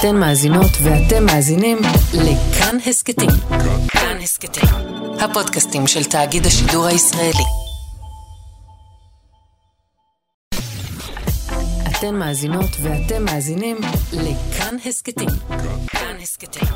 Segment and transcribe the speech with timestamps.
[0.00, 1.78] אתן מאזינות ואתם מאזינים
[2.14, 3.30] לכאן הסכתים.
[3.88, 4.68] כאן הסכתים,
[5.20, 7.44] הפודקאסטים של תאגיד השידור הישראלי.
[11.88, 13.76] אתן מאזינות ואתם מאזינים
[14.12, 15.28] לכאן הסכתים.
[15.88, 16.68] כאן הסכתים,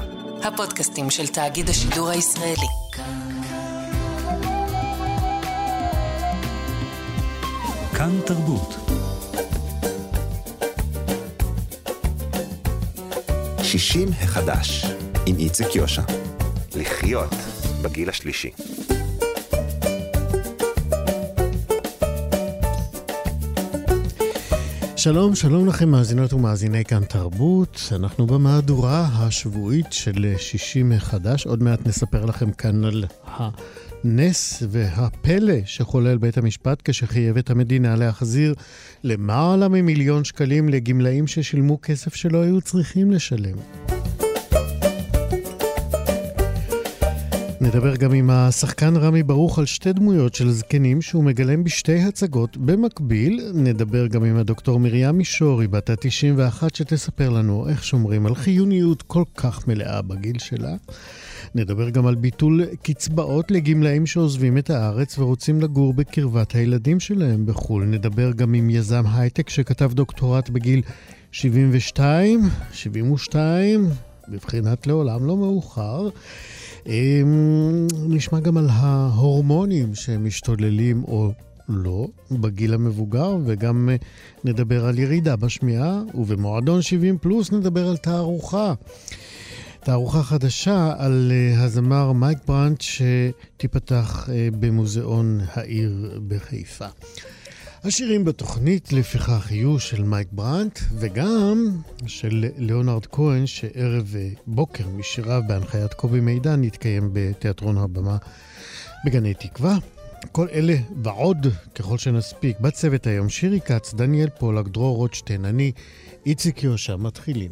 [0.43, 2.69] הפודקאסטים של תאגיד השידור הישראלי.
[7.95, 8.82] כאן תרבות.
[13.73, 14.87] שישים החדש,
[15.27, 16.03] עם איציק יושע.
[16.77, 17.35] לחיות
[17.83, 18.51] בגיל השלישי.
[24.97, 27.81] שלום, שלום לכם מאזינות ומאזיני כאן תרבות.
[27.93, 31.47] אנחנו במהדורה השבועית של שישי מחדש.
[31.47, 33.05] עוד מעט נספר לכם כאן על
[34.05, 38.55] הנס והפלא שחולל בית המשפט כשחייב את המדינה להחזיר
[39.05, 43.57] למעלה ממיליון שקלים לגמלאים ששילמו כסף שלא היו צריכים לשלם.
[47.63, 52.57] נדבר גם עם השחקן רמי ברוך על שתי דמויות של זקנים שהוא מגלם בשתי הצגות
[52.57, 53.51] במקביל.
[53.55, 59.23] נדבר גם עם הדוקטור מרים מישורי, בת ה-91, שתספר לנו איך שומרים על חיוניות כל
[59.37, 60.75] כך מלאה בגיל שלה.
[61.55, 67.85] נדבר גם על ביטול קצבאות לגמלאים שעוזבים את הארץ ורוצים לגור בקרבת הילדים שלהם בחו"ל.
[67.85, 70.83] נדבר גם עם יזם הייטק שכתב דוקטורט בגיל
[71.33, 72.41] 72,
[72.73, 73.89] 72,
[74.29, 76.09] בבחינת לעולם לא מאוחר.
[78.09, 81.33] נשמע גם על ההורמונים שמשתוללים או
[81.69, 83.97] לא בגיל המבוגר, וגם אה,
[84.45, 88.75] נדבר על ירידה בשמיעה, ובמועדון 70 פלוס נדבר על תערוכה.
[89.81, 96.87] תערוכה חדשה על uh, הזמר מייק ברנט שתיפתח uh, במוזיאון העיר בחיפה.
[97.85, 104.15] השירים בתוכנית לפיכך יהיו של מייק ברנט וגם של ליאונרד כהן שערב
[104.47, 108.17] בוקר משיריו בהנחיית קובי מידן יתקיים בתיאטרון הבמה
[109.05, 109.77] בגני תקווה.
[110.33, 115.73] כל אלה ועוד ככל שנספיק בצוות היום שירי כץ, דניאל פולק, דרור רוטשטיין, אני
[116.27, 117.51] איציק יושע, מתחילים.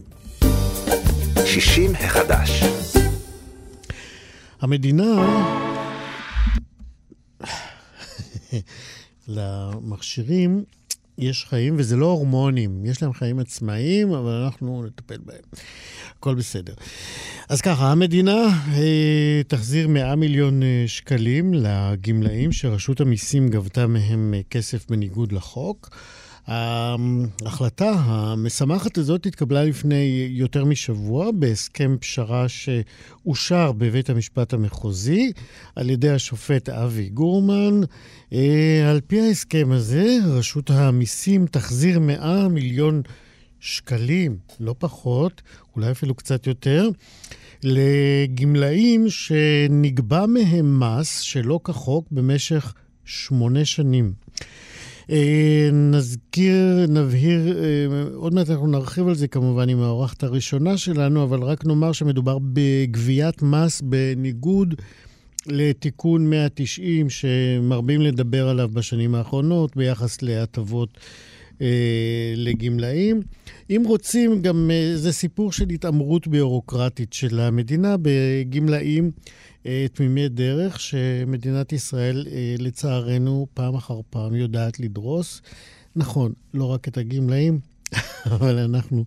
[1.46, 2.62] 60 החדש.
[4.60, 5.04] המדינה...
[9.30, 10.64] למכשירים
[11.18, 15.42] יש חיים, וזה לא הורמונים, יש להם חיים עצמאיים, אבל אנחנו נטפל בהם.
[16.16, 16.74] הכל בסדר.
[17.48, 24.40] אז ככה, המדינה אה, תחזיר 100 מיליון אה, שקלים לגמלאים שרשות המיסים גבתה מהם אה,
[24.50, 25.90] כסף בניגוד לחוק.
[26.46, 35.32] ההחלטה המשמחת הזאת התקבלה לפני יותר משבוע בהסכם פשרה שאושר בבית המשפט המחוזי
[35.76, 37.80] על ידי השופט אבי גורמן.
[38.32, 43.02] אה, על פי ההסכם הזה, רשות המיסים תחזיר 100 מיליון
[43.60, 45.42] שקלים, לא פחות,
[45.76, 46.88] אולי אפילו קצת יותר,
[47.62, 52.74] לגמלאים שנגבה מהם מס שלא כחוק במשך
[53.04, 54.12] שמונה שנים.
[55.10, 57.64] אה, נזכיר, נבהיר, אה,
[58.14, 62.38] עוד מעט אנחנו נרחיב על זה כמובן עם האורחת הראשונה שלנו, אבל רק נאמר שמדובר
[62.52, 64.74] בגביית מס בניגוד
[65.46, 70.98] לתיקון 190 שמרבים לדבר עליו בשנים האחרונות ביחס להטבות
[71.62, 73.20] אה, לגמלאים.
[73.70, 79.10] אם רוצים, גם זה סיפור של התעמרות ביורוקרטית של המדינה בגמלאים
[79.92, 85.42] תמימי דרך, שמדינת ישראל, אה, לצערנו, פעם אחר פעם יודעת לדרוס.
[85.96, 87.58] נכון, לא רק את הגמלאים,
[88.34, 89.04] אבל אנחנו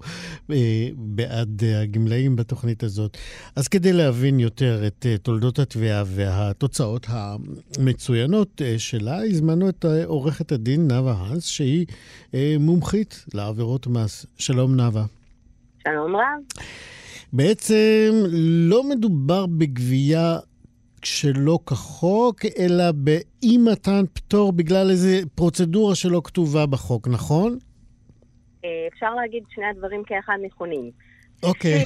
[0.51, 3.17] אה, בעד הגמלאים בתוכנית הזאת.
[3.55, 10.05] אז כדי להבין יותר את אה, תולדות התביעה והתוצאות המצוינות אה, שלה, הזמנו את אה,
[10.05, 11.85] עורכת הדין נאוה האנס, שהיא
[12.33, 14.25] אה, מומחית לעבירות מס.
[14.37, 15.05] שלום נאוה.
[15.83, 16.63] שלום רב.
[17.33, 18.11] בעצם
[18.69, 20.37] לא מדובר בגבייה
[21.03, 27.57] שלא כחוק, אלא באי מתן פטור בגלל איזו פרוצדורה שלא כתובה בחוק, נכון?
[28.65, 30.91] אה, אפשר להגיד שני הדברים כאחד נכונים.
[31.43, 31.83] אוקיי.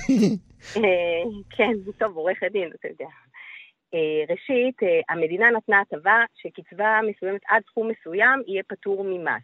[0.77, 3.11] אה, כן, טוב, עורכת דין, אתה יודע.
[3.93, 4.75] אה, ראשית,
[5.09, 9.43] המדינה נתנה הטבה שקצבה מסוימת עד סכום מסוים יהיה פטור ממס.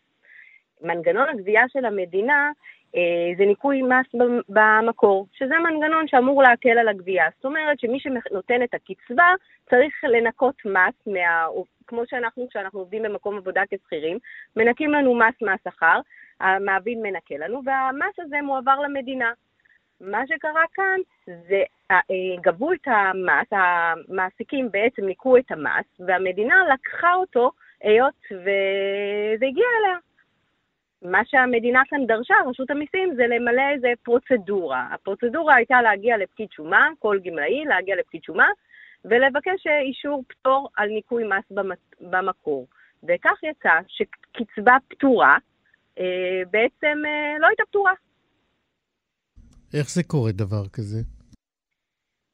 [0.82, 2.52] מנגנון הגבייה של המדינה
[3.38, 7.26] זה ניכוי מס במקור, שזה מנגנון שאמור להקל על הגבייה.
[7.36, 9.34] זאת אומרת שמי שנותן את הקצבה
[9.70, 11.46] צריך לנקות מס, מה,
[11.88, 14.18] כמו שאנחנו, כשאנחנו עובדים במקום עבודה כשכירים,
[14.56, 16.00] מנקים לנו מס מהשכר,
[16.40, 19.32] המעביד מנקה לנו, והמס הזה מועבר למדינה.
[20.02, 21.98] מה שקרה כאן זה אה,
[22.42, 27.52] גבו את המס, המעסיקים בעצם ניקו את המס, והמדינה לקחה אותו
[27.82, 29.98] היות וזה הגיע אליה.
[31.04, 34.88] מה שהמדינה כאן דרשה, רשות המיסים, זה למלא איזה פרוצדורה.
[34.92, 38.48] הפרוצדורה הייתה להגיע לפקיד שומה, כל גמלאי להגיע לפקיד שומה,
[39.06, 41.58] ולבקש אישור פטור על ניכוי מס
[42.02, 42.68] במקור.
[43.04, 45.38] וכך יצא שקצבה פטורה
[46.00, 47.94] אה, בעצם אה, לא הייתה פטורה.
[49.74, 50.98] איך זה קורה דבר כזה?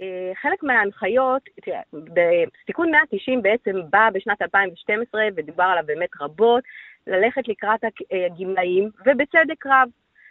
[0.01, 6.63] אה, חלק מההנחיות, תראה, בתיקון 190 בעצם בא בשנת 2012 ודובר עליו באמת רבות,
[7.07, 7.79] ללכת לקראת
[8.11, 9.89] הגמלאים, ובצדק רב.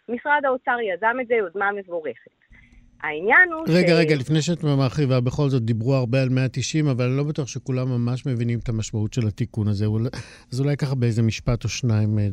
[0.08, 2.30] משרד האוצר יזם את זה, יוזמה מבורכת.
[3.00, 3.98] העניין הוא רגע, ש...
[3.98, 7.88] רגע, לפני שאת מרחיבה, בכל זאת דיברו הרבה על 190, אבל אני לא בטוח שכולם
[7.88, 9.86] ממש מבינים את המשמעות של התיקון הזה.
[10.52, 12.28] אז אולי ככה באיזה משפט או שניים אה,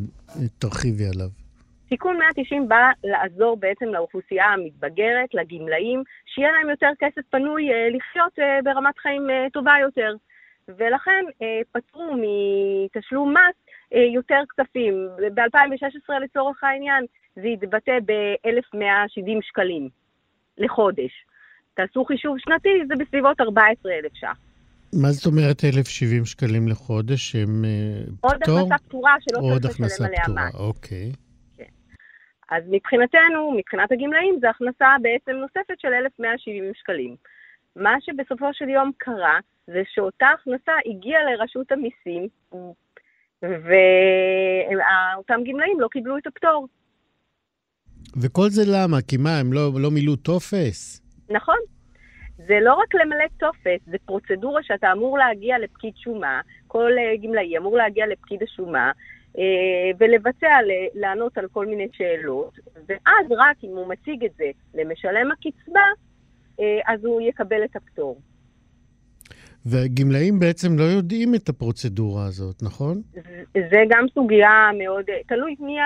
[0.59, 1.44] תרחיבי עליו.
[1.89, 8.39] תיקון 190 בא לעזור בעצם לאוכלוסייה המתבגרת, לגמלאים, שיהיה להם יותר כסף פנוי אה, לחיות
[8.39, 10.15] אה, ברמת חיים טובה יותר.
[10.67, 11.25] ולכן
[11.71, 13.55] פטרו מתשלום מס
[14.13, 15.09] יותר כספים.
[15.33, 17.05] ב-2016 לצורך העניין
[17.35, 19.89] זה יתבטא ב-1,170 שקלים.
[20.57, 21.25] לחודש.
[21.73, 24.37] תעשו חישוב שנתי, זה בסביבות 14,000 ש"ח.
[24.93, 27.41] מה זאת אומרת 1,070 שקלים לחודש אה,
[28.21, 28.59] עוד פטור?
[28.59, 30.55] עוד הכנסה פטורה שלא צריך לשלם עליה מס.
[30.55, 31.11] אוקיי.
[32.51, 37.15] אז מבחינתנו, מבחינת הגמלאים, זו הכנסה בעצם נוספת של 1,170 שקלים.
[37.75, 42.27] מה שבסופו של יום קרה, זה שאותה הכנסה הגיעה לרשות המיסים,
[43.41, 46.67] ואותם גמלאים לא קיבלו את הפטור.
[48.21, 48.97] וכל זה למה?
[49.07, 51.01] כי מה, הם לא, לא מילאו טופס?
[51.29, 51.57] נכון.
[52.37, 57.57] זה לא רק למלא טופס, זה פרוצדורה שאתה אמור להגיע לפקיד שומה, כל uh, גמלאי
[57.57, 58.91] אמור להגיע לפקיד השומה,
[59.99, 60.47] ולבצע,
[60.93, 65.81] לענות על כל מיני שאלות, ואז רק אם הוא מציג את זה למשלם הקצבה,
[66.57, 68.19] uh, אז הוא יקבל את הפטור.
[69.65, 73.01] והגמלאים בעצם לא יודעים את הפרוצדורה הזאת, נכון?
[73.53, 75.85] זה גם סוגיה מאוד, תלוי מי, ה,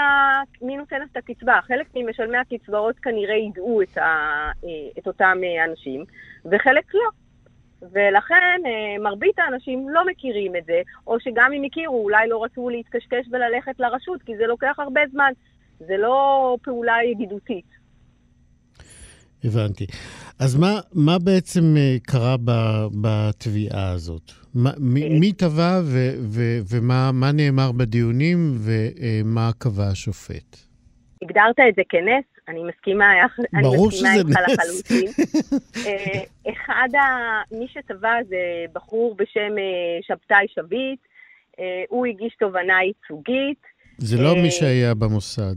[0.61, 1.59] מי נותן את הקצבה.
[1.67, 4.51] חלק ממשלמי הקצבאות כנראה ידעו את, ה,
[4.99, 5.37] את אותם
[5.69, 6.03] אנשים,
[6.45, 7.09] וחלק לא.
[7.81, 12.69] ולכן אה, מרבית האנשים לא מכירים את זה, או שגם אם הכירו, אולי לא רצו
[12.69, 15.31] להתקשקש וללכת לרשות, כי זה לוקח הרבה זמן.
[15.79, 17.65] זה לא פעולה ידידותית.
[19.43, 19.85] הבנתי.
[20.39, 22.35] אז מה, מה בעצם אה, קרה
[23.01, 24.31] בתביעה הזאת?
[24.55, 25.79] מה, מי, מי תבע
[26.71, 30.57] ומה נאמר בדיונים ומה קבע השופט?
[31.21, 33.05] הגדרת את זה כנס, אני מסכימה.
[33.61, 33.89] ברור
[34.27, 35.11] לחלוטין.
[35.87, 40.99] אה, אחד, ה, מי שטבע זה בחור בשם אה, שבתאי שביט,
[41.89, 43.61] הוא הגיש תובנה ייצוגית.
[43.97, 45.55] זה לא מי שהיה במוסד,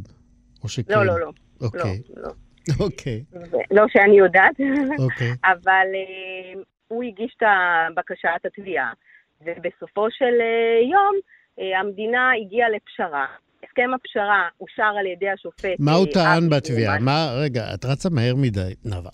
[0.65, 0.93] או שכן?
[0.94, 1.31] לא, לא, לא.
[1.61, 2.03] אוקיי.
[2.17, 2.31] לא, לא.
[2.81, 3.25] אוקיי.
[3.71, 4.56] לא שאני יודעת,
[5.05, 5.33] אוקיי.
[5.44, 5.87] אבל
[6.89, 7.47] הוא הגיש את
[7.97, 8.93] בקשת התביעה,
[9.41, 10.35] ובסופו של
[10.93, 11.15] יום
[11.81, 13.27] המדינה הגיעה לפשרה.
[13.64, 15.76] הסכם הפשרה אושר על ידי השופט.
[15.79, 16.99] מה הוא טען בתביעה?
[16.99, 19.11] מה, רגע, את רצה מהר מדי, נאוה.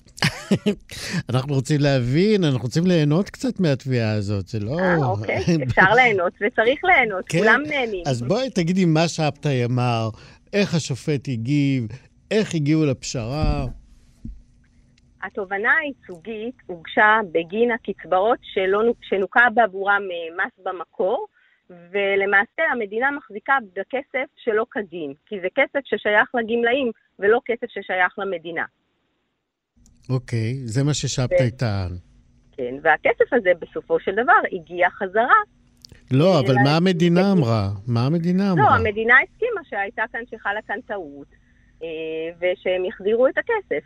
[1.31, 4.79] אנחנו רוצים להבין, אנחנו רוצים ליהנות קצת מהתביעה הזאת, זה לא...
[4.79, 5.37] אה, אוקיי,
[5.69, 7.39] אפשר ליהנות וצריך ליהנות, כן?
[7.39, 8.03] כולם נהנים.
[8.07, 10.09] אז בואי תגידי מה שבתאי אמר,
[10.53, 11.89] איך השופט הגיב,
[12.31, 13.67] איך הגיעו לפשרה?
[15.23, 21.27] התובנה הייצוגית הוגשה בגין הקצבאות שלא, שנוכה בעבורם אה, מס במקור,
[21.71, 28.65] ולמעשה המדינה מחזיקה בכסף שלא כדין, כי זה כסף ששייך לגמלאים ולא כסף ששייך למדינה.
[30.11, 31.57] אוקיי, okay, זה מה ששבתאי ו...
[31.59, 31.93] טען.
[32.57, 35.41] כן, והכסף הזה בסופו של דבר הגיע חזרה.
[36.11, 37.69] לא, אבל מה המדינה אמרה?
[37.87, 38.65] מה המדינה לא, אמרה?
[38.65, 41.29] לא, המדינה הסכימה שהייתה כאן, שחלה כאן טעות.
[41.83, 41.89] אה,
[42.37, 43.85] ושהם יחזירו את הכסף.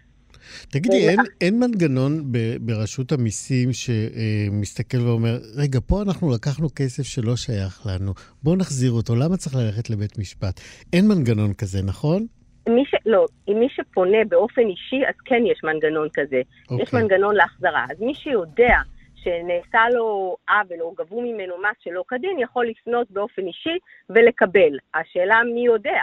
[0.71, 7.37] תגידי, אין, אין מנגנון ב, ברשות המיסים שמסתכל ואומר, רגע, פה אנחנו לקחנו כסף שלא
[7.37, 10.61] שייך לנו, בואו נחזיר אותו, למה צריך ללכת לבית משפט?
[10.93, 12.27] אין מנגנון כזה, נכון?
[12.69, 12.95] מי ש...
[13.07, 16.41] לא, אם מי שפונה באופן אישי, אז כן יש מנגנון כזה.
[16.41, 16.75] Okay.
[16.75, 17.03] יש אוקיי.
[17.03, 17.87] מנגנון להחזרה.
[17.91, 18.77] אז מי שיודע
[19.15, 23.79] שנעשה לו עוול או גבו ממנו מס שלא כדין, יכול לפנות באופן אישי
[24.11, 24.79] ולקבל.
[24.95, 26.03] השאלה מי יודע.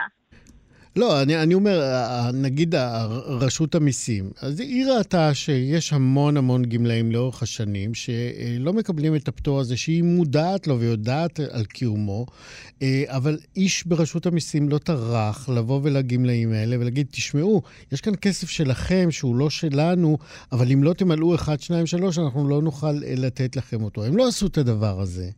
[0.96, 1.81] לא, אני, אני אומר,
[2.34, 2.75] נגיד
[3.25, 9.60] רשות המיסים, אז היא ראתה שיש המון המון גמלאים לאורך השנים שלא מקבלים את הפטור
[9.60, 12.25] הזה, שהיא מודעת לו ויודעת על קיומו,
[12.81, 18.50] אה, אבל איש ברשות המיסים לא טרח לבוא ולגמלאים האלה ולהגיד, תשמעו, יש כאן כסף
[18.50, 20.17] שלכם שהוא לא שלנו,
[20.51, 24.03] אבל אם לא תמלאו 1, 2, 3, אנחנו לא נוכל לתת לכם אותו.
[24.03, 25.29] הם לא עשו את הדבר הזה.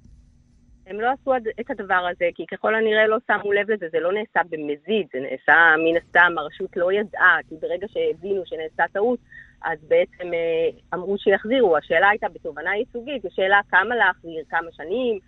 [0.92, 4.14] הם לא עשו את הדבר הזה, כי ככל הנראה לא שמו לב לזה, זה לא
[4.14, 9.20] נעשה במזיד, זה נעשה מן הסתם, הרשות לא ידעה, כי ברגע שהבינו שנעשה טעות,
[9.64, 11.78] אז בעצם אה, אמרו שיחזירו.
[11.78, 15.20] השאלה הייתה בתובנה ייצוגית, השאלה כמה להחזיר, כמה שנים,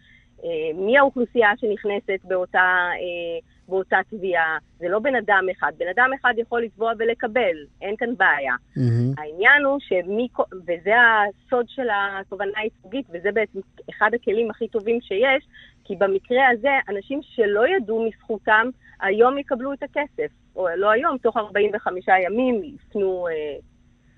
[0.44, 5.72] אה, מי האוכלוסייה שנכנסת באותה, אה, באותה תביעה, זה לא בן אדם אחד.
[5.78, 8.54] בן אדם אחד יכול לתבוע ולקבל, אין כאן בעיה.
[8.54, 9.22] Mm-hmm.
[9.22, 15.48] העניין הוא שמי, וזה הסוד של התובענה הייצוגית, וזה בעצם אחד הכלים הכי טובים שיש,
[15.84, 18.70] כי במקרה הזה, אנשים שלא ידעו מזכותם,
[19.02, 20.32] היום יקבלו את הכסף.
[20.56, 23.34] או לא היום, תוך 45 ימים יפנו אה,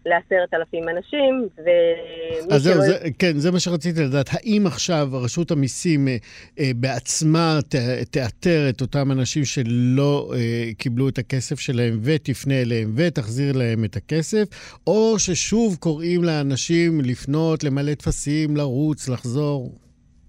[0.05, 2.81] לעשרת אלפים אנשים, ומי אז זהו.
[2.81, 4.29] זה, כן, זה מה שרציתי לדעת.
[4.33, 6.15] האם עכשיו רשות המיסים אה,
[6.59, 7.75] אה, בעצמה ת,
[8.12, 10.39] תאתר את אותם אנשים שלא אה,
[10.77, 14.45] קיבלו את הכסף שלהם ותפנה אליהם ותחזיר להם את הכסף,
[14.88, 19.71] או ששוב קוראים לאנשים לפנות, למלא טפסים, לרוץ, לחזור?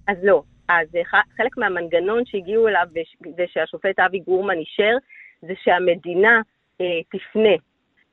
[0.09, 0.43] אז לא.
[0.69, 0.87] אז
[1.37, 4.95] חלק מהמנגנון שהגיעו אליו וש- ושהשופט אבי גורמן אישר,
[5.43, 6.41] זה שהמדינה
[6.81, 7.57] אה, תפנה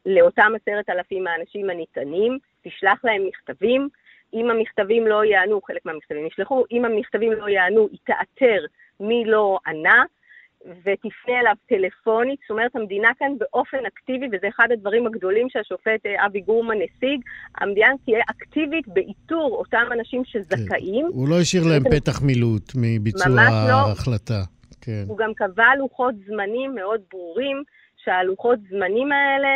[0.05, 3.89] לאותם עשרת אלפים האנשים הנטענים, תשלח להם מכתבים.
[4.33, 8.65] אם המכתבים לא יענו, חלק מהמכתבים ישלחו, אם המכתבים לא יענו, היא תאתר
[9.00, 10.03] מי לא ענה,
[10.65, 12.39] ותפנה אליו טלפונית.
[12.41, 17.22] זאת אומרת, המדינה כאן באופן אקטיבי, וזה אחד הדברים הגדולים שהשופט אה, אבי גורמן השיג,
[17.57, 21.05] המדינה תהיה אקטיבית באיתור אותם אנשים שזכאים.
[21.13, 23.74] הוא לא השאיר להם פתח מילוט מביצוע לא.
[23.74, 24.41] ההחלטה.
[24.81, 25.03] כן.
[25.07, 27.63] הוא גם קבע לוחות זמנים מאוד ברורים,
[28.03, 29.50] שהלוחות זמנים האלה,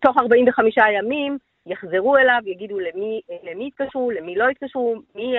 [0.00, 5.34] תוך 45 ימים, יחזרו אליו, יגידו למי, למי התקשרו, למי לא התקשרו, מי...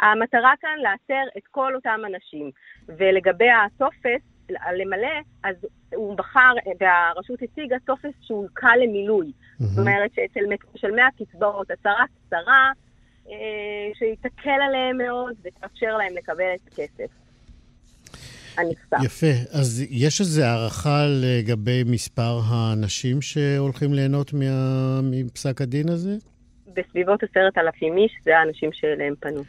[0.00, 2.50] המטרה כאן לאתר את כל אותם אנשים.
[2.88, 4.22] ולגבי הטופס,
[4.76, 5.56] למלא, אז
[5.94, 9.32] הוא בחר, והרשות הציגה טופס שהוא קל למילוי.
[9.58, 10.40] זאת אומרת שאצל
[10.74, 12.70] משלמי הקצבאות, הצהרה קצרה,
[13.30, 13.34] אה,
[13.94, 17.27] שיתקל עליהם מאוד ותאפשר להם לקבל את הכסף.
[18.58, 19.04] הנכסף.
[19.04, 19.32] יפה.
[19.50, 25.00] אז יש איזו הערכה לגבי מספר האנשים שהולכים ליהנות מה...
[25.02, 26.16] מפסק הדין הזה?
[26.76, 29.42] בסביבות עשרת אלפים איש, זה האנשים שאליהם פנו.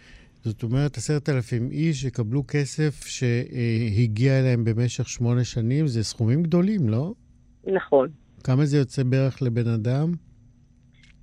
[0.43, 6.89] זאת אומרת, עשרת אלפים איש יקבלו כסף שהגיע אליהם במשך שמונה שנים, זה סכומים גדולים,
[6.89, 7.13] לא?
[7.67, 8.09] נכון.
[8.43, 10.13] כמה זה יוצא בערך לבן אדם?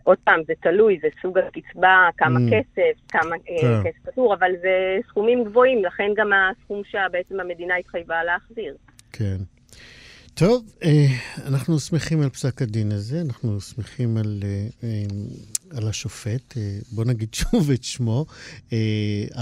[0.06, 2.50] עוד פעם, זה תלוי, זה סוג הקצבה, כמה Mm.
[2.52, 3.80] כסף, כמה אה, כן.
[3.90, 8.76] כסף פטור, אבל זה סכומים גבוהים, לכן גם הסכום שבעצם המדינה התחייבה להחזיר.
[9.12, 9.36] כן.
[10.34, 11.06] טוב, אה,
[11.46, 14.42] אנחנו שמחים על פסק הדין הזה, אנחנו שמחים על,
[14.82, 14.88] אה,
[15.76, 16.54] על השופט,
[16.92, 18.24] בוא נגיד שוב את שמו,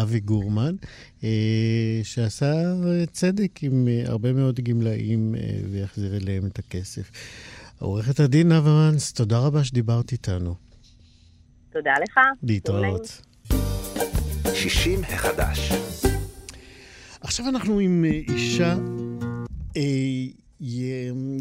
[0.02, 0.74] אבי גורמן,
[2.02, 2.52] שעשה
[3.12, 5.34] צדק עם הרבה מאוד גמלאים
[5.70, 7.10] ויחזיר אליהם את הכסף.
[7.78, 10.54] עורכת הדין נאוה מנס, תודה רבה שדיברת איתנו.
[11.72, 12.18] תודה לך.
[12.42, 13.20] להתראות.
[14.54, 15.72] 60 החדש.
[17.20, 18.76] עכשיו אנחנו עם אה, אישה,
[19.76, 19.82] אה,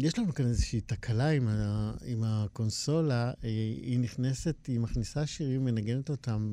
[0.00, 3.48] יש לנו כאן איזושהי תקלה עם, ה, עם הקונסולה, אה,
[3.82, 6.52] היא נכנסת, היא מכניסה שירים, מנגנת אותם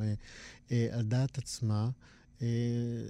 [0.92, 1.90] על דעת עצמה.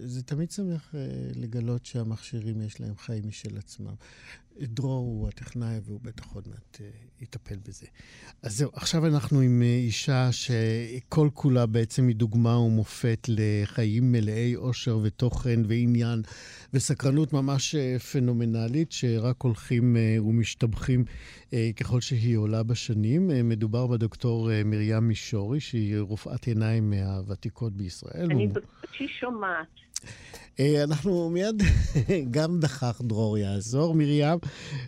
[0.04, 0.96] זה תמיד שמח
[1.36, 3.94] לגלות שהמכשירים יש להם חיים משל עצמם.
[4.60, 6.90] דרור הוא הטכנאי והוא בטח עוד מעט אה,
[7.20, 7.88] יטפל בזה.
[8.44, 14.56] אז זהו, עכשיו אנחנו עם אה, אישה שכל כולה בעצם היא דוגמה ומופת לחיים מלאי
[14.56, 16.22] אושר ותוכן ועניין
[16.74, 21.06] וסקרנות ממש אה, פנומנלית, שרק הולכים ומשתבחים
[21.80, 23.50] ככל שהיא עולה בשנים.
[23.50, 28.28] מדובר בדוקטור מרים מישורי, שהיא רופאת עיניים מהוותיקות בישראל.
[28.32, 29.68] אני בקושי שומעת.
[30.60, 31.64] אה, אנחנו מיד,
[32.32, 34.38] גם דחך דרור יעזור, מרים.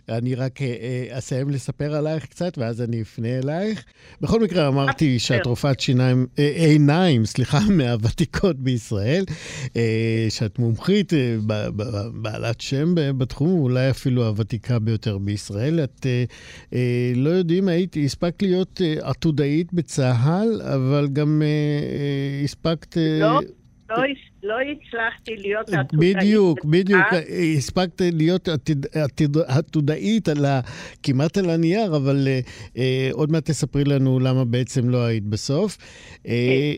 [0.08, 3.84] אני רק אה, אה, אסיים לספר עלייך קצת, ואז אני אפנה אלייך.
[4.20, 9.24] בכל מקרה, אמרתי שאת רופאת שיניים, עיניים, סליחה, מהוותיקות בישראל,
[10.28, 11.12] שאת מומחית,
[12.14, 15.84] בעלת שם בתחום, אולי אפילו הוותיקה ביותר בישראל.
[15.84, 16.06] את
[17.14, 21.42] לא יודעים, הייתי, הספקת להיות עתודאית בצה"ל, אבל גם
[22.44, 22.96] הספקת...
[22.96, 23.40] לא,
[23.90, 23.96] לא,
[24.44, 26.16] לא הצלחתי להיות עתודאית.
[26.16, 27.00] בדיוק, בדיוק.
[27.12, 27.56] בצה"ל.
[27.58, 28.48] הספקת להיות
[29.46, 30.60] עתודאית על ה...
[31.02, 32.40] כמעט על הנייר, אבל אה,
[32.76, 35.78] אה, עוד מעט תספרי לנו למה בעצם לא היית בסוף.
[36.26, 36.74] אה,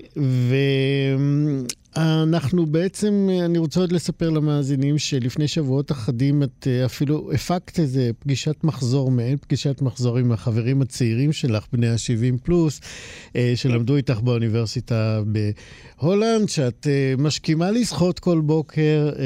[1.97, 8.65] ואנחנו בעצם, אני רוצה עוד לספר למאזינים שלפני שבועות אחדים את אפילו הפקת איזה פגישת
[8.65, 12.81] מחזור, מעין פגישת מחזור עם החברים הצעירים שלך, בני ה-70 פלוס,
[13.37, 19.25] אה, שלמדו איתך באוניברסיטה בהולנד, שאת אה, משכימה לשחות כל בוקר, אה,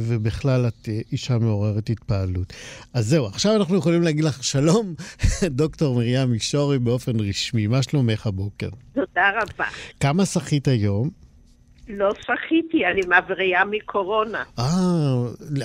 [0.00, 2.52] ובכלל את אישה מעוררת התפעלות.
[2.94, 4.94] אז זהו, עכשיו אנחנו יכולים להגיד לך שלום,
[5.60, 7.66] דוקטור מרים מישורי באופן רשמי.
[7.66, 8.68] מה שלומך הבוקר?
[8.94, 9.64] תודה רבה.
[10.00, 11.25] כמה שחית היום?
[11.88, 14.44] לא שחיתי, אני מבריאה מקורונה.
[14.58, 14.64] אה,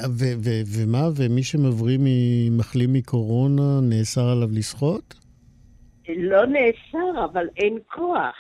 [0.10, 5.14] ו- ו- ומה, ומי שמבריא ממחלים מקורונה, נאסר עליו לשחות?
[6.10, 8.36] לא נאסר, אבל אין כוח.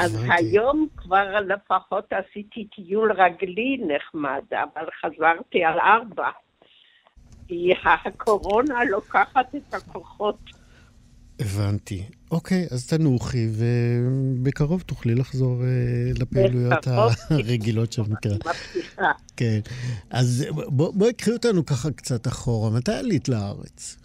[0.00, 0.34] אז הבנתי.
[0.34, 6.30] היום כבר לפחות עשיתי טיול רגלי נחמד, אבל חזרתי על ארבע.
[7.48, 7.72] כי
[8.04, 10.57] הקורונה לוקחת את הכוחות.
[11.40, 12.02] הבנתי.
[12.30, 15.68] אוקיי, אז תנוחי, ובקרוב תוכלי לחזור אה,
[16.20, 16.86] לפעילויות.
[17.30, 17.98] הרגילות.
[17.98, 19.12] אני מבטיחה.
[19.36, 19.60] כן.
[20.10, 22.70] אז בוא- בואי קחי אותנו ככה קצת אחורה.
[22.70, 23.96] מתי עלית לארץ?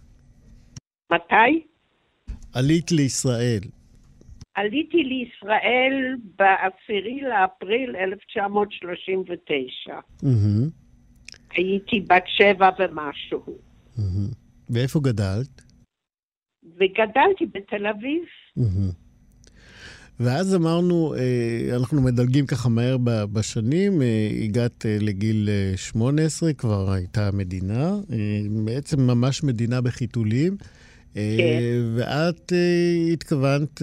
[1.11, 1.63] מתי?
[2.53, 3.59] עלית לישראל.
[4.55, 5.93] עליתי לישראל
[6.39, 6.93] ב-10
[7.29, 9.93] לאפריל 1939.
[10.23, 10.69] מהמם,
[11.51, 13.45] הייתי בת שבע ומשהו.
[14.69, 15.61] ואיפה גדלת?
[16.65, 18.23] וגדלתי בתל אביב.
[20.19, 22.97] ואז אמרנו, אה, אנחנו מדלגים ככה מהר
[23.33, 27.91] בשנים, אה, הגעת אה, לגיל אה, 18, כבר הייתה מדינה,
[28.65, 30.57] בעצם ממש מדינה בחיתולים.
[31.13, 31.81] כן.
[31.95, 32.51] ואת
[33.13, 33.81] התכוונת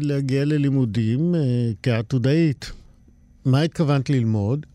[0.00, 1.20] להגיע ללימודים
[1.82, 2.72] כעתודאית.
[3.46, 4.66] מה התכוונת ללמוד?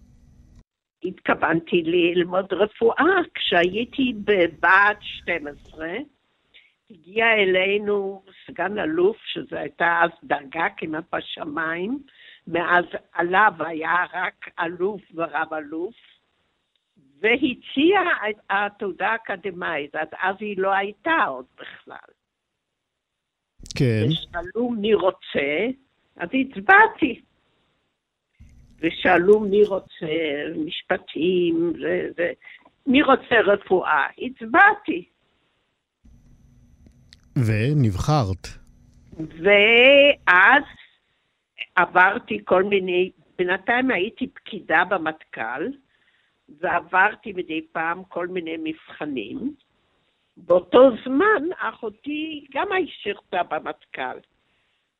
[1.04, 3.22] התכוונתי ללמוד רפואה.
[3.36, 5.88] כשהייתי בבת 12,
[6.92, 12.00] הגיע אלינו סגן אלוף, שזו הייתה אז דרגה כמעט בשמיים,
[12.48, 15.96] מאז עליו היה רק אלוף ורב אלוף,
[17.20, 22.14] והציע את התעודה האקדמית, עד אז היא לא הייתה עוד בכלל.
[23.78, 24.06] כן.
[24.08, 25.68] ושאלו מי רוצה,
[26.16, 27.22] אז הצבעתי.
[28.80, 30.08] ושאלו מי רוצה
[30.66, 32.34] משפטים, ו- ו-
[32.88, 35.10] מי רוצה רפואה, הצבעתי.
[37.48, 38.48] ונבחרת.
[39.18, 40.64] ואז
[41.76, 45.68] עברתי כל מיני, בינתיים הייתי פקידה במטכ"ל,
[46.62, 49.54] ועברתי מדי פעם כל מיני מבחנים.
[50.38, 54.20] באותו זמן אחותי גם היא שירתה במטכ"ל.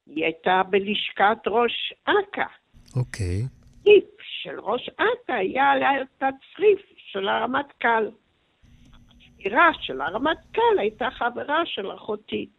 [0.06, 2.44] היא הייתה בלשכת ראש אכ"א.
[3.00, 3.42] אוקיי.
[3.84, 8.10] טיפ של ראש אכ"א היה עליה את הצריף של הרמטכ"ל.
[9.38, 12.50] המזכירה של הרמטכ"ל הייתה חברה של אחותי.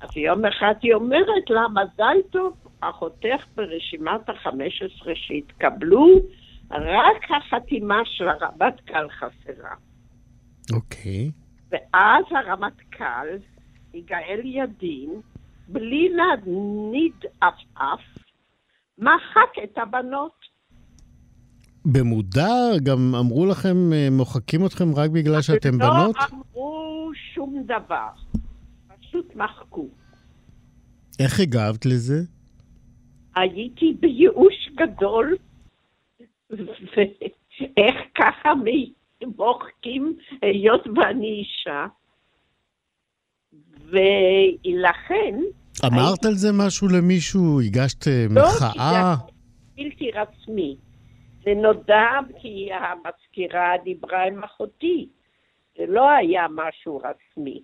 [0.00, 6.06] אז יום אחד היא אומרת לה, מזל טוב, אחותך ברשימת החמש עשרה שהתקבלו,
[6.70, 9.74] רק החתימה של הרמטכ"ל חסרה.
[10.72, 11.30] אוקיי.
[11.70, 13.28] ואז הרמטכ"ל
[13.94, 15.20] יגאל ידין,
[15.68, 18.00] בלי להניד עפעף,
[18.98, 20.59] מחק את הבנות.
[21.84, 26.16] במודע גם אמרו לכם, אה, מוחקים אתכם רק בגלל שאתם בנות?
[26.16, 28.08] לא אמרו שום דבר,
[29.00, 29.88] פשוט מחקו.
[31.20, 32.22] איך הגבת לזה?
[33.36, 35.36] הייתי בייאוש גדול,
[36.50, 38.48] ואיך ככה
[39.38, 41.86] מוחקים היות ואני אישה,
[43.90, 45.40] ולכן
[45.86, 47.60] אמרת על זה משהו למישהו?
[47.60, 49.14] הגשת אה, לא, מחאה?
[49.18, 49.32] זה
[49.76, 50.76] בלתי רצמי.
[51.44, 52.08] זה נודע
[52.40, 55.08] כי המזכירה דיברה עם אחותי.
[55.78, 57.62] זה לא היה משהו רשמי.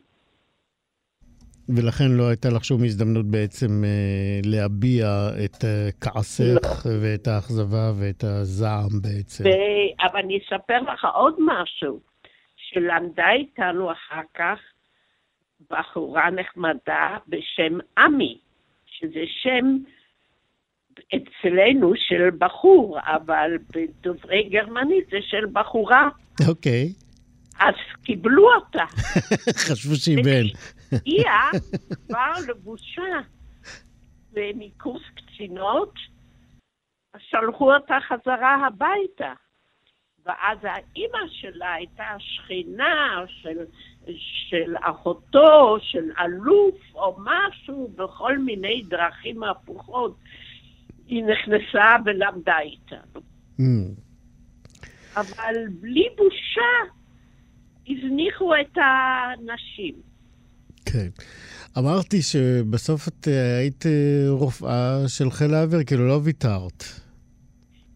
[1.68, 5.06] ולכן לא הייתה לך שום הזדמנות בעצם אה, להביע
[5.44, 9.44] את אה, כעסך ואת האכזבה ואת הזעם בעצם.
[9.44, 12.00] ו- אבל אני אספר לך עוד משהו,
[12.56, 14.58] שלמדה איתנו אחר כך
[15.70, 18.38] בחורה נחמדה בשם עמי,
[18.86, 19.76] שזה שם
[20.98, 26.08] אצלנו של בחור, אבל בדוברי גרמנית זה של בחורה.
[26.48, 26.92] אוקיי,
[27.58, 28.84] אז קיבלו אותה.
[29.66, 30.46] חשבו שהיא בן.
[30.92, 31.50] הגיעה
[32.06, 33.20] כבר לבושה
[34.32, 35.94] ומקורס קצינות,
[37.18, 39.32] שלחו אותה חזרה הביתה.
[40.26, 43.64] ואז האימא שלה הייתה שכנה של,
[44.48, 50.16] של אחותו, של אלוף או משהו, בכל מיני דרכים הפוכות.
[51.08, 53.20] היא נכנסה ולמדה איתנו.
[53.60, 53.62] Mm,
[55.16, 56.92] אבל בלי בושה
[57.88, 59.94] הזניחו את הנשים.
[60.86, 61.08] כן.
[61.78, 66.84] אמרתי שבסוף את אה, היית אה, רופאה של חיל האוויר, כאילו לא ויתרת.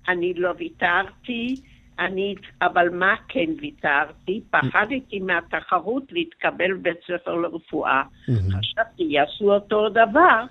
[0.09, 1.57] אני לא ויתרתי,
[1.99, 4.41] אני, אבל מה כן ויתרתי?
[4.51, 8.03] פחדתי מהתחרות להתקבל בבית ספר לרפואה.
[8.27, 10.45] חשבתי, יעשו אותו דבר,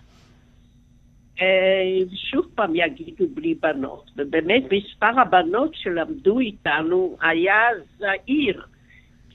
[2.16, 4.12] שוב פעם יגידו בלי בנות.
[4.18, 7.62] ובאמת מספר הבנות שלמדו איתנו היה
[7.98, 8.66] זעיר,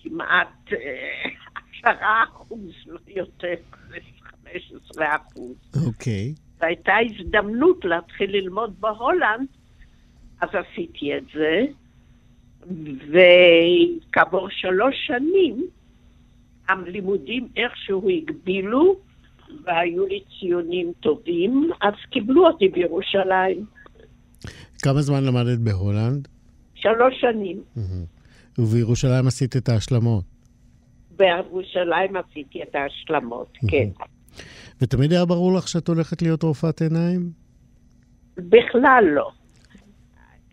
[0.03, 1.31] כמעט אה,
[1.79, 3.55] עשרה אחוז, לא יותר,
[4.23, 5.57] חמש עשרה אחוז.
[5.87, 6.35] אוקיי.
[6.61, 9.47] והייתה הזדמנות להתחיל ללמוד בהולנד,
[10.41, 11.65] אז עשיתי את זה,
[13.09, 15.67] וכעבור שלוש שנים
[16.69, 18.97] הלימודים איכשהו הגבילו,
[19.65, 23.65] והיו לי ציונים טובים, אז קיבלו אותי בירושלים.
[24.83, 26.29] כמה זמן למדת בהולנד?
[26.75, 27.63] שלוש שנים.
[28.59, 30.25] ובירושלים עשית את ההשלמות.
[31.17, 33.89] בירושלים עשיתי את ההשלמות, כן.
[34.81, 37.31] ותמיד היה ברור לך שאת הולכת להיות רופאת עיניים?
[38.37, 39.31] בכלל לא.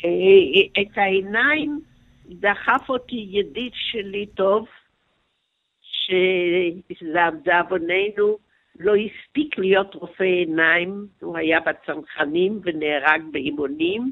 [0.06, 1.82] אה, את העיניים
[2.30, 4.65] דחף אותי ידיד שלי טוב,
[6.99, 8.38] שלדאבוננו
[8.84, 14.12] לא הספיק להיות רופא עיניים, הוא היה בצנחנים ונהרג באימונים,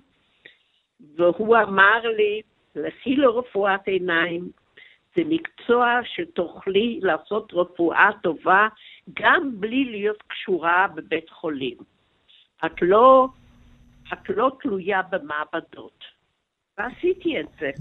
[1.16, 2.42] והוא אמר לי,
[2.76, 4.50] לכי לרפואת עיניים,
[5.16, 8.68] זה מקצוע שתוכלי לעשות רפואה טובה
[9.14, 11.78] גם בלי להיות קשורה בבית חולים.
[12.66, 13.28] את לא,
[14.14, 16.04] את לא תלויה במעבדות.
[16.78, 17.72] ועשיתי את זה.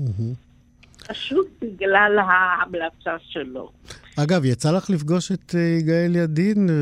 [1.08, 3.70] פשוט בגלל ההמלצה שלו.
[4.22, 6.74] אגב, יצא לך לפגוש את אה, יגאל ידין אה,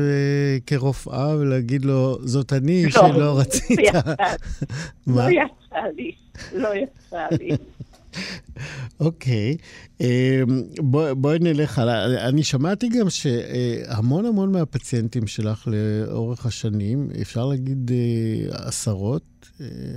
[0.65, 3.77] כרופאה ולהגיד לו, זאת אני לא, שלא רצית.
[3.79, 4.13] לא יצא-
[5.07, 5.29] מה?
[5.29, 6.11] לא יצא לי,
[6.53, 7.49] לא יצא לי.
[8.99, 9.57] אוקיי,
[10.01, 10.41] אה,
[10.79, 12.27] בוא- בואי נלך הלאה.
[12.29, 19.23] אני שמעתי גם שהמון המון מהפציינטים שלך לאורך השנים, אפשר להגיד אה, עשרות,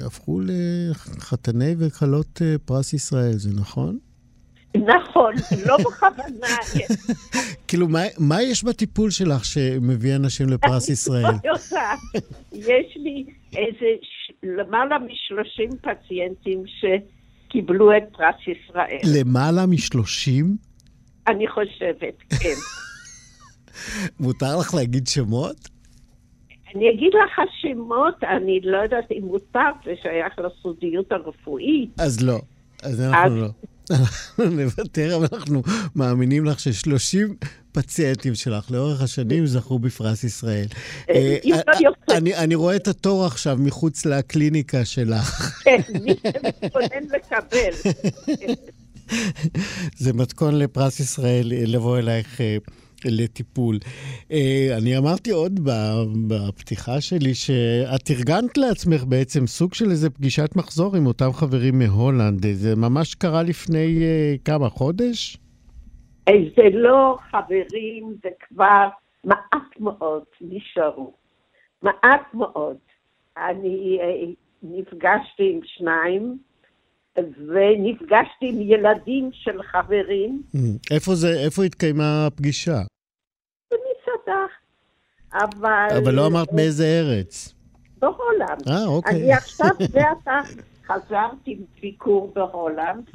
[0.06, 3.98] הפכו לחתני וכלות פרס ישראל, זה נכון?
[4.76, 5.34] נכון,
[5.66, 6.56] לא בכוונה.
[7.68, 7.86] כאילו,
[8.18, 11.24] מה, יש בטיפול שלך שמביא אנשים לפרס ישראל?
[11.44, 11.54] לא.
[12.52, 13.24] יש לי
[13.56, 13.86] איזה
[14.42, 18.98] למעלה מ-30 פציינטים שקיבלו את פרס ישראל.
[19.14, 20.56] למעלה משלושים?
[21.26, 22.54] אני חושבת, כן.
[24.20, 25.68] מותר לך להגיד שמות?
[26.74, 31.90] אני אגיד לך שמות, אני לא יודעת אם מותר, זה שייך לסודיות הרפואית.
[32.00, 32.38] אז לא.
[32.82, 33.48] אז אנחנו לא.
[33.90, 35.62] אנחנו נוותר, אבל אנחנו
[35.96, 40.66] מאמינים לך ש-30 פציינטים שלך לאורך השנים זכו בפרס ישראל.
[41.10, 41.36] אה, אה,
[41.80, 42.18] יוצא.
[42.38, 45.60] אני- רואה את התור עכשיו מחוץ לקליניקה שלך.
[45.64, 47.92] כן, מי שמתכונן לקבל.
[49.98, 52.56] זה מתכון לפרס ישראל אה, לבוא אלייך אה,
[53.04, 53.78] לטיפול.
[54.32, 55.60] אה, אני אמרתי עוד
[56.28, 62.44] בפתיחה שלי שאת ארגנת לעצמך בעצם סוג של איזה פגישת מחזור עם אותם חברים מהולנד.
[62.46, 65.36] אה, זה ממש קרה לפני אה, כמה, חודש?
[66.28, 68.88] זה לא חברים, זה כבר
[69.24, 71.12] מעט מאוד נשארו.
[71.82, 72.76] מעט מאוד.
[73.36, 74.32] אני אה,
[74.62, 76.38] נפגשתי עם שניים,
[77.18, 80.58] ונפגשתי עם ילדים של חברים ממ,
[80.90, 82.80] איפה זה, איפה התקיימה הפגישה?
[83.70, 84.44] במסעדה.
[85.34, 85.88] אבל...
[86.02, 87.54] אבל לא אמרת באיזה ארץ.
[87.98, 88.68] בהולנד.
[88.68, 89.22] אה, אוקיי.
[89.22, 90.40] אני עכשיו זה עתה
[90.86, 93.10] חזרתי מביקור בהולנד.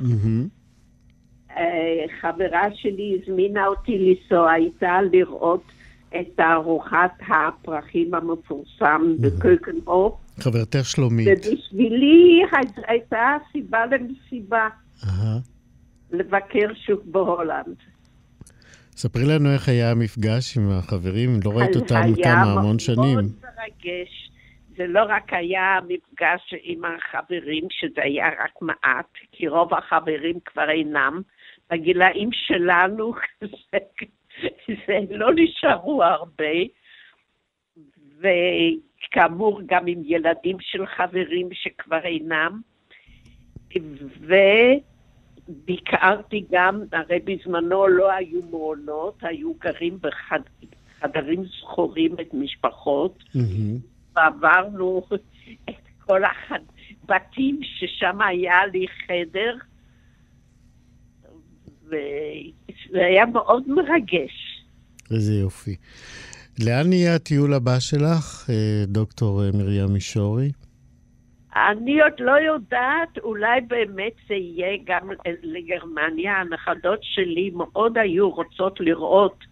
[1.57, 5.63] אה, חברה שלי הזמינה אותי לנסוע איתה לראות
[6.19, 11.27] את תערוכת הפרחים המפורסם בקויקנהוף, חברתך שלומית.
[11.27, 14.67] ובשבילי הי- הייתה סיבה למסיבה.
[16.11, 17.75] לבקר שוב בהולנד.
[18.97, 23.15] ספרי לנו איך היה המפגש עם החברים, לא ראית אותם היה כמה, המון מאוד שנים.
[23.17, 24.31] מרגש.
[24.77, 30.69] זה לא רק היה מפגש עם החברים, שזה היה רק מעט, כי רוב החברים כבר
[30.69, 31.21] אינם.
[31.71, 33.13] בגילאים שלנו
[33.71, 33.77] זה,
[34.87, 36.55] זה לא נשארו הרבה,
[39.03, 42.61] וכאמור גם עם ילדים של חברים שכבר אינם.
[45.49, 53.77] וביקרתי גם, הרי בזמנו לא היו מעונות, היו גרים בחדרים זכורים את משפחות, מהמם.
[54.15, 55.01] ועברנו
[55.69, 56.21] את כל
[57.03, 59.57] הבתים ששם היה לי חדר,
[61.85, 64.65] וזה היה מאוד מרגש.
[65.11, 65.75] איזה יופי.
[66.59, 70.51] לאן יהיה הטיול הבא שלך, אה, דוקטור אה, מרים מישורי?
[71.55, 75.09] אני עוד לא יודעת, אולי באמת זה יהיה גם
[75.43, 76.33] לגרמניה.
[76.33, 79.43] הנכדות שלי מאוד היו רוצות לראות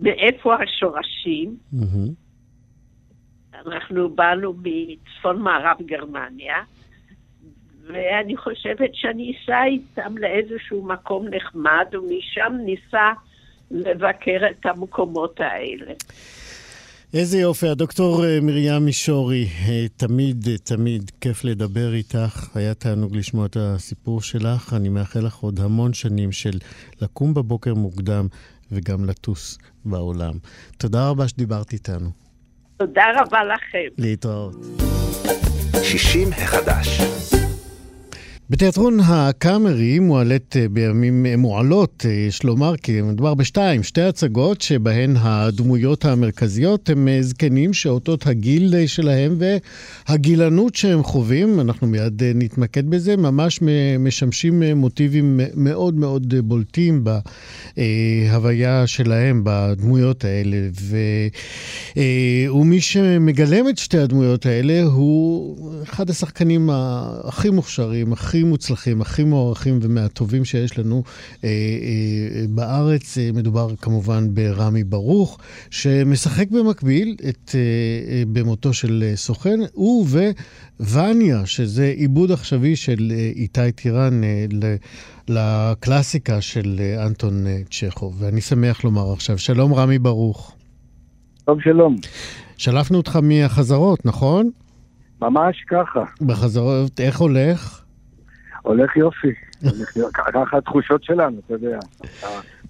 [0.00, 1.56] מאיפה השורשים.
[3.66, 6.56] אנחנו באנו מצפון מערב גרמניה,
[7.86, 13.12] ואני חושבת שאני אסע איתם לאיזשהו מקום נחמד, ומשם ניסע
[13.70, 15.92] לבקר את המקומות האלה.
[17.14, 22.56] איזה יופי, הדוקטור אה, מרים מישורי, אה, תמיד, אה, תמיד כיף לדבר איתך.
[22.56, 24.74] היה תענוג לשמוע את הסיפור שלך.
[24.76, 26.58] אני מאחל לך עוד המון שנים של
[27.00, 28.26] לקום בבוקר מוקדם
[28.72, 30.32] וגם לטוס בעולם.
[30.78, 32.10] תודה רבה שדיברת איתנו.
[32.76, 33.88] תודה רבה לכם.
[33.98, 34.54] להתראות.
[35.82, 37.00] 60 החדש.
[38.50, 44.60] בתיאטרון הקאמרי מועלת אה, בימים, אה, מועלות, אה, יש לומר, כי מדובר בשתיים, שתי הצגות
[44.60, 49.38] שבהן הדמויות המרכזיות הם זקנים שאותות הגיל שלהם
[50.08, 53.60] והגילנות שהם חווים, אנחנו מיד נתמקד בזה, ממש
[53.98, 57.04] משמשים מוטיבים מאוד מאוד בולטים
[57.76, 60.56] בהוויה שלהם, בדמויות האלה.
[60.80, 60.96] ו,
[62.50, 66.70] ומי שמגלם את שתי הדמויות האלה הוא אחד השחקנים
[67.24, 68.35] הכי מוכשרים, הכי...
[68.36, 71.02] הכי מוצלחים, הכי מוערכים ומהטובים שיש לנו
[71.44, 73.18] אה, אה, בארץ.
[73.18, 75.38] אה, מדובר כמובן ברמי ברוך,
[75.70, 77.60] שמשחק במקביל את אה,
[78.10, 80.06] אה, במותו של אה, סוכן, הוא
[80.80, 84.46] ווניה, שזה עיבוד עכשווי של אה, איתי טירן אה,
[85.28, 88.16] לקלאסיקה של אה, אנטון אה, צ'כוב.
[88.22, 90.54] ואני שמח לומר עכשיו, שלום רמי ברוך.
[91.44, 91.96] טוב, שלום.
[92.56, 94.50] שלפנו אותך מהחזרות, נכון?
[95.22, 96.24] ממש ככה.
[96.26, 97.85] בחזרות, איך הולך?
[98.66, 99.32] הולך יופי.
[100.14, 101.78] ככה התחושות שלנו, אתה יודע,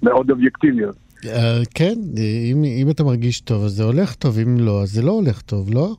[0.02, 0.96] מאוד אובייקטיביות.
[1.26, 1.94] אה, כן,
[2.64, 5.70] אם אתה מרגיש טוב, אז זה הולך טוב, אם לא, אז זה לא הולך טוב,
[5.74, 5.94] לא?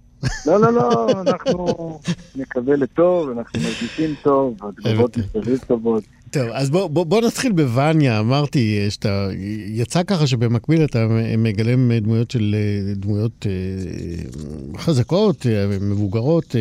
[0.46, 2.00] לא, לא, לא, אנחנו
[2.36, 6.04] נקווה לטוב, אנחנו מרגישים טוב, התגובות מסביב טובות.
[6.32, 8.20] טוב, אז בוא, בוא, בוא נתחיל בווניה.
[8.20, 9.28] אמרתי שאתה,
[9.68, 12.56] יצא ככה שבמקביל אתה מגלם דמויות של,
[12.96, 16.56] דמויות אה, חזקות, אה, מבוגרות.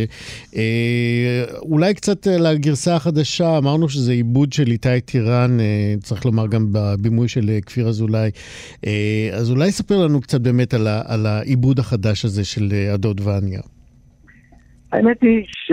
[0.57, 5.59] אה, אולי קצת לגרסה החדשה, אמרנו שזה עיבוד של איתי טירן,
[6.02, 8.31] צריך לומר גם בבימוי של כפיר אזולאי.
[9.33, 13.61] אז אולי ספר לנו קצת באמת על, על העיבוד החדש הזה של הדוד וניה.
[14.92, 15.72] האמת היא ש...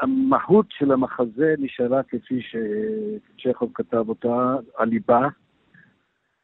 [0.00, 5.28] המהות של המחזה נשארה כפי שצ'כוב כתב אותה, הליבה,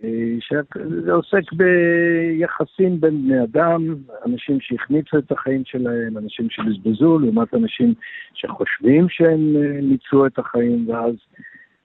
[0.04, 3.94] אה, שזה עוסק ביחסים בין בני אדם,
[4.26, 7.94] אנשים שהחמיצו את החיים שלהם, אנשים שבזבזו, לעומת אנשים
[8.34, 11.14] שחושבים שהם אה, מיצו את החיים, ואז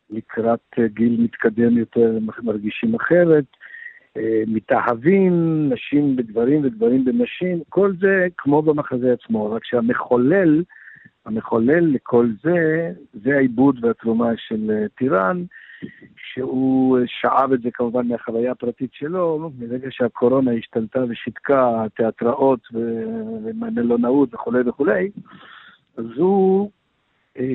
[0.10, 3.46] לקראת אה, גיל מתקדם יותר מרגישים אחרת.
[4.48, 5.34] מתאהבים,
[5.70, 10.64] נשים בגברים וגברים בנשים, כל זה כמו במחזה עצמו, רק שהמחולל
[11.28, 12.92] המחולל לכל זה,
[13.24, 15.44] זה העיבוד והתרומה של אה, טיראן,
[16.16, 24.70] שהוא שאב את זה כמובן מהחוויה הפרטית שלו, מרגע שהקורונה השתלטה ושיתקה תיאטראות ומלונאות וכולי
[24.70, 25.10] וכולי,
[25.98, 26.70] אז הוא
[27.38, 27.54] אה,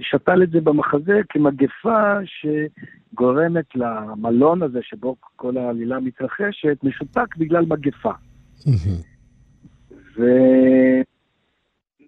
[0.00, 8.12] שתל את זה במחזה כמגפה שגורמת למלון הזה שבו כל העלילה מתרחשת, משותק בגלל מגפה.
[10.16, 10.22] ו...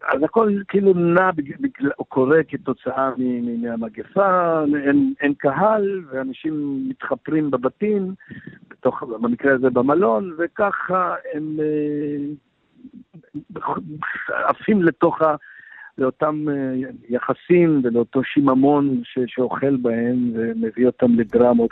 [0.08, 1.30] אז הכל כאילו נע,
[1.98, 3.10] או קורה כתוצאה
[3.62, 8.14] מהמגפה, אין, אין קהל, ואנשים מתחפרים בבתים,
[8.70, 12.16] בתוך, במקרה הזה במלון, וככה הם אה,
[14.48, 15.34] עפים לתוך ה...
[15.98, 16.54] לאותם אה,
[17.08, 21.70] יחסים ולאותו שיממון ש, שאוכל בהם ומביא אותם לדרמות.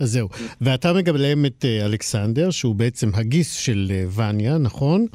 [0.00, 0.28] אז זהו.
[0.60, 5.06] ואתה מגלם את אה, אלכסנדר, שהוא בעצם הגיס של וניה, נכון?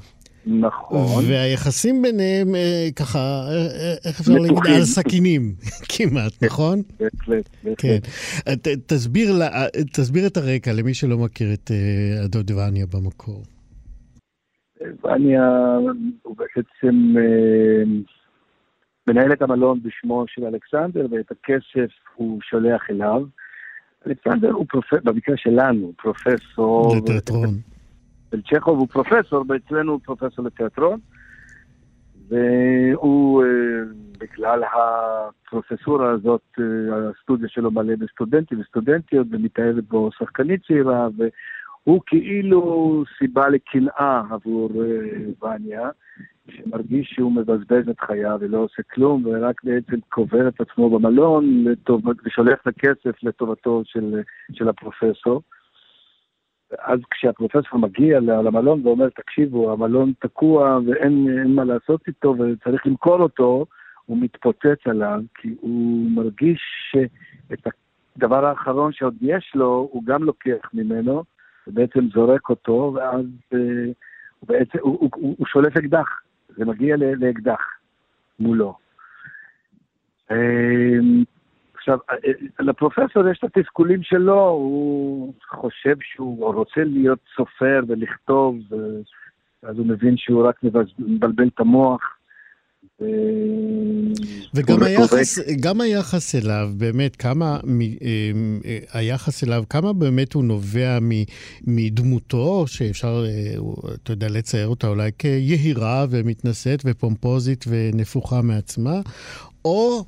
[0.46, 1.24] נכון.
[1.30, 4.76] והיחסים ביניהם אה, ככה, אה, אה, איך אפשר להגיד?
[4.76, 5.42] על סכינים,
[5.98, 6.82] כמעט, נכון?
[7.00, 7.78] בהחלט, בהחלט.
[7.78, 7.98] כן.
[8.88, 9.32] תסביר,
[9.94, 11.72] תסביר את הרקע למי שלא מכיר את
[12.24, 13.44] הדוד וניה במקור.
[15.04, 15.78] וניה
[16.22, 17.16] הוא בעצם
[19.08, 23.22] מנהל את המלון בשמו של אלכסנדר, ואת הכסף הוא שולח אליו.
[24.08, 26.96] אלכסנדר הוא פרופסור, במקרה שלנו, פרופסור...
[26.98, 27.71] לתיאטרון.
[28.40, 31.00] צ'כוב הוא פרופסור, ואצלנו הוא פרופסור לתיאטרון,
[32.30, 33.50] והוא, אה,
[34.20, 43.04] בגלל הפרופסורה הזאת, אה, הסטודיה שלו מלא בסטודנטים וסטודנטיות, ומתאהבת בו שחקנית צעירה, והוא כאילו
[43.18, 45.90] סיבה לקנאה עבור אה, וניה,
[46.50, 51.66] שמרגיש שהוא מבזבז את חייו ולא עושה כלום, ורק בעצם קובר את עצמו במלון
[52.26, 54.22] ושולח את הכסף לטובתו של,
[54.54, 55.42] של הפרופסור.
[56.80, 63.66] אז כשהפרופסור מגיע למלון ואומר, תקשיבו, המלון תקוע ואין מה לעשות איתו וצריך למכור אותו,
[64.06, 67.68] הוא מתפוצץ עליו, כי הוא מרגיש שאת
[68.16, 71.24] הדבר האחרון שעוד יש לו, הוא גם לוקח ממנו,
[71.68, 77.62] ובעצם זורק אותו, ואז הוא, בעצם, הוא, הוא, הוא, הוא שולף אקדח, זה מגיע לאקדח
[78.40, 78.78] מולו.
[80.32, 80.34] Uh,
[81.82, 82.16] עכשיו, אה,
[82.60, 88.56] אה, לפרופסור יש את התסכולים שלו, הוא חושב שהוא רוצה להיות סופר ולכתוב,
[89.64, 90.56] אז הוא מבין שהוא רק
[91.00, 92.02] מבלבל את המוח.
[94.54, 97.60] וגם היחס, גם היחס אליו, באמת, כמה,
[98.02, 100.98] אה, היחס אליו, כמה באמת הוא נובע
[101.68, 103.24] מדמותו, שאפשר,
[104.04, 109.02] אתה יודע, לצייר אותה אולי כיהירה ומתנשאת ופומפוזית ונפוחה מעצמה,
[109.66, 110.06] או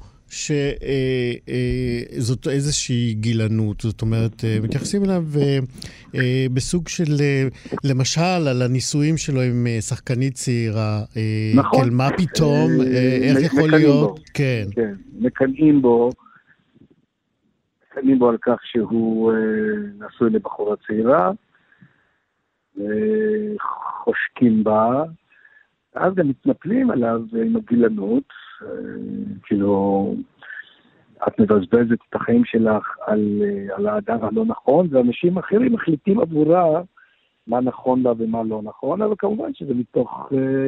[2.16, 5.60] שזאת איזושהי גילנות, זאת אומרת, אה, מתייחסים אליו אה,
[6.54, 7.48] בסוג של, אה,
[7.84, 11.00] למשל, על הנישואים שלו עם שחקנית צעירה.
[11.56, 11.84] נכון.
[11.84, 12.70] כן, מה פתאום,
[13.22, 14.20] איך יכול להיות?
[14.34, 14.66] כן.
[14.72, 16.10] כן, מקנאים בו.
[17.92, 19.34] מקנאים בו על כך שהוא
[20.00, 21.32] נשוי לבחורה צעירה,
[22.76, 25.04] וחושקים בה,
[25.96, 28.43] אז גם מתנפלים עליו עם הגילנות,
[29.44, 30.16] כאילו,
[31.28, 33.42] את מבזבזת את החיים שלך על,
[33.76, 36.82] על האדם הלא נכון, ואנשים אחרים מחליטים עבורה
[37.48, 40.68] מה נכון לה ומה לא נכון, אבל כמובן שזה מתוך אה,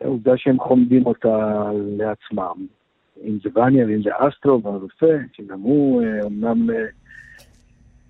[0.00, 2.66] העובדה שהם חומדים אותה לעצמם.
[3.24, 6.70] אם זה וניה ואם זה אסטרו והרופא, שגם הוא אה, אמנם...
[6.70, 6.84] אה,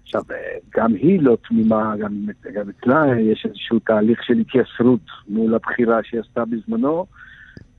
[0.02, 5.54] עכשיו, אה, גם היא לא תמימה, גם, גם אצלה יש איזשהו תהליך של התייסרות מול
[5.54, 7.06] הבחירה שהיא עשתה בזמנו.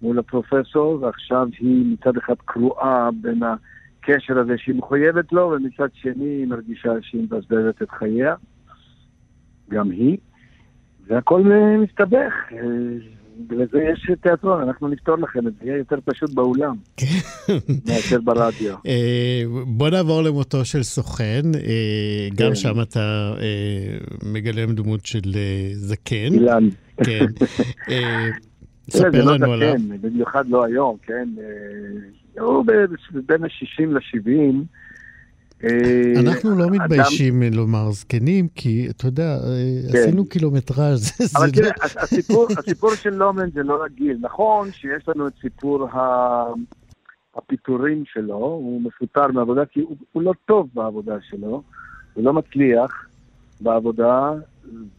[0.01, 6.25] מול הפרופסור, ועכשיו היא מצד אחד קרועה בין הקשר הזה שהיא מחויבת לו, ומצד שני
[6.25, 8.35] היא מרגישה שהיא מבזבזת את חייה,
[9.69, 10.17] גם היא,
[11.07, 11.43] והכל
[11.83, 12.33] מסתבך.
[13.49, 16.75] ולזה יש תיאטרון, אנחנו נפתור לכם את זה, יהיה יותר פשוט באולם
[17.87, 18.75] מאשר ברדיו.
[18.87, 22.55] אה, בוא נעבור למותו של סוכן, אה, גם כן.
[22.55, 23.97] שם אתה אה,
[24.33, 25.21] מגלם דמות של
[25.73, 26.33] זקן.
[26.33, 26.69] אילן.
[27.03, 27.25] כן.
[28.89, 29.73] ספר לנו עליו.
[29.73, 31.29] כן, במיוחד לא היום, כן?
[31.39, 32.65] אה, הוא
[33.25, 34.55] בין ה-60 ל-70.
[35.63, 39.97] אה, אנחנו לא מתביישים לומר זקנים, כי אתה יודע, אה, כן.
[39.97, 41.11] עשינו קילומטראז'.
[41.37, 41.71] אבל תראה,
[42.57, 44.17] הסיפור של לומן זה לא רגיל.
[44.21, 45.87] נכון שיש לנו את סיפור
[47.35, 51.63] הפיטורים שלו, הוא מפוטר מעבודה כי הוא לא טוב בעבודה שלו,
[52.13, 53.07] הוא לא מצליח
[53.61, 54.31] בעבודה,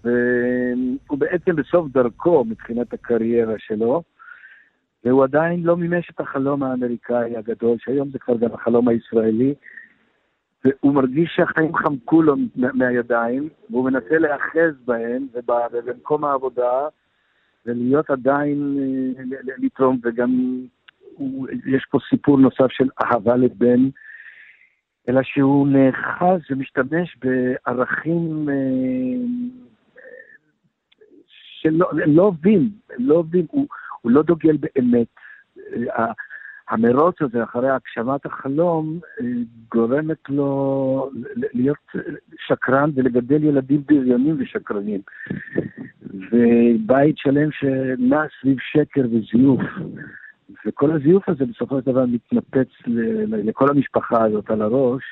[0.04, 4.02] והוא בעצם בסוף דרכו מבחינת הקריירה שלו,
[5.04, 9.54] והוא עדיין לא מימש את החלום האמריקאי הגדול, שהיום זה כבר גם החלום הישראלי,
[10.64, 16.88] והוא מרגיש שהחיים חמקו לו מהידיים, והוא מנסה להיאחז בהם ובמקום העבודה,
[17.66, 18.76] ולהיות עדיין,
[19.18, 19.22] אה,
[19.58, 20.60] לתרום, וגם
[21.66, 23.88] יש פה סיפור נוסף של אהבה לבן,
[25.08, 28.54] אלא שהוא נאחז ומשתמש בערכים אה,
[31.60, 33.66] שלא לא עובדים, לא עובדים, הוא,
[34.00, 35.06] הוא לא דוגל באמת.
[36.70, 39.26] המרוץ הזה אחרי הגשמת החלום אה,
[39.74, 41.92] גורמת לו להיות
[42.46, 45.00] שקרן ולגדל ילדים בריונים ושקרנים.
[46.32, 49.60] ובית שלם שנע סביב שקר וזיוף.
[50.66, 52.68] וכל הזיוף הזה בסופו של דבר מתנפץ
[53.26, 55.02] לכל המשפחה הזאת על הראש,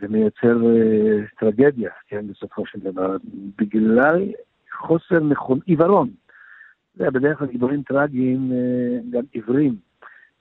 [0.00, 3.16] ומייצר uh, טרגדיה, כן, בסופו של דבר,
[3.58, 4.32] בגלל
[4.78, 6.10] חוסר נכון, עיוורון.
[6.98, 9.76] יודע, בדרך כלל גיבורים טרגיים uh, גם עיוורים.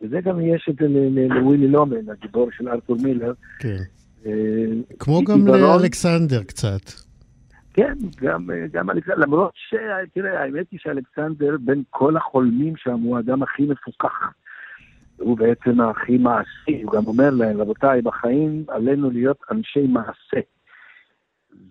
[0.01, 0.87] וזה גם יש את זה
[1.29, 3.33] לווילי לומן, הגיבור של ארתור מילר.
[3.59, 3.77] כן.
[4.23, 4.27] Uh,
[4.99, 7.05] כמו גם לאלכסנדר קצת.
[7.75, 9.75] כן, גם, גם אלכסנדר, למרות ש...
[10.13, 14.33] תראה, האמת היא שאלכסנדר, בין כל החולמים שם, הוא האדם הכי מפוכח.
[15.17, 20.39] הוא בעצם הכי מעשי, הוא גם אומר להם, רבותיי, בחיים עלינו להיות אנשי מעשה.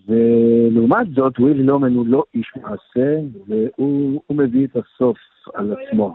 [0.08, 5.18] ולעומת זאת, ווילי לומן הוא לא איש מעשה, והוא מביא את הסוף
[5.54, 6.14] על עצמו.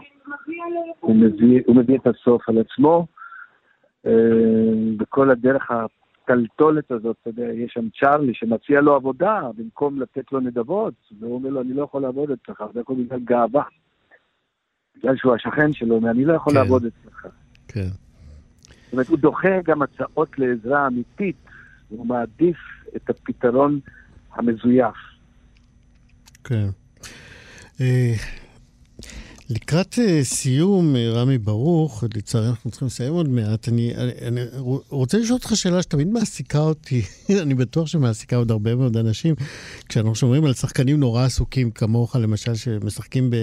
[1.00, 3.06] הוא מביא, הוא מביא את הסוף על עצמו,
[4.06, 4.12] אה,
[4.96, 5.70] בכל הדרך
[6.30, 11.34] הטלטולת הזאת, אתה יודע, יש שם צ'ארלי שמציע לו עבודה במקום לתת לו נדבות, והוא
[11.34, 13.62] אומר לו, אני לא יכול לעבוד אצלך, זה הכל בגלל גאווה.
[14.98, 16.58] בגלל שהוא השכן שלו, ואני לא יכול כן.
[16.58, 17.26] לעבוד אצלך.
[17.68, 17.88] כן.
[18.84, 21.36] זאת אומרת, הוא דוחה גם הצעות לעזרה אמיתית,
[21.88, 22.56] הוא מעדיף
[22.96, 23.80] את הפתרון
[24.32, 24.96] המזויף.
[26.44, 26.66] כן.
[29.50, 34.12] אה, לקראת uh, סיום, uh, רמי ברוך, לצערי אנחנו צריכים לסיים עוד מעט, אני, אני,
[34.26, 34.40] אני
[34.88, 37.02] רוצה לשאול אותך שאלה שתמיד מעסיקה אותי,
[37.42, 39.34] אני בטוח שמעסיקה עוד הרבה מאוד אנשים,
[39.88, 43.34] כשאנחנו שומרים על שחקנים נורא עסוקים כמוך, למשל, שמשחקים ב...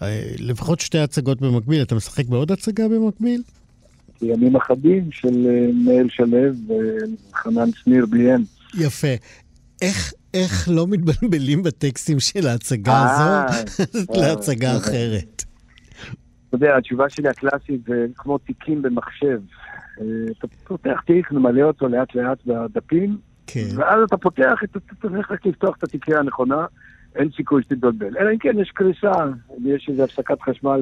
[0.00, 0.04] Uh,
[0.38, 3.42] לפחות שתי הצגות במקביל, אתה משחק בעוד הצגה במקביל?
[4.22, 5.46] ימים אחדים של
[5.84, 6.38] מאיר שלו
[7.32, 8.42] וחנן שניר בליאן.
[8.74, 9.14] יפה.
[9.82, 14.76] איך איך לא מתבלבלים בטקסטים של ההצגה אה, הזו אה, להצגה אה.
[14.76, 15.42] אחרת?
[16.48, 19.40] אתה יודע, התשובה שלי הקלאסית זה כמו תיקים במחשב.
[20.38, 23.68] אתה פותח תיק, ממלא אותו לאט לאט בדפים, כן.
[23.76, 26.66] ואז אתה פותח, אתה צריך רק לפתוח את התיקייה הנכונה,
[27.14, 28.18] אין סיכוי שתתבלבל.
[28.18, 29.12] אלא אם כן יש קריסה,
[29.64, 30.80] יש איזו הפסקת חשמל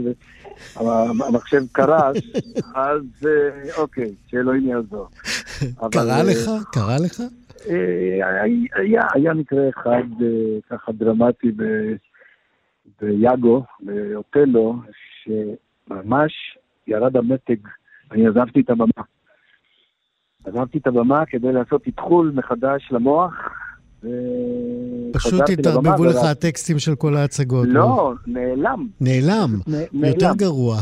[0.77, 2.17] והמחשב קרס,
[2.75, 3.29] אז
[3.79, 5.09] אוקיי, שאלוהים יעזור.
[5.91, 6.51] קרה לך?
[6.73, 7.23] קרה לך?
[7.69, 8.27] אה,
[8.75, 10.27] היה, היה מקרה אחד אה,
[10.71, 11.63] ככה דרמטי ב,
[13.03, 14.77] ביאגו, באוטלו,
[15.25, 16.33] שממש
[16.87, 17.57] ירד המתג,
[18.13, 19.05] אני עזבתי את הבמה.
[20.45, 23.33] עזבתי את הבמה כדי לעשות איתחול מחדש למוח.
[25.13, 27.67] פשוט וחזרתי התערבבו לך הטקסטים של כל ההצגות.
[27.71, 29.51] לא, נעלם, נעלם.
[29.67, 30.37] נ- יותר נעלם.
[30.37, 30.77] גרוע.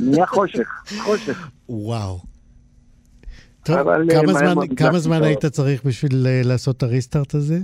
[0.00, 0.68] נהיה חושך,
[1.04, 1.50] חושך.
[1.68, 2.31] וואו.
[3.62, 5.22] טוב, אבל, כמה אה, מהר זמן- כמה זמן.
[5.22, 7.58] היית צריך בשביל אה, לעשות את הריסטארט הזה?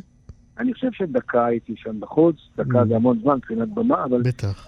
[0.59, 2.89] אני חושב שדקה הייתי שם בחוץ, דקה Mm.
[2.89, 4.67] זה המון זמן מבחינת במה, אבל בטח.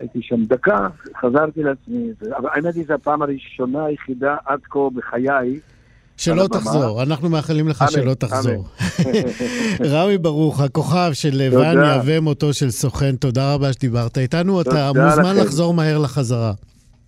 [0.00, 0.88] הייתי שם דקה,
[1.20, 2.08] חזרתי לעצמי.
[2.38, 5.60] אבל האמת היא, זו הפעם הראשונה היחידה עד כה בחיי.
[6.16, 6.46] שלא.
[6.52, 8.64] תחזור, אנחנו מאחלים לך שלא תחזור.
[9.92, 11.70] רמי ברוך, הכוכב של תודה.
[11.70, 14.60] וניה ומותו של סוכן, תודה רבה שדיברת איתנו.
[14.60, 15.36] אתה מוזמן.
[15.36, 16.52] לחזור מהר לחזרה.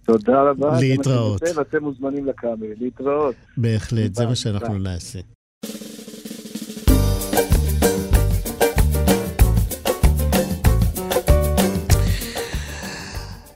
[0.05, 0.81] תודה רבה.
[0.81, 1.43] להתראות.
[1.57, 2.75] ואתם מוזמנים לקאמרי.
[2.81, 3.35] להתראות.
[3.57, 4.79] בהחלט, זה מה שאנחנו.
[4.79, 5.19] נעשה.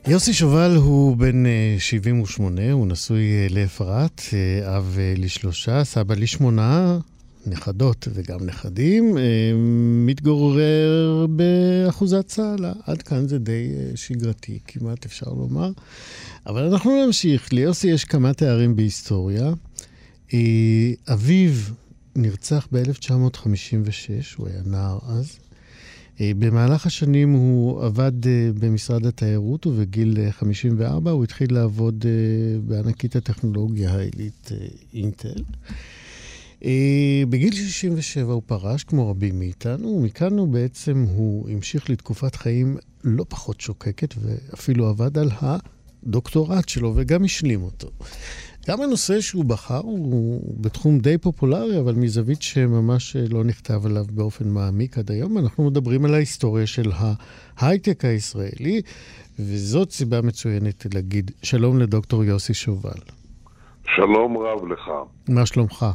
[0.09, 6.15] יוסי שובל הוא בן אה, 78, הוא נשוי אה, לאפרת, אה, אב אה, לשלושה, סבא
[6.15, 6.99] לשמונה,
[7.47, 9.23] נכדות וגם נכדים, אה,
[10.07, 12.73] מתגורר באחוזת צהלה.
[12.87, 15.71] עד כאן זה די אה, שגרתי, כמעט אפשר לומר.
[16.47, 17.53] אבל אנחנו נמשיך.
[17.53, 19.53] ליוסי יש כמה תארים בהיסטוריה.
[20.35, 21.53] אה, אביו
[22.17, 25.39] נרצח ב-1956, הוא היה נער אז.
[26.21, 32.05] אה, במהלך השנים הוא עבד אה, במשרד התיירות, ובגיל אה, 54 הוא התחיל לעבוד
[32.67, 34.51] בענקית הטכנולוגיה העילית
[34.95, 35.43] אינטל.
[37.29, 43.25] בגיל 67 הוא פרש, כמו רבים מאיתנו, ומכאן הוא בעצם, הוא המשיך לתקופת חיים לא
[43.29, 45.31] פחות שוקקת, ואפילו עבד על
[46.07, 47.89] הדוקטורט שלו, וגם השלים אותו.
[48.69, 54.49] גם הנושא שהוא בחר הוא בתחום די פופולרי, אבל מזווית שממש לא נכתב עליו באופן
[54.49, 55.39] מעמיק עד היום.
[55.39, 56.91] אנחנו מדברים על ההיסטוריה של
[57.57, 58.83] ההייטק הישראלי,
[59.39, 62.99] וזאת סיבה מצוינת להגיד שלום לדוקטור יוסי שובל.
[63.97, 64.91] שלום רב לך.
[65.29, 65.87] מה שלומך?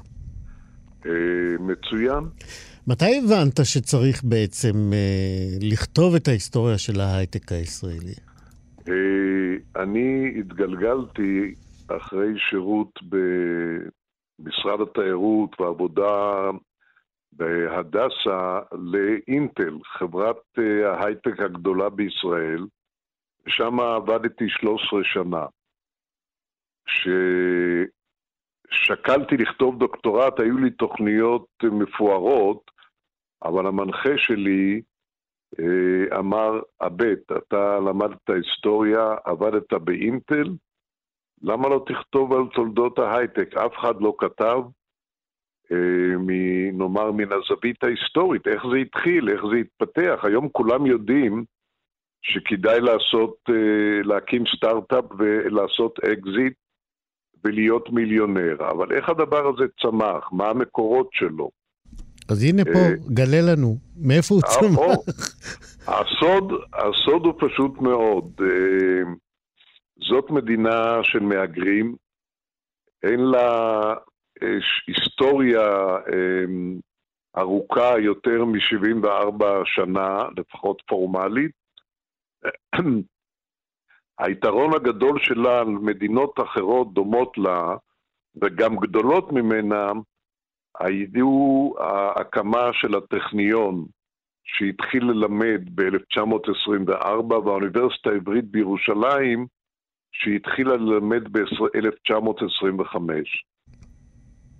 [1.06, 1.12] אה,
[1.60, 2.24] מצוין.
[2.88, 8.29] מתי הבנת שצריך בעצם אה, לכתוב את ההיסטוריה של ההייטק הישראלי?
[8.90, 11.56] אה, אני התגלגלתי
[11.98, 16.50] אחרי שירות במשרד התיירות ועבודה
[17.32, 22.66] בהדסה לאינטל, חברת אה, ההייטק הגדולה בישראל,
[23.48, 25.46] שם עבדתי 13 שנה.
[28.72, 32.72] כששקלתי לכתוב דוקטורט, היו לי תוכניות מפוארות,
[33.44, 34.82] אבל המנחה שלי
[36.20, 40.50] אמר, הבט, אתה למדת היסטוריה, עבדת באינטל,
[41.42, 43.58] למה לא תכתוב על תולדות ההייטק?
[43.58, 44.62] אף אחד לא כתב,
[45.72, 46.18] אה,
[46.74, 50.20] נאמר, מן הזווית ההיסטורית, איך זה התחיל, איך זה התפתח.
[50.24, 51.46] היום כולם יודעים
[52.22, 56.54] שכדאי לעשות, אה, להקים סטארט-אפ ולעשות אקזיט
[57.44, 60.32] ולהיות מיליונר, אבל איך הדבר הזה צמח?
[60.32, 61.50] מה המקורות שלו?
[62.30, 64.80] אז הנה פה, אה, גלה לנו, מאיפה הוא אה, צמח?
[65.88, 68.42] הסוד, הסוד הוא פשוט מאוד.
[68.42, 69.12] אה,
[70.10, 71.96] זאת מדינה של מהגרים,
[73.04, 73.94] אין לה
[74.88, 75.98] היסטוריה
[77.38, 81.52] ארוכה יותר מ-74 שנה, לפחות פורמלית.
[84.20, 87.76] היתרון הגדול שלה על מדינות אחרות דומות לה,
[88.42, 89.92] וגם גדולות ממנה,
[90.80, 93.86] היו ההקמה של הטכניון,
[94.44, 99.48] שהתחיל ללמד ב-1924, והאוניברסיטה העברית בירושלים,
[100.12, 102.96] שהתחילה ללמד ב-1925.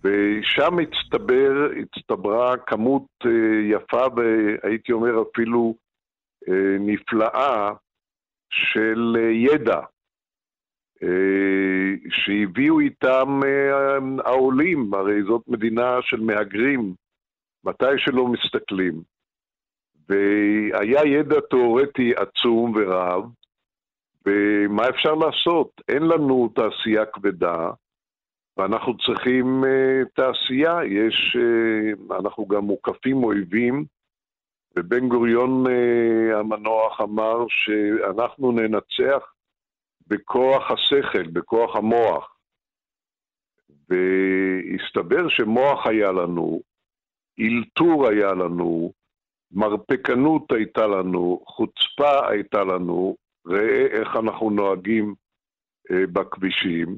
[0.04, 3.32] ושם הצטבר, הצטברה כמות אה,
[3.70, 5.76] יפה והייתי אומר אפילו
[6.50, 7.72] אה, נפלאה
[8.50, 9.80] של אה, ידע
[12.10, 16.94] שהביאו איתם אה, העולים, הרי זאת מדינה של מהגרים,
[17.64, 19.02] מתי שלא מסתכלים.
[20.10, 23.24] והיה ידע תיאורטי עצום ורב,
[24.26, 25.82] ומה אפשר לעשות?
[25.88, 27.72] אין לנו תעשייה כבדה,
[28.58, 30.80] ואנחנו צריכים uh, תעשייה.
[30.86, 31.38] יש,
[32.12, 33.86] אנחנו גם מוקפים אויבים,
[34.76, 35.64] ובן גוריון
[36.34, 39.34] המנוח אמר שאנחנו ננצח
[40.10, 42.36] בכוח השכל, בכוח המוח.
[43.90, 46.62] והסתבר שמוח היה לנו,
[47.38, 48.92] אילתור היה לנו,
[49.52, 53.16] מרפקנות הייתה לנו, חוצפה הייתה לנו,
[53.48, 55.16] ראה איך אנחנו נוהגים
[55.92, 56.98] אה, בכבישים.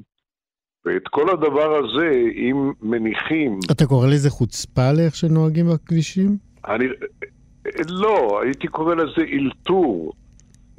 [0.84, 3.58] ואת כל הדבר הזה, אם מניחים...
[3.70, 6.36] אתה קורא לזה חוצפה לאיך שנוהגים בכבישים?
[6.68, 6.84] אני...
[7.88, 10.12] לא, הייתי קורא לזה אילתור.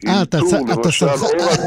[0.08, 0.90] אה, אתה אתה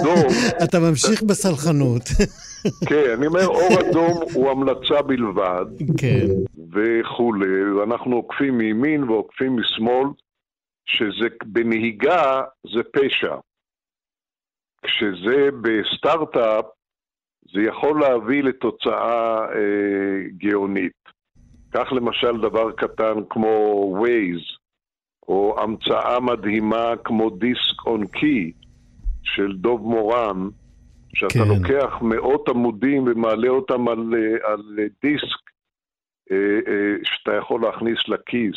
[0.00, 0.26] אדום,
[0.64, 2.02] אתה ממשיך בסלחנות.
[2.88, 5.66] כן, אני אומר אור אדום הוא המלצה בלבד,
[5.98, 6.26] כן,
[6.72, 10.06] וכולי, ואנחנו עוקפים מימין ועוקפים משמאל,
[10.86, 12.42] שזה בנהיגה
[12.74, 13.34] זה פשע.
[14.82, 16.64] כשזה בסטארט-אפ,
[17.54, 20.92] זה יכול להביא לתוצאה אה, גאונית.
[21.70, 24.65] כך למשל דבר קטן כמו Waze,
[25.28, 28.52] או המצאה מדהימה כמו דיסק און קי
[29.22, 30.48] של דוב מורן,
[31.14, 31.48] שאתה כן.
[31.48, 34.62] לוקח מאות עמודים ומעלה אותם על, אה, על
[35.02, 35.42] דיסק
[36.30, 38.56] אה, אה, שאתה יכול להכניס לכיס.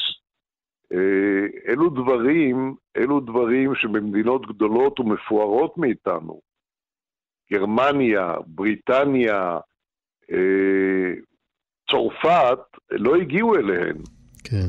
[1.68, 6.42] אלו דברים, אלו דברים שבמדינות גדולות ומפוארות מאיתנו,
[7.52, 9.58] גרמניה, בריטניה,
[11.92, 12.60] צרפת,
[12.92, 13.98] לא הגיעו אליהן.
[14.44, 14.68] כן.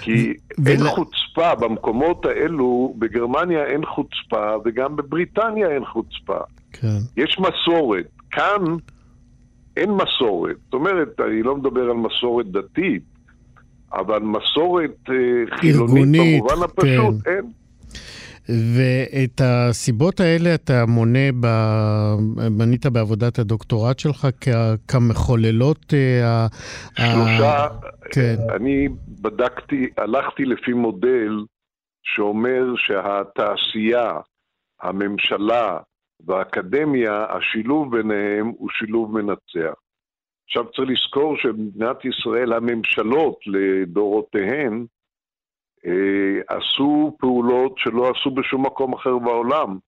[0.00, 0.32] כי
[0.64, 6.38] ו- אין ול- חוצפה במקומות האלו, בגרמניה אין חוצפה, וגם בבריטניה אין חוצפה.
[6.72, 6.98] כן.
[7.16, 8.06] יש מסורת.
[8.30, 8.64] כאן
[9.76, 10.56] אין מסורת.
[10.64, 13.02] זאת אומרת, אני לא מדבר על מסורת דתית,
[13.92, 17.30] אבל מסורת אה, חילונית במובן הפשוט, כן.
[17.30, 17.44] אין.
[18.48, 21.46] ואת הסיבות האלה אתה מונה, ב...
[22.50, 24.48] מנית בעבודת הדוקטורט שלך כ...
[24.88, 26.46] כמחוללות אה, ה...
[26.96, 27.68] שלושה,
[28.12, 28.36] כן.
[28.56, 28.88] אני
[29.22, 31.44] בדקתי, הלכתי לפי מודל
[32.02, 34.10] שאומר שהתעשייה,
[34.82, 35.78] הממשלה
[36.26, 39.74] והאקדמיה, השילוב ביניהם הוא שילוב מנצח.
[40.44, 44.86] עכשיו צריך לזכור שבמדינת ישראל הממשלות לדורותיהן
[46.48, 49.78] עשו פעולות שלא עשו בשום מקום אחר בעולם.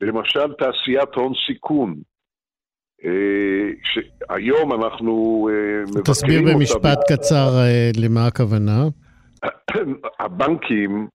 [0.00, 1.94] למשל תעשיית הון סיכון.
[3.04, 6.10] אה, שהיום אנחנו אה, מבקרים אותה.
[6.12, 8.84] תסביר במשפט קצר אה, למה הכוונה.
[10.20, 11.08] הבנקים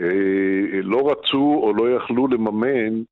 [0.00, 3.02] אה, לא רצו או לא יכלו לממן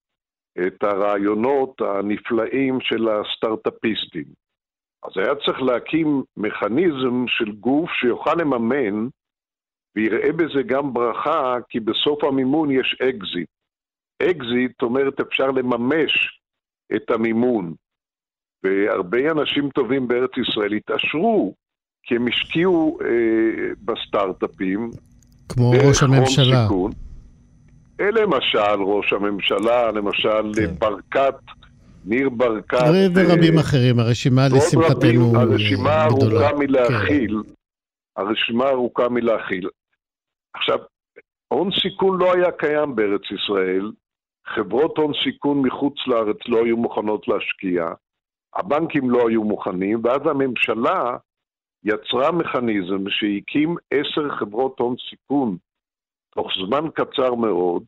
[0.66, 4.24] את הרעיונות הנפלאים של הסטארט-אפיסטים.
[5.05, 9.09] אז היה צריך להקים מכניזם של גוף שיוכל לממן
[9.97, 13.49] ויראה בזה גם ברכה, כי בסוף המימון יש אקזיט.
[14.22, 16.40] אקזיט אומרת אפשר לממש
[16.97, 17.74] את המימון.
[18.62, 21.55] והרבה אנשים טובים בארץ ישראל התעשרו,
[22.03, 24.90] כי הם השקיעו אה, בסטארט-אפים.
[25.49, 26.62] כמו ראש הממשלה.
[26.62, 26.92] סיכון.
[28.01, 30.74] אה, למשל ראש הממשלה, למשל כן.
[30.78, 31.34] ברקת,
[32.05, 32.78] ניר ברקת.
[32.92, 36.49] ו- ורבים אה, אחרים, הרשימה לשמחתנו הרשימה אה, גדולה.
[36.49, 37.36] ארוכה מלהכיל.
[38.16, 39.68] הרשימה ארוכה מלהכיל.
[40.55, 40.78] עכשיו,
[41.48, 43.92] הון סיכון לא היה קיים בארץ ישראל,
[44.46, 47.92] חברות הון סיכון מחוץ לארץ לא היו מוכנות להשקיע,
[48.55, 51.16] הבנקים לא היו מוכנים, ואז הממשלה
[51.84, 55.57] יצרה מכניזם שהקים עשר חברות הון סיכון
[56.30, 57.82] תוך זמן קצר מאוד,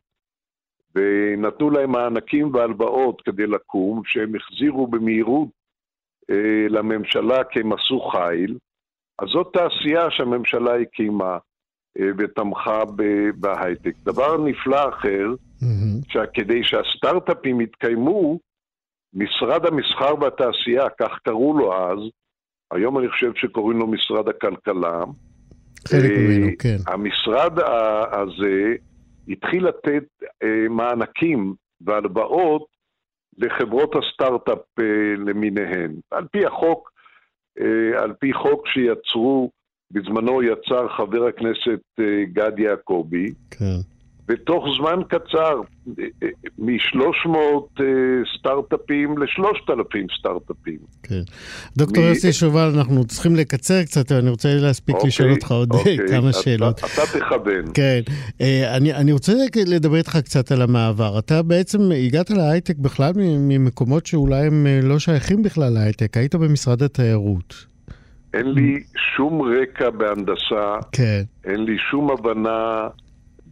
[0.94, 5.48] ונתנו להם מענקים והלוואות כדי לקום, שהם החזירו במהירות
[6.30, 8.58] אה, לממשלה כי הם עשו חיל.
[9.18, 11.38] אז זאת תעשייה שהממשלה הקימה
[12.18, 13.92] ותמכה ב- בהייטק.
[14.04, 15.26] דבר נפלא אחר.
[16.08, 18.38] שכדי שהסטארט-אפים יתקיימו,
[19.14, 21.98] משרד המסחר והתעשייה, כך קראו לו אז,
[22.72, 25.04] היום אני חושב שקוראים לו משרד הכלכלה,
[25.88, 26.76] חלק אה, ממנו, כן.
[26.86, 27.58] המשרד
[28.12, 28.74] הזה
[29.28, 30.04] התחיל לתת
[30.42, 32.66] אה, מענקים והלוואות
[33.38, 34.84] לחברות הסטארט-אפ אה,
[35.26, 35.94] למיניהן.
[36.10, 36.90] על פי החוק,
[37.60, 39.50] אה, על פי חוק שיצרו,
[39.90, 43.76] בזמנו יצר חבר הכנסת אה, גד יעקבי, כן.
[44.28, 45.60] בתוך זמן קצר,
[46.58, 47.82] מ-300
[48.38, 50.78] סטארט-אפים ל-3,000 סטארט-אפים.
[51.02, 51.20] כן.
[51.76, 55.96] דוקטור מי- יוסי שובל, אנחנו צריכים לקצר קצת, אני רוצה להספיק לשאול אותך עוד אוקיי,
[56.10, 56.78] כמה אתה- שאלות.
[56.78, 56.86] אתה
[57.18, 57.64] תכוון.
[57.74, 58.00] כן,
[58.40, 59.32] אה, אני, אני רוצה
[59.66, 61.18] לדבר איתך קצת על המעבר.
[61.18, 66.34] אתה בעצם הגעת להייטק בכלל מ- ממקומות שאולי הם אה, לא שייכים בכלל להייטק, היית
[66.34, 67.75] במשרד התיירות.
[68.36, 68.82] אין לי
[69.16, 71.22] שום רקע בהנדסה, כן.
[71.44, 72.88] אין לי שום הבנה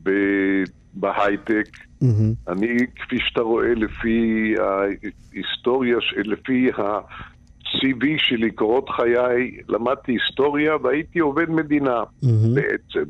[0.02, 0.62] ב-
[0.94, 1.68] בהייטק.
[2.02, 2.32] מהמם.
[2.48, 11.50] אני, כפי שאתה רואה, לפי ההיסטוריה, לפי ה-CV שלי, קורות חיי, למדתי היסטוריה והייתי עובד
[11.50, 12.02] מדינה.
[12.22, 12.54] מהמם.
[12.54, 13.04] בעצם.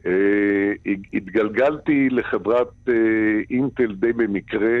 [0.00, 2.94] הת- התגלגלתי לחברת אה,
[3.50, 4.78] אינטל די במקרה,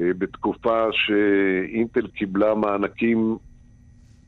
[0.00, 3.36] אה, בתקופה שאינטל קיבלה מענקים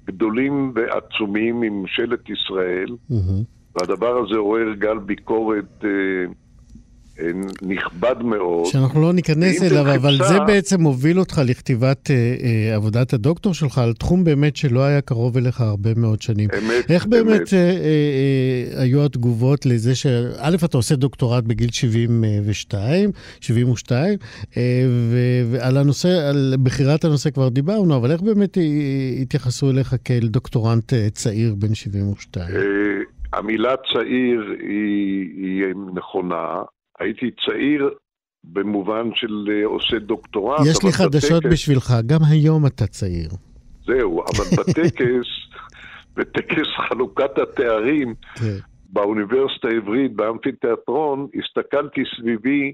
[0.06, 3.42] גדולים ועצומים מממשלת ישראל, מהמם.
[3.74, 6.32] והדבר הזה עורר גל ביקורת אה,
[7.62, 8.66] נכבד מאוד.
[8.66, 12.14] שאנחנו לא ניכנס אליו, אבל חיפשה- זה בעצם מוביל אותך לכתיבת אה,
[12.70, 16.48] אה, עבודת הדוקטור שלך על תחום באמת שלא היה קרוב אליך הרבה מאוד שנים.
[16.58, 17.54] אמת, איך באמת אמת.
[17.54, 17.74] אה, אה,
[18.76, 20.06] אה, היו התגובות לזה ש...
[20.38, 23.10] א', אתה עושה דוקטורט בגיל 72,
[23.40, 24.18] 72,
[24.56, 25.18] אה, ו-
[25.52, 28.62] ועל הנושא, על בחירת הנושא כבר דיברנו, אבל איך באמת אה,
[29.22, 32.56] התייחסו אליך כאל דוקטורנט אה, צעיר בן 72?
[32.56, 32.60] אה,
[33.32, 36.62] המילה צעיר היא, היא נכונה.
[37.00, 37.90] הייתי צעיר
[38.44, 40.60] במובן של אה, עושה דוקטורט.
[40.70, 43.28] יש לי חדשות בטקס- בשבילך, גם היום אתה צעיר.
[43.86, 45.26] זהו, אבל בטקס,
[46.16, 48.56] בטקס חלוקת התארים כן.
[48.90, 52.72] באוניברסיטה העברית, באמפיתיאטרון, הסתכלתי סביבי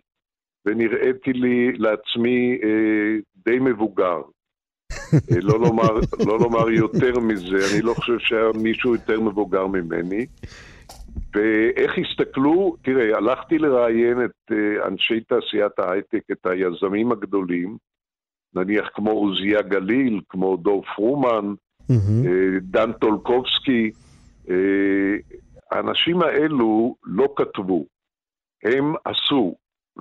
[0.66, 3.16] ונראיתי לי לעצמי אה,
[3.46, 4.20] די מבוגר.
[5.14, 5.94] אה, לא, לומר,
[6.26, 10.26] לא לומר יותר מזה, אני לא חושב שהיה מישהו יותר מבוגר ממני.
[11.34, 17.76] ואיך הסתכלו, תראה, הלכתי לראיין את אה, אנשי תעשיית ההייטק, את היזמים הגדולים,
[18.54, 21.54] נניח כמו עוזיה גליל, כמו דוב פרומן.
[21.90, 23.90] אה, דן טולקובסקי,
[24.50, 25.16] אה,
[25.70, 27.86] האנשים האלו לא כתבו,
[28.64, 29.54] הם עשו,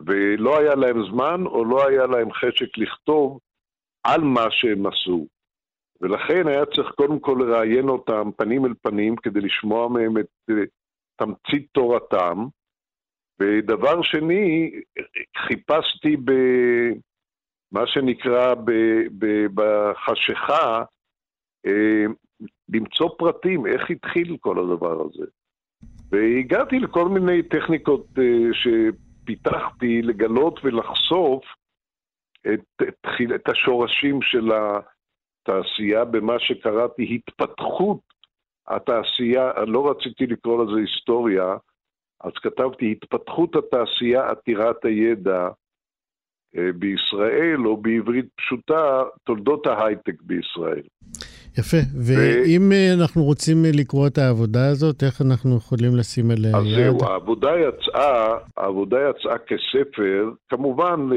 [0.05, 3.39] ולא היה להם זמן או לא היה להם חשק לכתוב
[4.03, 5.27] על מה שהם עשו.
[6.01, 10.49] ולכן היה צריך קודם כל לראיין אותם פנים אל פנים כדי לשמוע מהם את
[11.19, 12.45] תמצית תורתם.
[13.39, 14.71] ודבר שני,
[15.37, 20.83] חיפשתי במה שנקרא ב- ב- בחשיכה
[21.65, 22.05] אה,
[22.69, 25.25] למצוא פרטים, איך התחיל כל הדבר הזה.
[26.11, 31.43] והגעתי לכל מיני טכניקות אה, שפיתחתי לגלות ולחשוף
[32.53, 32.83] את,
[33.35, 38.08] את, השורשים של התעשייה במה שקראתי התפתחות
[38.69, 41.55] התעשייה, לא רציתי לקרוא לזה היסטוריה,
[42.23, 45.49] אז כתבתי התפתחות התעשייה עתירת הידע
[46.57, 50.81] אה, בישראל, או בעברית פשוטה, תולדות ההייטק בישראל.
[51.57, 56.57] יפה, ואם אה, אנחנו רוצים אה, לקרוא את העבודה הזאת, איך אנחנו יכולים לשים עליה
[56.57, 56.75] אז יד?
[56.75, 61.09] זהו, העבודה יצאה, העבודה יצאה כספר, כמובן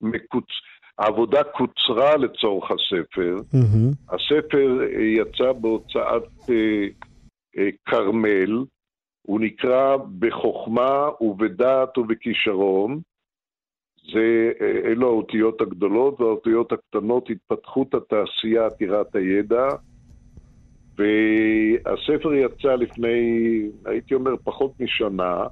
[0.00, 0.50] מקוצ...
[0.98, 3.36] העבודה קוצרה לצורך הספר.
[3.52, 3.92] מהמם.
[4.08, 6.86] הספר אה, יצא בהוצאת אה,
[7.58, 8.64] אה, כרמל,
[9.22, 13.00] הוא נקרא בחוכמה ובדעת ובכישרון.
[14.12, 19.68] זה, אה, אלו האותיות הגדולות, והאותיות הקטנות, התפתחות התעשייה עתירת הידע.
[20.98, 23.18] והספר יצא לפני,
[23.84, 25.44] הייתי אומר, פחות משנה,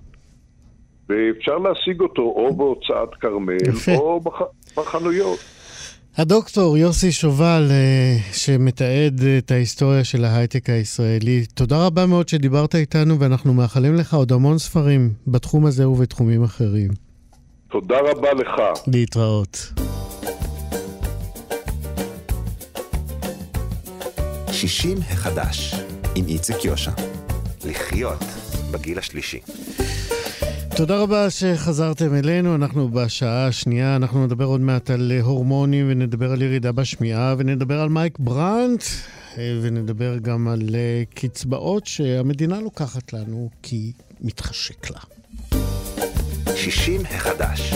[1.09, 3.57] ואפשר להשיג אותו או בהוצאת כרמל.
[3.99, 4.43] או בח...
[4.77, 5.39] בחנויות.
[6.17, 13.21] הדוקטור יוסי שובל, אה, שמתעד את ההיסטוריה של ההייטק הישראלי, תודה רבה מאוד שדיברת איתנו,
[13.21, 16.91] ואנחנו מאחלים לך עוד המון ספרים בתחום הזה ובתחומים אחרים.
[17.71, 18.63] תודה רבה לך.
[18.87, 19.73] להתראות.
[24.53, 25.75] שישים החדש,
[26.15, 26.91] עם איציק יושע.
[27.65, 28.25] לחיות
[28.71, 29.41] בגיל השלישי.
[30.77, 36.33] תודה רבה שחזרתם אלינו, אנחנו בשעה השנייה, אנחנו נדבר עוד מעט על אה, הורמונים ונדבר
[36.33, 38.83] על ירידה בשמיעה ונדבר על מייק ברנט
[39.39, 45.01] אה, ונדבר גם על אה, קצבאות שהמדינה לוקחת לנו כי מתחשק לה.
[46.57, 47.73] שישים החדש.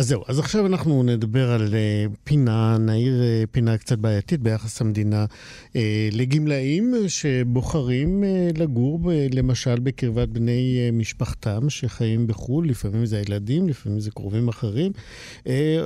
[0.00, 4.80] אז זהו, אז עכשיו אנחנו נדבר על uh, פינה, נעיר uh, פינה קצת בעייתית ביחס
[4.80, 5.76] המדינה uh,
[6.12, 8.24] לגמלאים שבוחרים
[8.58, 9.00] לגור
[9.32, 14.92] למשל בקרבת בני משפחתם שחיים בחו"ל, לפעמים זה הילדים, לפעמים זה קרובים אחרים,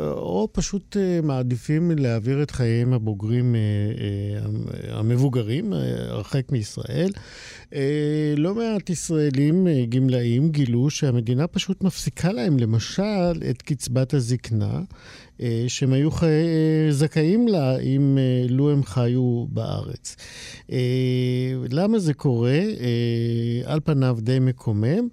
[0.00, 3.54] או פשוט מעדיפים להעביר את חייהם הבוגרים,
[4.88, 5.72] המבוגרים,
[6.08, 7.10] הרחק מישראל.
[7.74, 7.76] Uh,
[8.36, 14.80] לא מעט ישראלים uh, גמלאים גילו שהמדינה פשוט מפסיקה להם, למשל, את קצבת הזקנה,
[15.40, 16.26] אה, שהם היו חי...
[16.26, 20.16] אה, זכאים לה אם אה, לו הם חיו בארץ.
[20.72, 20.78] אה,
[21.70, 22.50] למה זה קורה?
[22.50, 25.08] אה, על פניו די מקומם.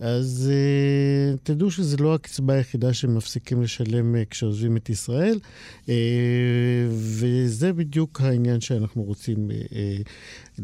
[0.00, 5.38] אז uh, תדעו שזו לא הקצבה היחידה שהם מפסיקים לשלם uh, כשעוזבים את ישראל,
[5.84, 5.88] uh,
[6.90, 10.08] וזה בדיוק העניין שאנחנו רוצים uh, uh,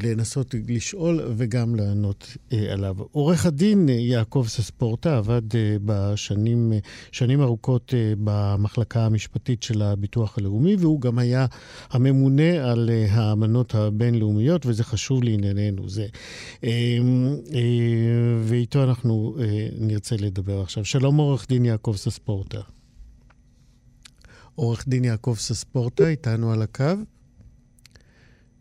[0.02, 2.96] לנסות לשאול וגם לענות uh, עליו.
[3.12, 9.82] עורך הדין uh, יעקב סספורטה עבד uh, בשנים uh, שנים ארוכות uh, במחלקה המשפטית של
[9.82, 11.46] הביטוח הלאומי, והוא גם היה
[11.90, 16.06] הממונה על uh, האמנות הבינלאומיות, וזה חשוב לענייננו זה.
[16.56, 17.52] Uh, uh,
[18.42, 20.84] ואיתו אנחנו אה, נרצה לדבר עכשיו.
[20.84, 22.60] שלום עורך דין יעקב סספורטה.
[24.54, 26.84] עורך דין יעקב סספורטה איתנו על הקו.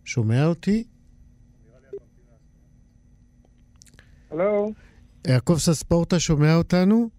[0.05, 0.83] שומע אותי?
[4.31, 4.71] הלו?
[5.27, 7.09] יעקב סספורטה שומע אותנו?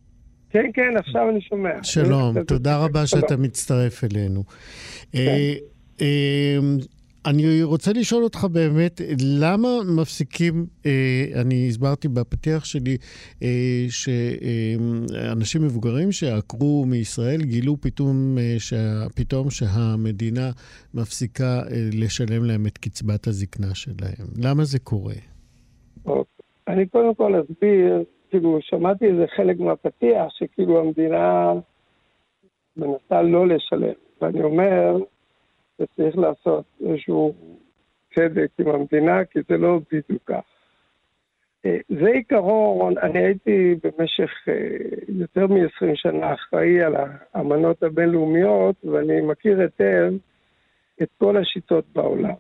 [0.51, 1.83] כן, כן, עכשיו אני שומע.
[1.83, 4.45] שלום, תודה רבה שאתה מצטרף אלינו.
[5.15, 5.55] אה,
[6.01, 6.59] אה,
[7.27, 12.97] אני רוצה לשאול אותך באמת, למה מפסיקים, אה, אני הסברתי בפתיח שלי,
[13.43, 20.51] אה, שאנשים מבוגרים שעקרו מישראל גילו פתאום, אה, שה, פתאום שהמדינה
[20.95, 24.27] מפסיקה אה, לשלם להם את קצבת הזקנה שלהם.
[24.37, 25.15] למה זה קורה?
[26.69, 31.53] אני קודם כל אסביר, כאילו, שמעתי איזה חלק מהפתיח, שכאילו המדינה
[32.77, 33.95] מנסה לא לשלם.
[34.21, 34.97] ואני אומר,
[35.79, 37.35] שצריך לעשות איזשהו
[38.15, 40.43] צדק עם המדינה, כי זה לא בדיוק כך.
[41.67, 44.55] אה, זה עיקרון, אני הייתי במשך אה,
[45.09, 46.95] יותר מ-20 שנה אחראי על
[47.35, 50.13] האמנות הבינלאומיות, ואני מכיר היטב
[51.03, 52.35] את כל השיטות בעולם.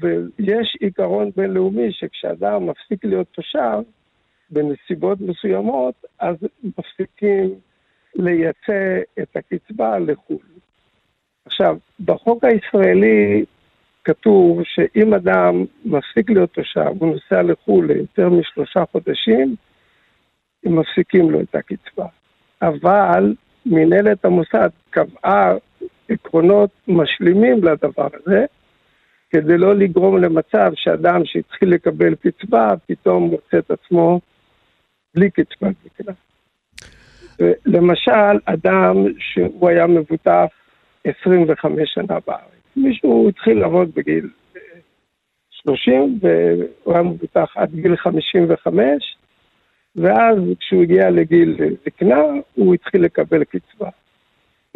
[0.00, 3.78] ויש עיקרון בינלאומי שכשאדם מפסיק להיות תושב,
[4.50, 7.54] בנסיבות מסוימות, אז מפסיקים
[8.14, 10.46] לייצא את הקצבה לחו"ל.
[11.46, 13.44] עכשיו, בחוק הישראלי
[14.04, 19.56] כתוב שאם אדם מפסיק להיות תושב, הוא נוסע לחו"ל ליותר משלושה חודשים,
[20.64, 22.06] הם מפסיקים לו את הקצבה.
[22.62, 23.34] אבל
[23.66, 25.54] מנהלת המוסד קבעה
[26.08, 28.44] עקרונות משלימים לדבר הזה,
[29.30, 34.20] כדי לא לגרום למצב שאדם שהתחיל לקבל קצבה, פתאום מוצא את עצמו
[35.14, 36.12] בלי קצבת זקנה.
[37.66, 40.46] למשל, אדם שהוא היה מבוטח
[41.04, 42.56] 25 שנה בארץ.
[42.76, 44.28] מישהו התחיל לעבוד בגיל
[45.50, 49.16] 30, והוא היה מבוטח עד גיל 55,
[49.96, 51.56] ואז כשהוא הגיע לגיל
[51.86, 52.22] זקנה,
[52.54, 53.88] הוא התחיל לקבל קצבה.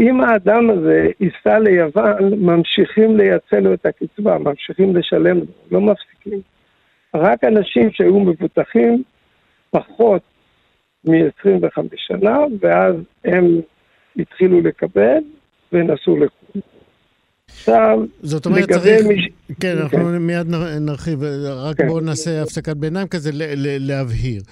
[0.00, 6.40] אם האדם הזה ייסע ליוון, ממשיכים לייצא לו את הקצבה, ממשיכים לשלם לו, לא מפסיקים.
[7.14, 9.02] רק אנשים שהיו מבוטחים
[9.70, 10.22] פחות
[11.04, 12.94] מ-25 שנה, ואז
[13.24, 13.60] הם
[14.16, 15.18] התחילו לקבל,
[15.72, 16.60] ונסעו לחו"ל.
[17.56, 19.06] עכשיו, זאת אומרת, צריך...
[19.06, 19.28] מש...
[19.60, 20.18] כן, אנחנו כן.
[20.18, 20.46] מיד
[20.80, 21.86] נרחיב, רק כן.
[21.88, 23.30] בואו נעשה הפסקת ביניים כזה
[23.80, 24.42] להבהיר.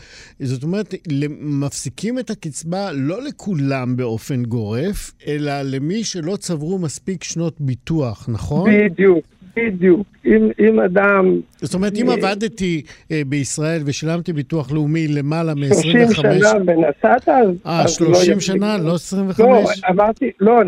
[0.40, 0.94] זאת אומרת,
[1.40, 8.70] מפסיקים את הקצבה לא לכולם באופן גורף, אלא למי שלא צברו מספיק שנות ביטוח, נכון?
[8.70, 9.24] בדיוק,
[9.66, 10.06] בדיוק.
[10.26, 11.40] אם, אם אדם...
[11.62, 15.82] זאת אומרת, אם עבדתי אה, בישראל ושילמתי ביטוח לאומי למעלה מ-25...
[15.82, 17.48] 30 שנה ונסעת, אז...
[17.66, 19.38] אה, 30 לא שנה, לא 25?
[19.48, 20.60] לא, אמרתי, לא,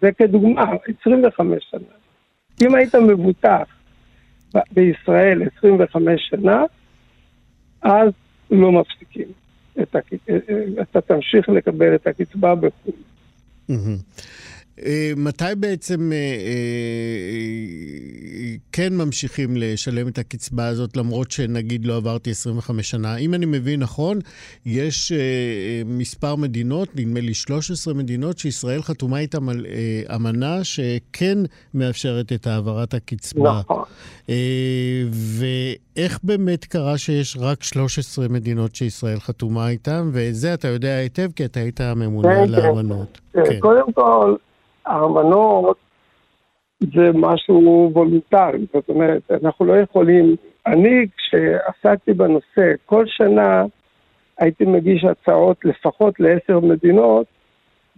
[0.00, 0.64] זה כדוגמה,
[1.00, 2.66] 25 שנה.
[2.66, 3.64] אם היית מבוטח
[4.72, 6.64] בישראל 25 שנה,
[7.82, 8.10] אז
[8.50, 9.28] לא מפסיקים.
[9.82, 10.12] את הק...
[10.12, 12.94] אה, אה, אתה תמשיך לקבל את הקצבה בחו"ל.
[14.84, 17.36] אה, מתי בעצם אה, אה,
[18.72, 23.16] כן ממשיכים לשלם את הקצבה הזאת, למרות שנגיד לא עברתי 25 שנה?
[23.16, 24.18] אם אני מבין נכון,
[24.66, 25.12] יש
[25.86, 29.66] מספר מדינות, נדמה לי 13 מדינות, שישראל חתומה איתן על
[30.14, 31.38] אמנה שכן
[31.74, 33.60] מאפשרת את העברת הקצבה.
[33.60, 33.84] נכון.
[35.10, 40.10] ואיך באמת קרה שיש רק 13 מדינות שישראל חתומה איתן?
[40.12, 42.66] וזה אתה יודע היטב, כי אתה היית הממונה כן, על כן.
[42.66, 43.20] האמנות.
[43.32, 43.60] כן.
[43.60, 44.36] קודם כל...
[44.86, 45.76] הארמנות
[46.80, 53.64] זה משהו וולונטרי, זאת אומרת, אנחנו לא יכולים, אני כשעסקתי בנושא, כל שנה
[54.38, 57.26] הייתי מגיש הצעות לפחות לעשר מדינות,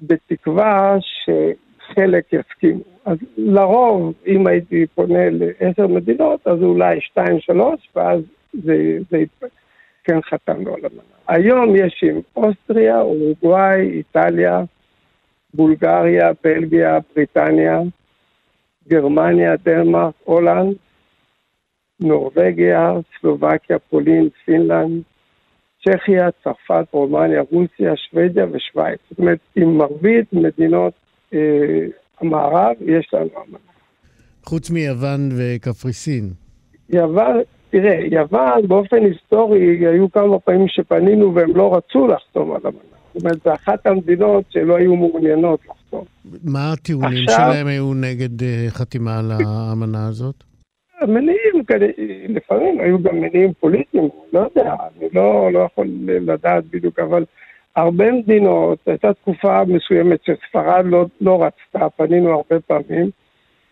[0.03, 2.83] בתקווה שחלק יסכימו.
[3.05, 8.21] אז לרוב, אם הייתי פונה לעשר מדינות, אז אולי שתיים, שלוש, ואז
[8.53, 9.23] זה, זה
[10.05, 11.03] כן חתמנו על המנה.
[11.29, 14.63] היום יש עם אוסטריה, אורוגוואי, איטליה,
[15.55, 17.81] בולגריה, בלגיה, בריטניה,
[18.89, 20.77] גרמניה, דנמרק, הולנד,
[22.01, 25.03] נורבגיה, סלובקיה, פולין, פינלנד,
[25.85, 28.99] צ'כיה, צרפת, רומניה, רוסיה, שוודיה ושווייץ.
[29.11, 30.93] זאת אומרת, עם מרבית מדינות
[31.35, 31.39] אה,
[32.21, 33.59] המערב יש לנו אמנה.
[34.45, 36.31] חוץ מיוון וקפריסין.
[36.89, 37.37] יוון,
[37.71, 42.98] תראה, יוון באופן היסטורי היו כמה פעמים שפנינו והם לא רצו לחתום על אמנה.
[43.21, 46.05] אומרת, זו אחת המדינות שלא היו מעוניינות לחתום.
[46.45, 50.35] מה הטיעונים עכשיו, שלהם היו נגד אה, חתימה על האמנה הזאת?
[51.01, 51.63] המניעים,
[52.29, 57.25] לפעמים היו גם מניעים פוליטיים, לא יודע, אני לא, לא יכול לדעת בדיוק, אבל
[57.77, 63.11] הרבה מדינות, הייתה תקופה מסוימת שספרד לא, לא רצתה, פנינו הרבה פעמים,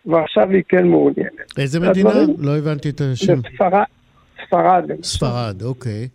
[0.05, 1.57] ועכשיו היא כן מעוניינת.
[1.57, 2.09] איזה מדינה?
[2.09, 3.39] הדברים, לא הבנתי את השם.
[4.47, 4.91] ספרד.
[5.03, 6.07] ספרד, אוקיי.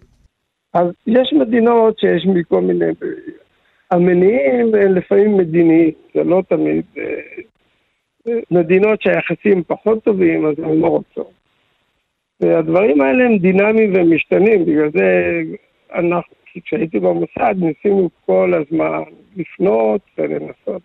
[0.75, 2.85] אז יש מדינות שיש מכל מיני...
[3.91, 6.85] המניעים לפעמים מדיניים, זה לא תמיד...
[6.99, 11.31] אה, מדינות שהיחסים פחות טובים, אז הן לא רוצות.
[12.41, 15.41] והדברים האלה הם דינמיים ומשתנים, בגלל זה
[15.95, 19.03] אנחנו, כשהייתי במוסד ניסינו כל הזמן
[19.37, 20.83] לפנות ולנסות.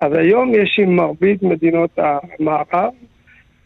[0.00, 2.92] אז היום יש עם מרבית מדינות המערב,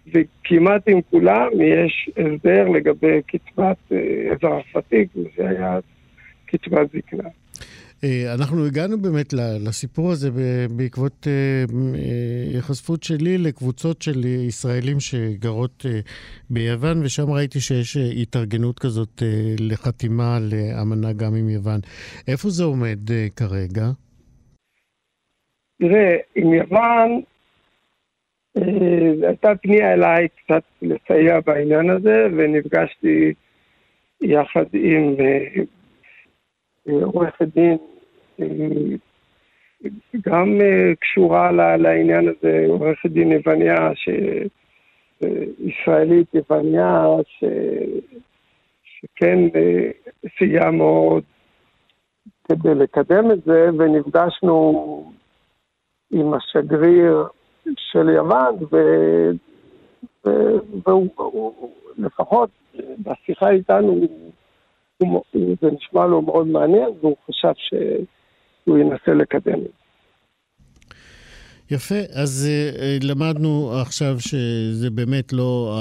[0.06, 3.98] וכמעט עם כולם יש הסדר לגבי קצבת אה,
[4.32, 5.78] אזרח ותיק, וזה היה
[6.46, 7.28] קצבת זקנה.
[8.04, 9.32] אה, אנחנו הגענו באמת
[9.66, 10.30] לסיפור הזה
[10.76, 11.26] בעקבות
[12.52, 15.86] היחשפות שלי לקבוצות של ישראלים שגרות
[16.50, 19.22] ביוון, ושם ראיתי שיש התארגנות כזאת
[19.60, 21.80] לחתימה לאמנה גם עם יוון.
[22.28, 22.98] איפה זה עומד
[23.36, 23.90] כרגע?
[25.78, 27.20] תראה, עם יוון
[28.56, 33.34] הייתה פנייה אליי קצת לסייע בעניין הזה, ונפגשתי
[34.20, 35.16] יחד עם
[37.02, 37.76] עורכת דין
[40.26, 40.58] גם
[41.00, 43.90] קשורה לעניין הזה, עורכת דין יווניה,
[45.58, 47.44] ישראלית יווניה, ש...
[48.82, 49.38] שכן
[50.38, 51.22] סייעה מאוד
[52.48, 55.12] כדי לקדם את זה, ונפגשנו
[56.10, 57.26] עם השגריר
[57.76, 58.76] של יוון, ו...
[60.86, 61.52] והוא
[61.98, 62.50] לפחות
[62.98, 64.00] בשיחה איתנו,
[64.98, 69.80] הוא, זה נשמע לו מאוד מעניין, והוא חשב שהוא ינסה לקדם את זה.
[71.70, 75.74] יפה, אז uh, למדנו עכשיו שזה באמת לא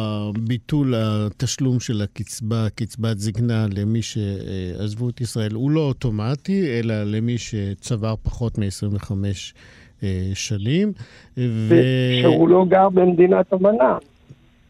[0.48, 7.38] ביטול התשלום של הקצבה, קצבת זקנה למי שעזבו את ישראל, הוא לא אוטומטי, אלא למי
[7.38, 9.58] שצבר פחות מ-25 uh,
[10.34, 10.92] שנים.
[11.38, 11.76] ו...
[12.22, 13.98] שהוא לא גר במדינת אמנה.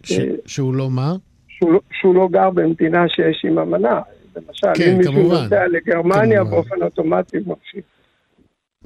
[0.04, 0.14] ש...
[0.46, 1.16] שהוא לא מה?
[1.48, 4.02] שהוא לא, שהוא לא גר במדינה שיש עם אמנה.
[4.36, 5.14] למשל, כן, אם מישהו.
[5.14, 6.52] נוסע לגרמניה, כמובן.
[6.52, 7.84] באופן אוטומטי הוא ממשיך.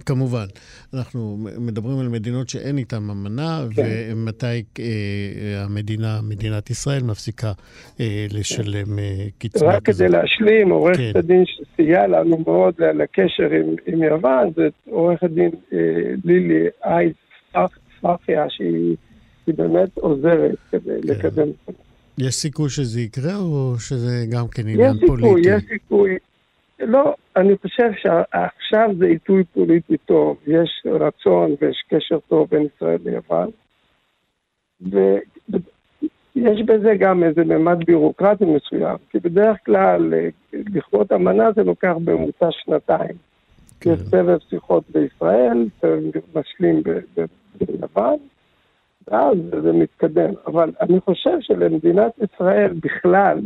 [0.05, 0.45] כמובן.
[0.93, 3.83] אנחנו מדברים על מדינות שאין איתן אמנה, כן.
[4.11, 4.45] ומתי
[4.79, 4.83] אה,
[5.65, 7.51] המדינה, מדינת ישראל, מפסיקה
[7.99, 9.99] אה, לשלם אה, קצבה רק כזאת.
[10.01, 11.19] כדי להשלים, עורכת כן.
[11.19, 15.77] הדין שסייעה לנו מאוד ל- לקשר עם, עם יוון, זה עורכת דין אה,
[16.23, 17.13] לילי אייס
[18.01, 18.95] פרחיה, שהיא
[19.47, 21.07] היא באמת עוזרת כדי כן.
[21.09, 21.47] לקדם.
[22.17, 25.49] יש סיכוי שזה יקרה, או שזה גם כן עניין יש סיכוי, פוליטי?
[25.49, 26.17] יש סיכוי.
[26.87, 32.97] לא, אני חושב שעכשיו זה עיתוי פוליטי טוב, יש רצון ויש קשר טוב בין ישראל
[33.05, 33.49] ליוון,
[34.81, 41.93] ויש בזה גם איזה ממד בירוקרטי מסוים, כי בדרך כלל אה, לכרות אמנה זה לוקח
[42.03, 43.15] בממוצע שנתיים.
[43.79, 43.89] כן.
[43.89, 46.01] יש סבב שיחות בישראל, סבב
[46.35, 46.83] משלים
[47.59, 48.17] ביוון,
[49.07, 50.33] ואז זה מתקדם.
[50.47, 53.39] אבל אני חושב שלמדינת ישראל בכלל,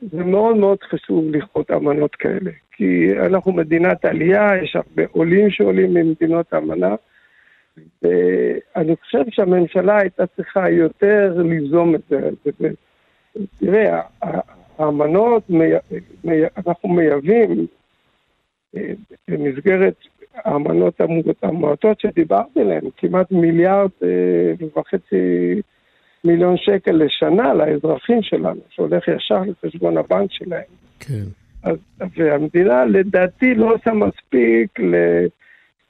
[0.00, 2.50] זה מאוד מאוד חשוב לכרות אמנות כאלה.
[2.72, 6.94] כי אנחנו מדינת עלייה, יש הרבה עולים שעולים ממדינות האמנה,
[8.02, 12.30] ואני חושב שהממשלה הייתה צריכה יותר ליזום את זה.
[13.58, 14.00] תראה,
[14.78, 15.42] האמנות,
[16.66, 17.66] אנחנו מייבאים
[18.76, 18.92] אה,
[19.28, 19.94] במסגרת
[20.34, 21.00] האמנות
[21.42, 25.60] המועטות שדיברתי עליהן, כמעט מיליארד אה, וחצי
[26.24, 30.62] מיליון שקל לשנה לאזרחים שלנו, שהולך ישר לחשבון הבנק שלהם.
[31.00, 31.24] כן.
[31.62, 31.76] אז,
[32.16, 34.94] והמדינה לדעתי לא עושה מספיק ל,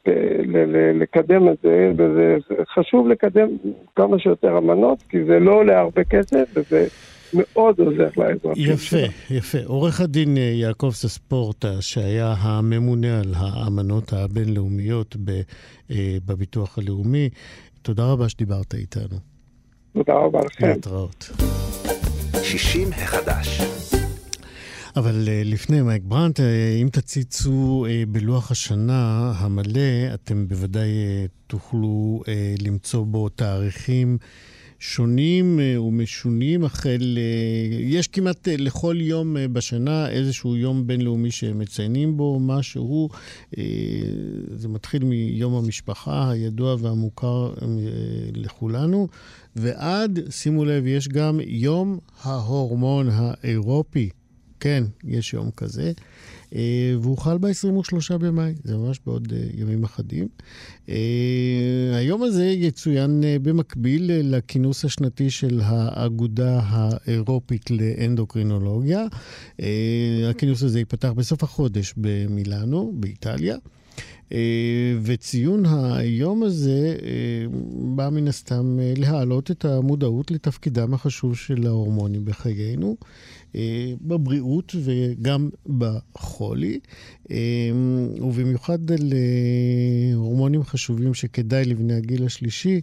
[0.06, 0.10] ל,
[0.46, 3.48] ל, ל, לקדם את זה, וזה זה חשוב לקדם
[3.96, 6.86] כמה שיותר אמנות, כי זה לא עולה הרבה כסף, וזה
[7.34, 8.96] מאוד עוזר לאזרחים יפה,
[9.30, 9.58] יפה.
[9.66, 15.40] עורך הדין אה, יעקב סספורטה, שהיה הממונה על האמנות הבינלאומיות ב-
[15.90, 17.28] אה, בביטוח הלאומי,
[17.82, 19.29] תודה רבה שדיברת איתנו.
[19.92, 20.66] תודה רבה לכם.
[20.68, 21.30] להתראות.
[22.42, 23.60] 60 החדש.
[24.96, 30.88] אבל אה, לפני מייק ברנט, אה, אם תציצו אה, בלוח השנה המלא, אתם בוודאי
[31.46, 32.22] תוכלו
[32.62, 34.18] למצוא בו תאריכים
[34.78, 37.18] שונים ומשונים, החל...
[37.80, 43.08] יש כמעט לכל יום בשנה איזשהו יום בינלאומי שמציינים בו משהו.
[44.54, 47.52] זה מתחיל מיום המשפחה הידוע והמוכר
[48.34, 49.08] לכולנו,
[49.56, 54.10] ועד, שימו לב, יש גם יום ההורמון האירופי.
[54.60, 55.92] כן, יש יום כזה,
[56.54, 60.28] אה, והוא חל ב-23 במאי, זה ממש בעוד אה, ימים אחדים.
[60.88, 60.94] אה,
[61.92, 69.06] היום הזה יצוין במקביל לכינוס השנתי של האגודה האירופית לאנדוקרינולוגיה.
[70.30, 73.56] הכינוס הזה ייפתח בסוף החודש במילאנו, באיטליה.
[74.32, 77.46] אה, וציון היום הזה אה,
[77.96, 82.96] בא מן הסתם אה, להעלות את המודעות לתפקידם החשוב של ההורמונים בחיינו.
[84.00, 86.80] בבריאות וגם בחולי,
[88.20, 88.78] ובמיוחד
[90.12, 92.80] להורמונים חשובים שכדאי לבני הגיל השלישי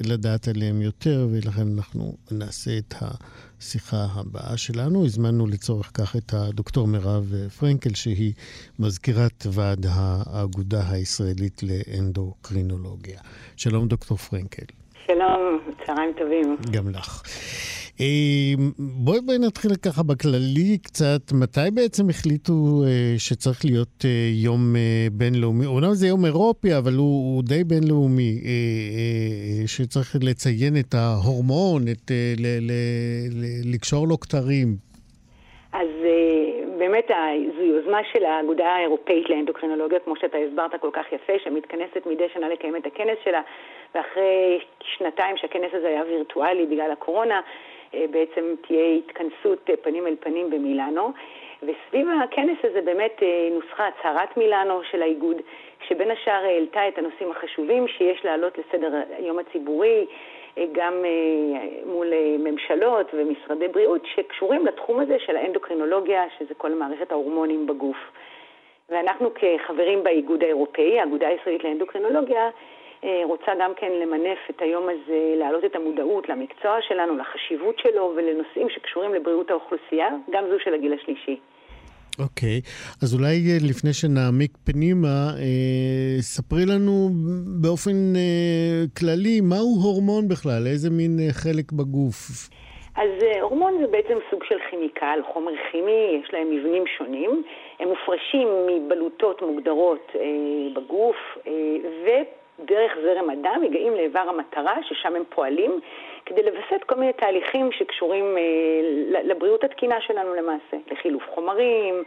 [0.00, 3.08] לדעת עליהם יותר, ולכן אנחנו נעשה את ה...
[3.60, 5.04] השיחה הבאה שלנו.
[5.04, 8.32] הזמנו לצורך כך את הדוקטור מירב פרנקל, שהיא
[8.78, 13.20] מזכירת ועד האגודה הישראלית לאנדוקרינולוגיה.
[13.56, 14.64] שלום, דוקטור פרנקל.
[15.06, 16.56] שלום, צהריים טובים.
[16.70, 17.22] גם לך.
[18.00, 18.70] אמ,
[19.04, 21.22] בואי בואי נתחיל ככה בכללי קצת.
[21.42, 22.52] מתי בעצם החליטו
[22.86, 24.10] אה, שצריך להיות אה,
[24.46, 25.66] יום אה, בינלאומי?
[25.66, 28.32] אומנם זה יום אירופי, אבל הוא, הוא די בינלאומי,
[29.66, 32.10] שצריך לציין את ההורמון, את,
[32.42, 32.70] ל, ל,
[33.38, 33.42] ל,
[33.74, 34.68] לקשור לו כתרים.
[35.72, 35.90] אז
[36.78, 37.08] באמת
[37.56, 42.48] זו יוזמה של האגודה האירופאית לאנדוקרינולוגיה, כמו שאתה הסברת כל כך יפה, שמתכנסת מדי שנה
[42.48, 43.42] לקיים את הכנס שלה,
[43.94, 44.58] ואחרי
[44.96, 47.40] שנתיים שהכנס הזה היה וירטואלי בגלל הקורונה,
[47.92, 51.12] בעצם תהיה התכנסות אה, פנים אל פנים במילאנו.
[51.62, 55.36] וסביב הכנס הזה באמת אה, נוסחה הצהרת מילאנו של האיגוד,
[55.88, 60.06] שבין השאר העלתה את הנושאים החשובים שיש להעלות לסדר היום הציבורי,
[60.72, 61.04] גם
[61.86, 62.06] מול
[62.38, 67.96] ממשלות ומשרדי בריאות שקשורים לתחום הזה של האנדוקרינולוגיה, שזה כל מערכת ההורמונים בגוף.
[68.88, 72.50] ואנחנו כחברים באיגוד האירופאי, האגודה הישראלית לאנדוקרינולוגיה, אה,
[73.24, 78.68] רוצה גם כן למנף את היום הזה, להעלות את המודעות למקצוע שלנו, לחשיבות שלו ולנושאים
[78.70, 81.40] שקשורים לבריאות האוכלוסייה, גם זו של הגיל השלישי.
[82.18, 83.02] אוקיי, okay.
[83.02, 87.08] אז אולי אה, לפני שנעמיק פנימה, אה, ספרי לנו
[87.62, 90.66] באופן אה, כללי, מהו הורמון בכלל?
[90.66, 92.18] איזה מין אה, חלק בגוף?
[92.96, 97.42] אז אה, הורמון זה בעצם סוג של כימיקל, חומר כימי, יש להם מבנים שונים.
[97.80, 100.20] הם מופרשים מבלוטות מוגדרות אה,
[100.74, 101.52] בגוף, אה,
[102.04, 102.08] ו...
[102.64, 105.80] דרך זרם הדם מגיעים לאיבר המטרה, ששם הם פועלים,
[106.26, 112.04] כדי לווסת כל מיני תהליכים שקשורים אה, לבריאות התקינה שלנו למעשה, לחילוף חומרים,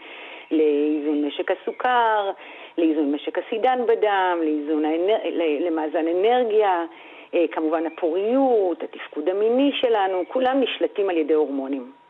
[0.52, 2.32] לאיזון משק הסוכר,
[2.78, 5.18] לאיזון משק הסידן בדם, לאיזון האנר...
[5.60, 6.86] למאזן אנרגיה,
[7.34, 12.01] אה, כמובן הפוריות, התפקוד המיני שלנו, כולם נשלטים על ידי הורמונים.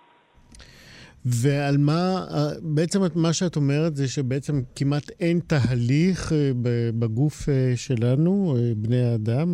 [1.25, 2.01] ועל מה,
[2.75, 6.37] בעצם מה שאת אומרת זה שבעצם כמעט אין תהליך אה,
[6.99, 9.47] בגוף אה, שלנו, אה, בני האדם,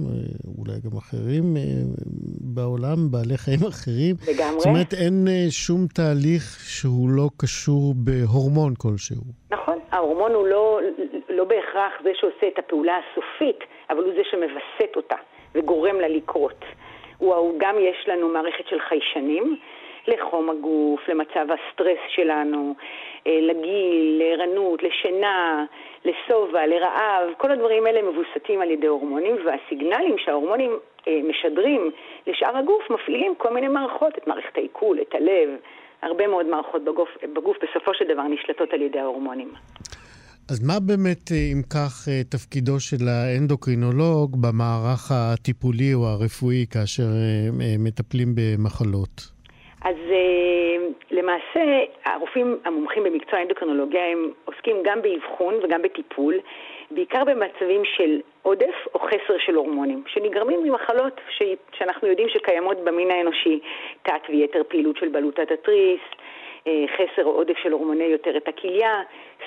[0.58, 1.46] אולי גם אחרים
[2.56, 4.16] בעולם, בעלי חיים אחרים.
[4.32, 4.60] לגמרי.
[4.60, 6.44] זאת אומרת, אין שום תהליך
[6.74, 9.24] שהוא לא קשור בהורמון כלשהו.
[9.52, 10.80] נכון, ההורמון הוא לא,
[11.30, 13.60] לא בהכרח זה שעושה את הפעולה הסופית,
[13.90, 15.16] אבל הוא זה שמווסת אותה
[15.56, 16.66] וגורם לה לקרות.
[17.18, 19.58] הוא גם יש לנו מערכת של חיישנים.
[20.08, 22.76] לחום הגוף, למצב הסטרס שלנו,
[23.28, 25.66] אה, לגיל, לערנות, לשינה,
[26.06, 30.72] לשובע, לרעב, כל הדברים האלה מבוסתים על ידי הורמונים, והסיגנלים שההורמונים
[31.08, 31.92] אה, משדרים
[32.28, 35.50] לשאר הגוף מפעילים כל מיני מערכות, את מערכת העיכול, את הלב,
[36.02, 39.52] הרבה מאוד מערכות בגוף, בגוף בסופו של דבר נשלטות על ידי ההורמונים.
[40.50, 47.08] אז מה באמת, אה, אם כך, תפקידו של האנדוקרינולוג במערך הטיפולי או הרפואי כאשר
[47.80, 49.37] מטפלים במחלות?
[49.88, 56.36] אז uh, למעשה הרופאים המומחים במקצוע האנדוקרינולוגיה הם עוסקים גם באבחון וגם בטיפול,
[56.92, 61.44] בעיקר במצבים של עודף או חסר של הורמונים, שנגרמים ממחלות ש...
[61.78, 63.60] שאנחנו יודעים שקיימות במין האנושי,
[64.04, 66.02] תת ויתר פעילות של בלוטת התריס,
[66.68, 69.02] אה, חסר או עודף של הורמוני יותרת הכליה,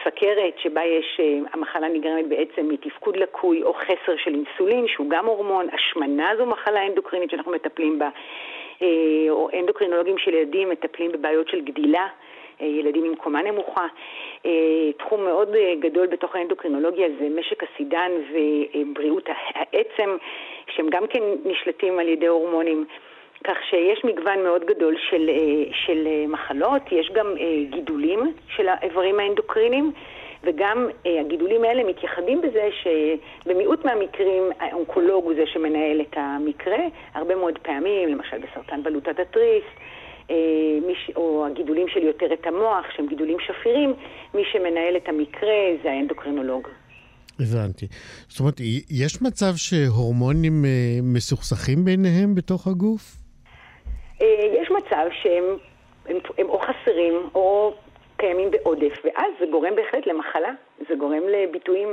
[0.04, 5.26] סכרת שבה יש, אה, המחלה נגרמת בעצם מתפקוד לקוי או חסר של אינסולין שהוא גם
[5.26, 8.10] הורמון, השמנה זו מחלה אנדוקרינית שאנחנו מטפלים בה, אה,
[9.30, 12.06] או אנדוקרינולוגים של ילדים מטפלים בבעיות של גדילה.
[12.62, 13.86] ילדים עם קומה נמוכה.
[14.98, 20.16] תחום מאוד גדול בתוך האנדוקרינולוגיה זה משק הסידן ובריאות העצם,
[20.70, 22.86] שהם גם כן נשלטים על ידי הורמונים.
[23.44, 28.68] כך שיש מגוון מאוד גדול של, אה, של אה, מחלות, יש גם אה, גידולים של
[28.68, 29.92] האיברים האנדוקרינים.
[30.44, 30.88] וגם
[31.20, 36.78] הגידולים האלה מתייחדים בזה שבמיעוט מהמקרים האונקולוג הוא זה שמנהל את המקרה,
[37.14, 39.64] הרבה מאוד פעמים, למשל בסרטן בלוטת התריס,
[41.16, 43.94] או הגידולים של יותרת המוח, שהם גידולים שפירים,
[44.34, 46.68] מי שמנהל את המקרה זה האנדוקרינולוג.
[47.40, 47.86] הבנתי.
[48.28, 48.60] זאת אומרת,
[48.90, 50.64] יש מצב שהורמונים
[51.02, 53.16] מסוכסכים ביניהם בתוך הגוף?
[54.22, 54.26] אה,
[54.62, 55.44] יש מצב שהם
[56.10, 57.74] הם, הם או חסרים או
[58.20, 60.50] קיימים בעודף, ואז זה גורם בהחלט למחלה,
[60.88, 61.88] זה גורם לביטויים,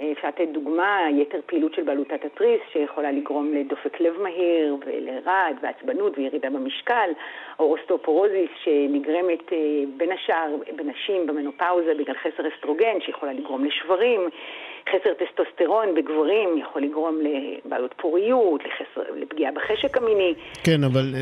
[0.00, 5.56] אה, אפשר לתת דוגמה, יתר פעילות של בלוטת התריס, שיכולה לגרום לדופק לב מהיר ולרעד
[5.62, 7.10] ועצבנות וירידה במשקל,
[7.58, 9.58] או אוסטאופורוזיס שנגרמת אה,
[9.96, 14.20] בין השאר בנשים במנופאוזה בגלל חסר אסטרוגן, שיכולה לגרום לשברים.
[14.88, 20.34] חסר טסטוסטרון בגברים יכול לגרום לבעיות פוריות, לחסר, לפגיעה בחשק המיני.
[20.64, 21.14] כן, אבל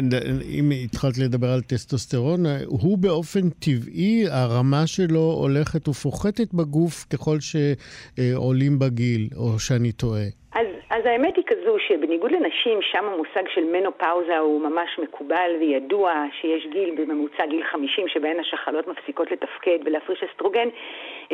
[0.59, 8.79] אם התחלת לדבר על טסטוסטרון, הוא באופן טבעי, הרמה שלו הולכת ופוחתת בגוף ככל שעולים
[8.79, 10.27] בגיל, או שאני טועה.
[10.55, 10.67] אז,
[11.03, 16.67] אז האמת היא כזו שבניגוד לנשים, שם המושג של מנופאוזה הוא ממש מקובל וידוע שיש
[16.67, 20.69] גיל בממוצע גיל 50 שבהן השחלות מפסיקות לתפקד ולהפריש אסטרוגן.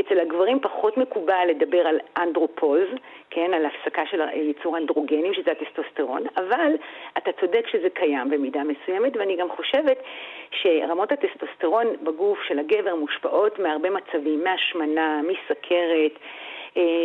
[0.00, 2.88] אצל הגברים פחות מקובל לדבר על אנדרופוז,
[3.30, 6.72] כן, על הפסקה של ייצור אנדרוגנים, שזה הטסטוסטרון, אבל
[7.18, 10.02] אתה צודק שזה קיים במידה מסוימת, ואני גם חושבת
[10.50, 16.12] שרמות הטסטוסטרון בגוף של הגבר מושפעות מהרבה מצבים, מהשמנה, מסכרת,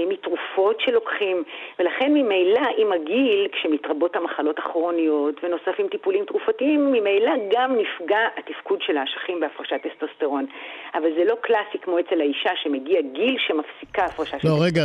[0.09, 1.43] מתרופות שלוקחים,
[1.79, 8.97] ולכן ממילא עם הגיל, כשמתרבות המחלות הכרוניות ונוספים טיפולים תרופתיים, ממילא גם נפגע התפקוד של
[8.97, 10.45] האשכים בהפרשת טסטוסטרון.
[10.95, 14.81] אבל זה לא קלאסי כמו אצל האישה שמגיע גיל שמפסיקה הפרשה של לא, רגע,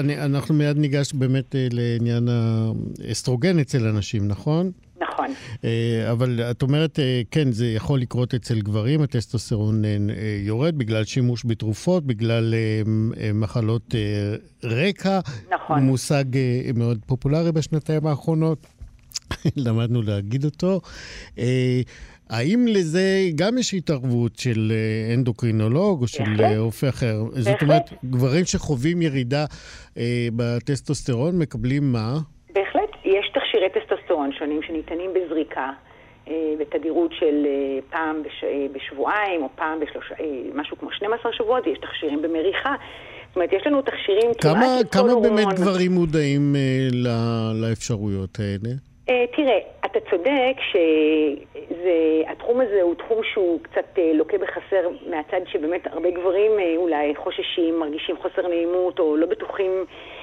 [0.00, 2.24] אני, אנחנו מיד ניגש באמת אה, לעניין
[3.08, 4.83] האסטרוגן אצל אנשים, נכון?
[5.00, 5.26] נכון.
[5.64, 9.90] אה, אבל את אומרת, אה, כן, זה יכול לקרות אצל גברים, הטסטוסטרון אה,
[10.42, 12.54] יורד בגלל שימוש בתרופות, בגלל
[13.34, 13.94] מחלות
[14.64, 15.20] רקע.
[15.50, 15.82] נכון.
[15.82, 16.24] מושג
[16.74, 18.66] מאוד פופולרי בשנתיים האחרונות,
[19.56, 20.80] למדנו להגיד אותו.
[22.30, 24.72] האם לזה גם יש התערבות של
[25.14, 27.24] אנדוקרינולוג או של רופא אחר?
[27.38, 29.44] זאת אומרת, גברים שחווים ירידה
[30.36, 32.18] בטסטוסטרון מקבלים מה?
[34.24, 35.70] טסטוסטרון שונים שניתנים בזריקה.
[36.28, 38.44] אה, בתדירות של אה, פעם בש...
[38.44, 40.14] אה, בשבועיים או פעם בשלושה,
[40.54, 42.74] משהו כמו 12 שבועות, יש תכשירים במריחה.
[43.28, 45.28] זאת אומרת, יש לנו תכשירים כמה, כמעט לכל הורמון.
[45.28, 47.10] כמה באמת גברים מודעים אה, לא,
[47.68, 48.74] לאפשרויות האלה?
[49.08, 50.56] אה, תראה, אתה צודק
[52.30, 57.16] שהתחום הזה הוא תחום שהוא קצת אה, לוקה בחסר מהצד שבאמת הרבה גברים אה, אולי
[57.16, 60.13] חוששים, מרגישים חוסר נעימות או לא בטוחים אה,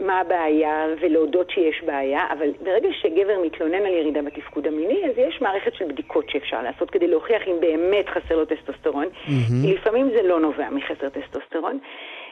[0.00, 5.40] מה הבעיה ולהודות שיש בעיה, אבל ברגע שגבר מתלונן על ירידה בתפקוד המיני, אז יש
[5.40, 9.04] מערכת של בדיקות שאפשר לעשות כדי להוכיח אם באמת חסר לו טסטוסטרון.
[9.06, 9.74] Mm-hmm.
[9.74, 11.78] לפעמים זה לא נובע מחסר טסטוסטרון.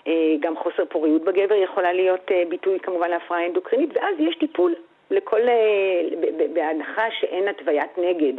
[0.07, 4.74] אה, גם חוסר פוריות בגבר יכולה להיות אה, ביטוי כמובן להפרעה אנדוקרינית, ואז יש טיפול
[5.11, 5.41] לכל,
[6.55, 8.33] בהנחה שאין התוויית נגד.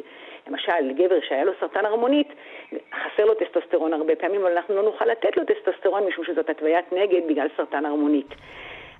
[0.47, 2.27] למשל, גבר שהיה לו סרטן הערמונית,
[2.73, 6.93] חסר לו טסטוסטרון הרבה פעמים, אבל אנחנו לא נוכל לתת לו טסטוסטרון משום שזאת התוויית
[6.93, 8.27] נגד בגלל סרטן הערמונית.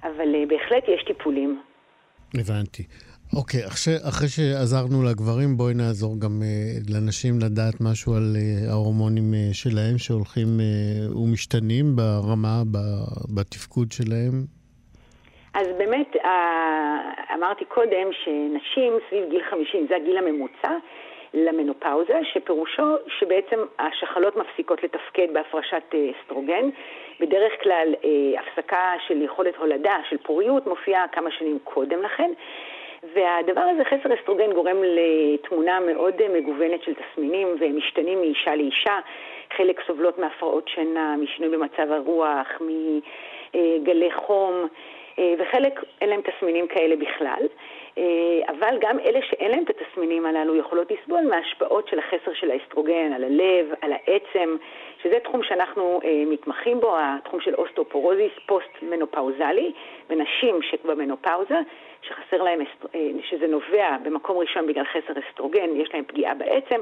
[0.03, 1.61] אבל אה, בהחלט יש טיפולים.
[2.33, 2.83] הבנתי.
[3.37, 9.33] אוקיי, אחרי, אחרי שעזרנו לגברים, בואי נעזור גם אה, לנשים לדעת משהו על אה, ההורמונים
[9.33, 12.77] uh, שלהם שהולכים אה, ומשתנים ברמה, ב,
[13.35, 14.33] בתפקוד שלהם.
[15.53, 16.19] אז באמת, uh,
[17.35, 20.71] אמרתי קודם שנשים סביב גיל 50, זה הגיל הממוצע,
[21.33, 26.69] למנופאוזה, שפירושו שבעצם השחלות מפסיקות לתפקד בהפרשת אה, אסטרוגן.
[27.19, 32.31] בדרך כלל אה, הפסקה של יכולת הולדה, של פוריות, מופיעה כמה שנים קודם לכן.
[33.13, 38.99] והדבר הזה, חסר אסטרוגן, גורם לתמונה מאוד אה, מגוונת של תסמינים ומשתנים מאישה לאישה.
[39.57, 44.67] חלק סובלות מהפרעות שינה, משינוי במצב הרוח, מגלי חום,
[45.39, 47.43] וחלק אין להם תסמינים כאלה בכלל.
[47.99, 52.51] אה, אבל גם אלה שאין להם את התסמינים הללו יכולות לסבול מההשפעות של החסר של
[52.51, 54.57] האסטרוגן על הלב, על העצם,
[55.03, 59.71] שזה תחום שאנחנו אה, מתמחים בו, התחום של אוסטאופורוזיס פוסט-מנופאוזלי,
[60.09, 61.59] בנשים שבמנופאוזה,
[62.01, 62.59] שחסר להם,
[62.95, 66.79] אה, שזה נובע במקום ראשון בגלל חסר אסטרוגן, יש להם פגיעה בעצם,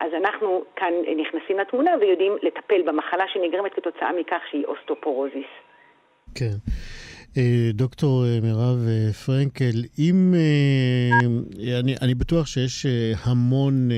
[0.00, 5.50] אז אנחנו כאן נכנסים לתמונה ויודעים לטפל במחלה שנגרמת כתוצאה מכך שהיא אוסטאופורוזיס.
[6.34, 6.56] כן.
[7.36, 10.34] אה, דוקטור אה, מירב אה, פרנקל, אם...
[11.78, 12.86] אני, אני בטוח שיש
[13.22, 13.90] המון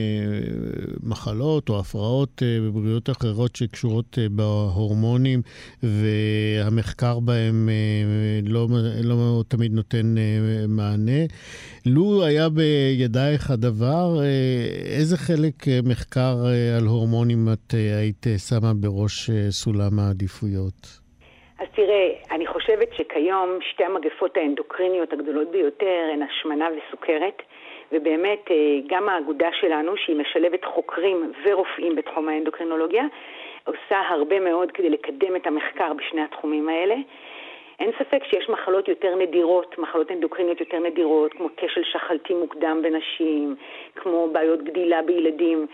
[1.03, 5.43] מחלות או הפרעות בבריאות אחרות שקשורות בהורמונים,
[5.83, 7.69] והמחקר בהם
[8.43, 8.69] לא,
[9.03, 10.15] לא תמיד נותן
[10.69, 11.27] מענה.
[11.87, 14.21] לו היה בידייך הדבר,
[14.85, 16.45] איזה חלק מחקר
[16.77, 21.04] על הורמונים את היית שמה בראש סולם העדיפויות?
[21.65, 27.43] אז תראה, אני חושבת שכיום שתי המגפות האנדוקריניות הגדולות ביותר הן השמנה וסוכרת,
[27.93, 28.57] ובאמת אה,
[28.87, 33.05] גם האגודה שלנו, שהיא משלבת חוקרים ורופאים בתחום האנדוקרינולוגיה,
[33.65, 36.95] עושה הרבה מאוד כדי לקדם את המחקר בשני התחומים האלה.
[37.81, 43.57] אין ספק שיש מחלות יותר נדירות, מחלות אנדוקריניות יותר נדירות, כמו כשל שחלתי מוקדם בנשים,
[43.97, 45.67] כמו בעיות גדילה בילדים.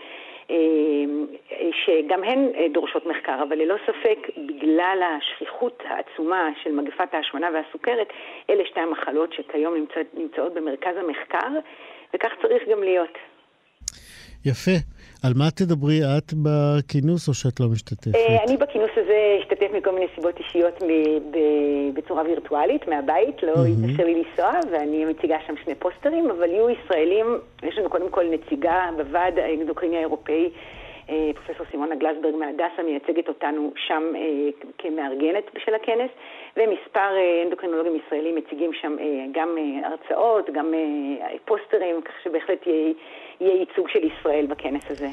[0.51, 7.49] אה, שגם הן אה, דורשות מחקר, אבל ללא ספק, בגלל השכיחות העצומה של מגפת ההשמנה
[7.53, 8.07] והסוכרת,
[8.49, 11.59] אלה שתי המחלות שכיום נמצא, נמצאות במרכז המחקר,
[12.13, 13.17] וכך צריך גם להיות.
[14.45, 15.00] יפה.
[15.23, 18.15] על מה תדברי את בכינוס או שאת לא משתתפת?
[18.15, 20.83] אה, אני בכינוס הזה אשתתף מכל מיני סיבות אישיות
[21.93, 27.25] בצורה וירטואלית, מהבית, לא התאפשר לי לנסוע, ואני מציגה שם שני פוסטרים, אבל יהיו ישראלים,
[27.63, 30.49] יש לנו קודם כל נציגה בוועד האנדוקריני האירופאי.
[31.11, 36.11] אה, פרופסור סימונה גלסברג מהדסה מייצגת אותנו שם אה, כמארגנת של הכנס,
[36.57, 37.09] ומספר
[37.45, 38.95] אנדוקרינולוגים ישראלים מציגים שם
[39.31, 40.73] גם הרצאות, גם
[41.45, 42.93] פוסטרים, כך שבהחלט יהיה,
[43.41, 45.07] יהיה ייצוג של ישראל בכנס הזה.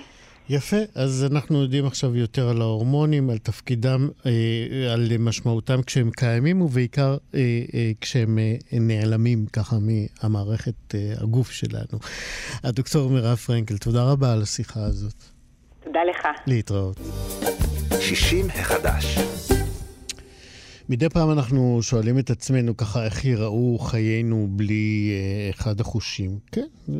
[0.51, 6.63] יפה, אז אנחנו יודעים עכשיו יותר על ההורמונים, על תפקידם, אה, על משמעותם כשהם קיימים,
[6.63, 7.41] ובעיקר אה,
[7.75, 11.99] אה, כשהם אה, נעלמים ככה מהמערכת אה, הגוף שלנו.
[12.65, 15.38] הדוקטור מירב פרנקל, תודה רבה על השיחה הזאת.
[15.85, 16.29] תודה לך.
[16.47, 17.01] להתראות.
[18.01, 19.19] 60 החדש.
[20.89, 26.39] מדי פעם אנחנו שואלים את עצמנו ככה, איך ייראו חיינו בלי אה, אחד החושים.
[26.53, 26.95] כן, אה,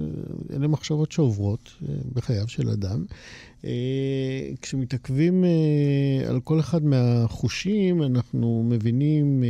[0.57, 3.05] אלה מחשבות שעוברות אה, בחייו של אדם.
[3.65, 3.71] אה,
[4.63, 9.49] כשמתעכבים אה, על כל אחד מהחושים, אנחנו מבינים אה,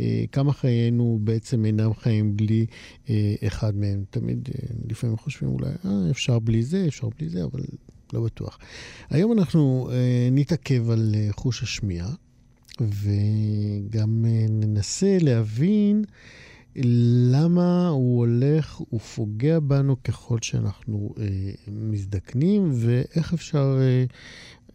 [0.00, 2.66] אה, כמה חיינו בעצם אינם חיים בלי
[3.10, 4.04] אה, אחד מהם.
[4.10, 7.60] תמיד, אה, לפעמים חושבים אולי, אה, אפשר בלי זה, אפשר בלי זה, אבל
[8.14, 8.58] לא בטוח.
[9.10, 12.10] היום אנחנו אה, נתעכב על אה, חוש השמיעה.
[12.80, 16.04] וגם אה, ננסה להבין
[17.32, 21.24] למה הוא הולך ופוגע בנו ככל שאנחנו אה,
[21.68, 24.04] מזדקנים, ואיך אפשר, אה,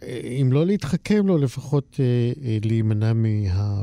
[0.03, 3.81] אה, אם לא להתחכם לו, לפחות אה, אה, להימנע מה...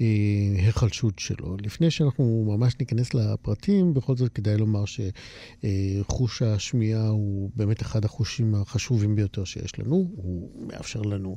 [0.00, 1.56] ההיחלשות שלו.
[1.62, 8.54] לפני שאנחנו ממש ניכנס לפרטים, בכל זאת כדאי לומר שחוש השמיעה הוא באמת אחד החושים
[8.54, 10.10] החשובים ביותר שיש לנו.
[10.16, 11.36] הוא מאפשר לנו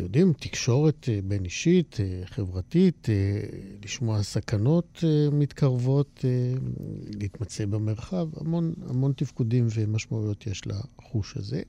[0.00, 3.40] אתם יודעים, תקשורת אה, בין אישית, אה, חברתית, אה,
[3.84, 6.24] לשמוע סכנות מתקרבות,
[7.14, 11.62] להתמצא במרחב, המון, המון תפקודים ומשמעויות יש לחוש הזה.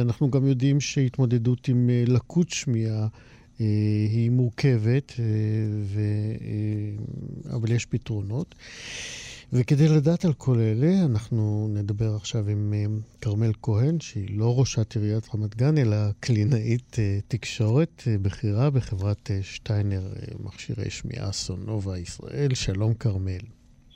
[0.00, 3.06] אנחנו גם יודעים שהתמודדות עם לקות שמיעה
[3.58, 5.12] היא מורכבת,
[7.50, 8.54] אבל יש פתרונות.
[9.52, 12.84] וכדי לדעת על כל אלה, אנחנו נדבר עכשיו עם אה,
[13.20, 19.30] כרמל כהן, שהיא לא ראשת עיריית רמת גן, אלא קלינאית אה, תקשורת אה, בכירה בחברת
[19.42, 20.02] שטיינר
[20.44, 22.54] מכשירי שמיעה סונובה ישראל.
[22.54, 23.38] שלום, כרמל.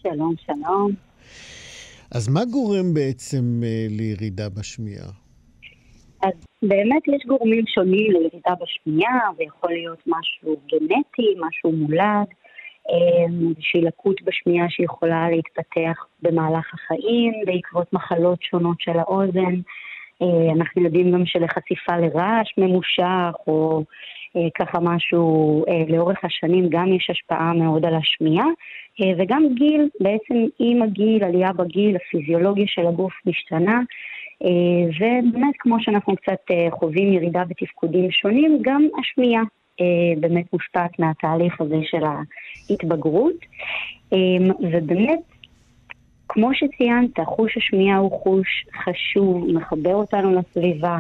[0.02, 0.92] שלום, שלום.
[2.10, 5.10] אז מה גורם בעצם לירידה בשמיעה?
[6.22, 6.32] אז
[6.62, 12.26] באמת יש גורמים שונים לירידה בשמיעה, ויכול להיות משהו גנטי, משהו מולד.
[13.50, 19.54] איזושהי לקות בשמיעה שיכולה להתפתח במהלך החיים בעקבות מחלות שונות של האוזן.
[20.22, 23.84] אה, אנחנו יודעים גם שלחשיפה לרעש ממושך, או
[24.36, 28.46] אה, ככה משהו אה, לאורך השנים, גם יש השפעה מאוד על השמיעה.
[29.18, 33.80] וגם גיל, בעצם עם הגיל, עלייה בגיל, הפיזיולוגיה של הגוף משתנה.
[34.40, 39.42] ובאמת, כמו שאנחנו קצת חווים ירידה בתפקודים שונים, גם השמיעה
[39.80, 43.36] אה, באמת מושפעת מהתהליך הזה של ההתבגרות.
[44.12, 44.18] אה,
[44.60, 45.20] ובאמת,
[46.28, 50.98] כמו שציינת, חוש השמיעה הוא חוש חשוב, מחבר אותנו לסביבה,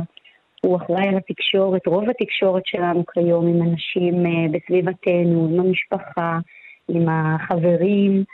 [0.62, 6.38] הוא אחראי על התקשורת, רוב התקשורת שלנו כיום עם אנשים אה, בסביבתנו, עם המשפחה,
[6.88, 8.24] עם החברים,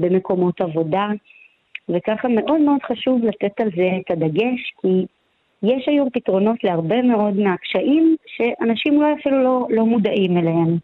[0.00, 1.06] במקומות עבודה,
[1.88, 5.06] וככה מאוד מאוד חשוב לתת על זה את הדגש, כי
[5.62, 10.76] יש היום פתרונות להרבה מאוד מהקשיים שאנשים אולי אפילו לא, לא מודעים אליהם.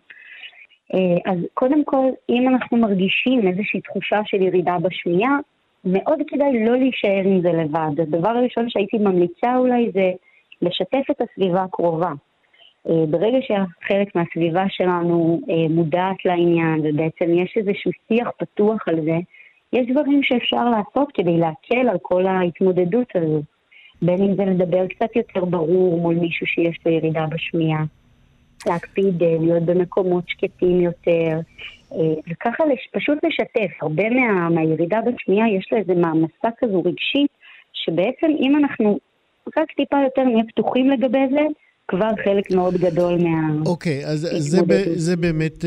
[0.94, 5.38] אה, אז קודם כל, אם אנחנו מרגישים איזושהי תחושה של ירידה בשמיעה,
[5.84, 8.00] מאוד כדאי לא להישאר עם זה לבד.
[8.00, 10.10] הדבר הראשון שהייתי ממליצה אולי זה
[10.62, 12.12] לשתף את הסביבה הקרובה.
[12.88, 19.16] אה, ברגע שחלק מהסביבה שלנו אה, מודעת לעניין ובעצם יש איזשהו שיח פתוח על זה,
[19.72, 23.42] יש דברים שאפשר לעשות כדי להקל על כל ההתמודדות הזו.
[24.02, 27.84] בין אם זה לדבר קצת יותר ברור מול מישהו שיש לו ירידה בשמיעה,
[28.66, 31.40] להקפיד אה, להיות במקומות שקטים יותר,
[31.92, 33.82] אה, וככה לש, פשוט לשתף.
[33.82, 37.30] הרבה מה, מהירידה בשמיעה יש לה איזה מעמסה כזו רגשית,
[37.72, 38.98] שבעצם אם אנחנו
[39.56, 41.46] רק טיפה יותר נהיה פתוחים לגבי זה,
[41.90, 43.62] כבר חלק מאוד גדול מה...
[43.66, 45.66] אוקיי, okay, אז זה, ב, זה באמת uh,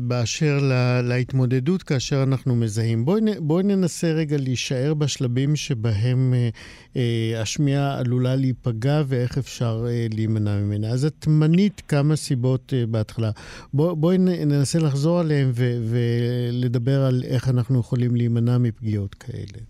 [0.00, 3.04] באשר לה, להתמודדות כאשר אנחנו מזהים.
[3.04, 6.98] בואי, בואי ננסה רגע להישאר בשלבים שבהם uh, uh,
[7.42, 10.86] השמיעה עלולה להיפגע ואיך אפשר uh, להימנע ממנה.
[10.86, 13.30] אז את מנית כמה סיבות uh, בהתחלה.
[13.74, 19.60] בוא, בואי ננסה לחזור עליהן ו, ולדבר על איך אנחנו יכולים להימנע מפגיעות כאלה.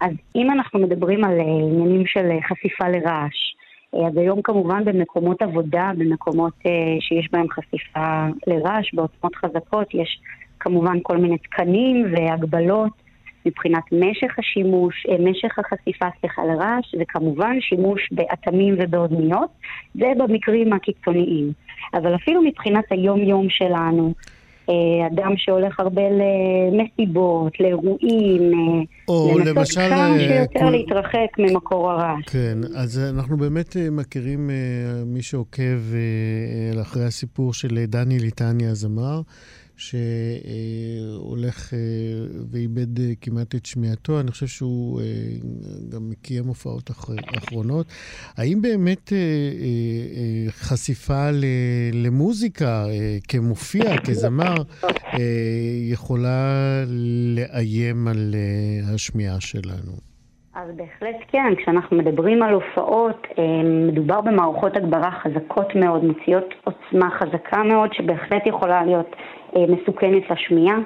[0.00, 3.56] אז אם אנחנו מדברים על עניינים של חשיפה לרעש,
[4.06, 6.68] אז היום כמובן במקומות עבודה, במקומות uh,
[7.00, 10.20] שיש בהם חשיפה לרעש, בעוצמות חזקות, יש
[10.60, 12.92] כמובן כל מיני תקנים והגבלות,
[13.46, 19.50] מבחינת משך השימוש, אה, משך החשיפה, סליחה, לרעש, וכמובן שימוש באטמים ובאוזניות,
[19.94, 21.52] זה במקרים הקיצוניים.
[21.94, 24.35] אבל אפילו מבחינת היום-יום שלנו, אה,
[25.12, 26.02] אדם שהולך הרבה
[26.72, 32.24] למסיבות, לאירועים, אה, או לנסות למשל, כמה אה, שיותר כל- להתרחק ממקור הרעש.
[32.26, 34.54] כן, אז אנחנו באמת אה, מכירים, אה,
[35.06, 35.62] מי שעוקב
[35.94, 39.20] אה, אחרי הסיפור של דני ליטני הזמר,
[39.76, 41.72] שהולך
[42.50, 44.20] ואיבד אה, כמעט את שמיעתו.
[44.20, 45.04] אני חושב שהוא אה,
[45.92, 47.86] גם קיים הופעות אחר- אחרונות.
[48.36, 49.22] האם באמת אה, אה,
[50.16, 51.28] אה, חשיפה
[51.92, 54.54] למוזיקה אה, כמופיע, כזמר,
[54.84, 55.20] אה,
[55.92, 56.44] יכולה
[57.36, 59.92] לאיים על אה, השמיעה שלנו?
[60.54, 63.44] אז בהחלט כן, כשאנחנו מדברים על הופעות, אה,
[63.88, 70.78] מדובר במערכות הגברה חזקות מאוד, מציעות עוצמה חזקה מאוד, שבהחלט יכולה להיות אה, מסוכנת לשמיעה.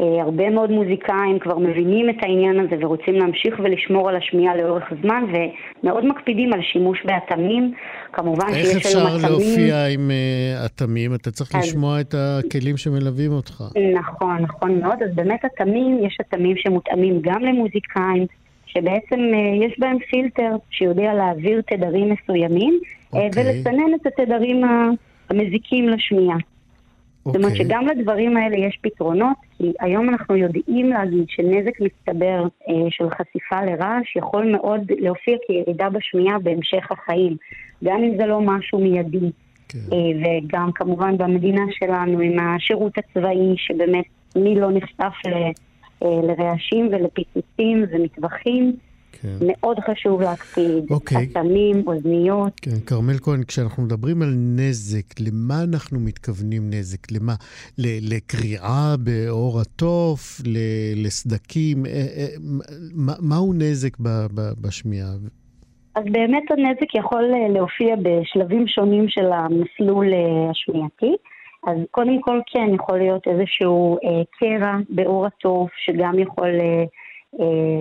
[0.00, 4.92] אה, הרבה מאוד מוזיקאים כבר מבינים את העניין הזה ורוצים להמשיך ולשמור על השמיעה לאורך
[5.02, 7.72] זמן, ומאוד מקפידים על שימוש באטמים.
[8.12, 9.30] כמובן איך שיש אפשר היום אטמים...
[9.30, 11.14] להופיע עם אה, אטמים?
[11.14, 13.64] אתה צריך אז- לשמוע את הכלים שמלווים אותך.
[13.94, 15.02] נכון, נכון מאוד.
[15.02, 18.26] אז באמת אטמים, יש אטמים שמותאמים גם למוזיקאים,
[18.66, 22.80] שבעצם אה, יש בהם פילטר שיודע להעביר תדרים מסוימים,
[23.14, 23.44] אה, אוקיי.
[23.44, 24.62] ולסנן את התדרים
[25.30, 26.36] המזיקים לשמיעה.
[27.24, 27.66] זאת אומרת אוקיי.
[27.66, 33.64] שגם לדברים האלה יש פתרונות, כי היום אנחנו יודעים להגיד שנזק מצטבר אה, של חשיפה
[33.64, 37.36] לרעש יכול מאוד להופיע כירידה בשמיעה בהמשך החיים,
[37.84, 39.30] גם אם זה לא משהו מיידי.
[39.68, 39.78] כן.
[39.92, 39.98] אה,
[40.44, 44.04] וגם כמובן במדינה שלנו עם השירות הצבאי, שבאמת
[44.36, 45.32] מי לא נחשף ל-
[46.02, 48.76] אה, לרעשים ולפיצוצים ומטווחים,
[49.24, 49.46] כן.
[49.46, 50.84] מאוד חשוב להקפיד.
[50.90, 51.28] אוקיי.
[51.30, 52.52] חסמים, אוזניות.
[52.62, 57.12] כן, כרמל כהן, כשאנחנו מדברים על נזק, למה אנחנו מתכוונים נזק?
[57.12, 57.34] למה?
[57.78, 60.40] ל- לקריעה בעור התוף?
[60.96, 61.86] לסדקים?
[61.86, 62.26] אה, אה,
[62.94, 63.96] מה- מהו נזק
[64.60, 65.08] בשמיעה?
[65.94, 70.06] אז באמת הנזק יכול אה, להופיע בשלבים שונים של המסלול
[70.50, 71.12] השמיעתי.
[71.66, 76.84] אז קודם כל כן יכול להיות איזשהו אה, קרע בעור התוף, שגם יכול, אה,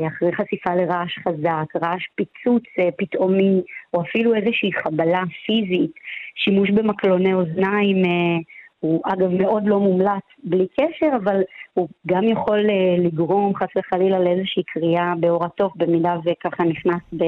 [0.08, 3.62] אחרי חשיפה לרעש חזק, רעש פיצוץ אה, פתאומי,
[3.94, 5.92] או אפילו איזושהי חבלה פיזית,
[6.36, 8.38] שימוש במקלוני אוזניים, אה,
[8.84, 11.42] הוא אגב מאוד לא מומלץ בלי קשר, אבל
[11.74, 17.24] הוא גם יכול אה, לגרום חס וחלילה לאיזושהי קריאה בעור התוף, במידה וככה נכנס ב...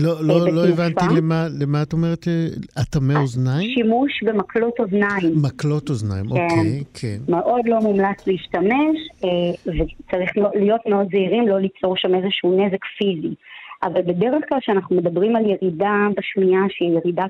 [0.00, 0.66] לא, לא, לא.
[0.68, 2.46] הבנתי למה, למה את אומרת, אה,
[2.82, 3.70] אטמי אוזניים?
[3.74, 5.34] שימוש במקלות אוזניים.
[5.42, 6.30] מקלות אוזניים, כן.
[6.30, 7.18] אוקיי, כן.
[7.28, 9.30] מאוד לא מומלץ להשתמש, אה,
[9.66, 13.34] וצריך לא- להיות מאוד זהירים, לא ליצור שם איזשהו נזק פיזי.
[13.82, 17.24] אבל בדרך כלל כשאנחנו מדברים על ירידה בשמיעה שהיא ירידה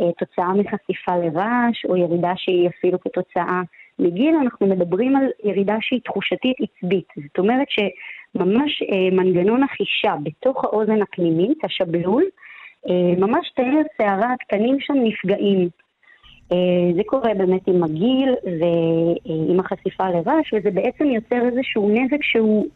[0.00, 3.60] כתוצאה מחשיפה לרעש, או ירידה שהיא אפילו כתוצאה
[3.98, 7.08] מגיל, אנחנו מדברים על ירידה שהיא תחושתית עצבית.
[7.16, 12.24] זאת אומרת שממש אה, מנגנון החישה בתוך האוזן הפנימית, השבלול,
[12.88, 15.68] אה, ממש תאי השערה הקטנים שם נפגעים.
[16.52, 22.66] אה, זה קורה באמת עם הגיל ועם החשיפה לרעש, וזה בעצם יוצר איזשהו נזק שהוא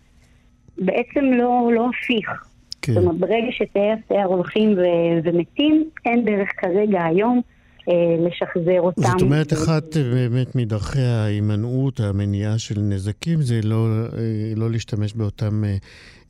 [0.79, 2.54] בעצם לא, לא הפיך.
[2.85, 2.93] כן.
[2.93, 7.41] זאת אומרת, ברגע שתאי השיער הולכים ו- ומתים, אין דרך כרגע היום
[7.89, 9.03] אה, לשחזר אותם.
[9.03, 13.87] זאת אומרת, אחת אה, באמת מדרכי ההימנעות, המניעה של נזקים, זה לא,
[14.19, 15.77] אה, לא להשתמש באותם אה,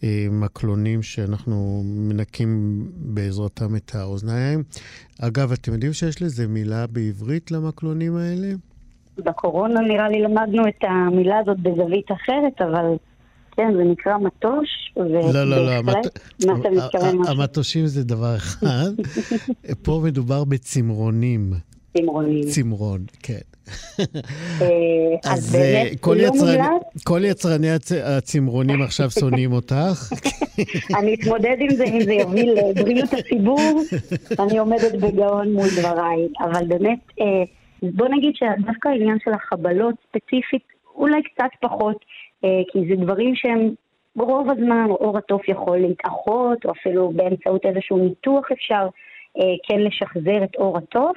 [0.04, 4.62] אה, מקלונים שאנחנו מנקים בעזרתם את האוזניים.
[5.22, 8.48] אגב, אתם יודעים שיש לזה מילה בעברית למקלונים האלה?
[9.18, 12.96] בקורונה נראה לי למדנו את המילה הזאת בזווית אחרת, אבל
[13.56, 14.68] כן, זה נקרא מטוש.
[14.96, 15.06] לא,
[15.44, 15.70] לא, לא.
[15.72, 17.26] המט- מה אתה מתכוון?
[17.28, 18.90] המטושים זה דבר אחד.
[19.84, 21.52] פה מדובר בצמרונים.
[21.98, 22.42] צמרונים.
[22.42, 23.38] צמרון, כן.
[24.00, 24.04] אה,
[25.32, 26.62] אז אה, באמת, כל לא יצרני-.
[27.04, 27.22] כל
[28.04, 30.12] הצמרונים עכשיו שונאים אותך.
[30.98, 33.82] אני אתמודד עם זה אם זה יוביל לבריאות הציבור,
[34.40, 36.28] אני עומדת בגאון מול דבריי.
[36.40, 37.26] אבל באמת, אה,
[37.82, 40.62] בוא נגיד שדווקא העניין של החבלות ספציפית,
[40.94, 42.04] אולי קצת פחות,
[42.44, 43.70] אה, כי זה דברים שהם
[44.18, 48.86] רוב הזמן, אור התוף יכול להתאחות, או אפילו באמצעות איזשהו ניתוח אפשר
[49.38, 51.16] אה, כן לשחזר את אור התוף.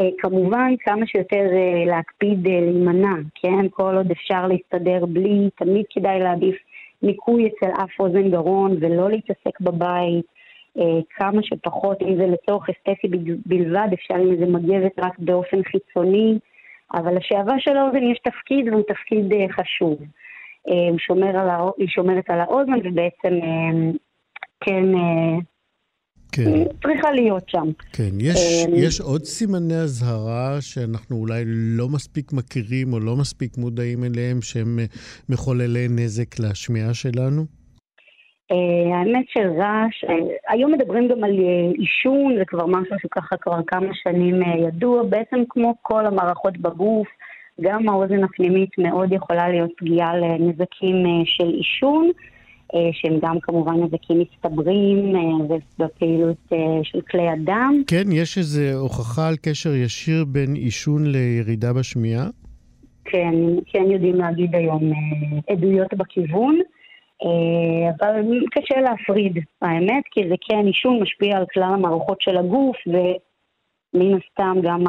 [0.00, 1.44] אה, כמובן, כמה שיותר
[1.86, 3.68] להקפיד להימנע, כן?
[3.70, 6.56] כל עוד אפשר להסתדר בלי, תמיד כדאי להעדיף
[7.02, 10.40] ניקוי אצל אף אוזן גרון ולא להתעסק בבית.
[11.10, 16.38] כמה שפחות, אם זה לצורך אסתטי בל- בלבד, אפשר עם איזה מגבת רק באופן חיצוני,
[16.94, 19.98] אבל לשעבה של האוזן יש תפקיד והוא תפקיד אה, חשוב.
[20.68, 23.90] אה, שומר על האו- היא שומרת על האוזן ובעצם אה,
[24.60, 24.84] כן
[26.32, 27.70] כן, צריכה להיות שם.
[27.92, 28.10] כן.
[28.20, 34.42] יש, יש עוד סימני אזהרה שאנחנו אולי לא מספיק מכירים או לא מספיק מודעים אליהם,
[34.42, 34.78] שהם
[35.28, 37.59] מחוללי נזק לשמיעה שלנו?
[38.52, 40.14] אה, האמת של רעש, אה,
[40.48, 45.36] היום מדברים גם על אה, עישון, זה כבר משהו שככה כבר כמה שנים ידוע, בעצם
[45.48, 47.08] כמו כל המערכות בגוף,
[47.60, 52.10] גם האוזן הפנימית מאוד יכולה להיות פגיעה לנזקים של עישון,
[52.92, 55.14] שהם גם כמובן נזקים מצטברים
[55.78, 56.52] בפעילות
[56.82, 57.82] של כלי הדם.
[57.86, 62.26] כן, יש איזו הוכחה על קשר ישיר בין עישון לירידה בשמיעה?
[63.04, 63.34] כן,
[63.66, 64.92] כן יודעים להגיד היום
[65.48, 66.58] עדויות בכיוון.
[67.24, 72.76] אה, אבל קשה להפריד, האמת, כי זה כן עישון משפיע על כלל המערכות של הגוף,
[72.86, 74.84] ומן הסתם גם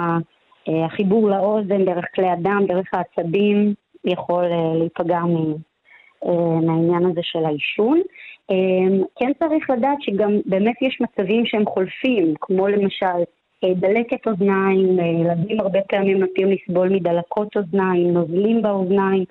[0.68, 3.74] אה, החיבור לאוזן דרך כלי הדם, דרך העצבים,
[4.06, 5.20] יכול אה, להיפגע
[6.62, 8.02] מהעניין הזה של העישון.
[9.20, 13.24] כן צריך לדעת שגם באמת יש מצבים שהם חולפים, כמו למשל
[13.66, 19.26] דלקת אוזניים, ילדים הרבה פעמים נוטים לסבול מדלקות אוזניים, נוזלים באוזניים.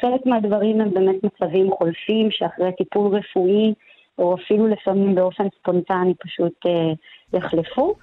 [0.00, 3.74] חלק מהדברים הם באמת מצבים חולפים שאחרי טיפול רפואי,
[4.18, 6.92] או אפילו לפעמים באופן ספונטני פשוט אה,
[7.38, 7.94] יחלפו.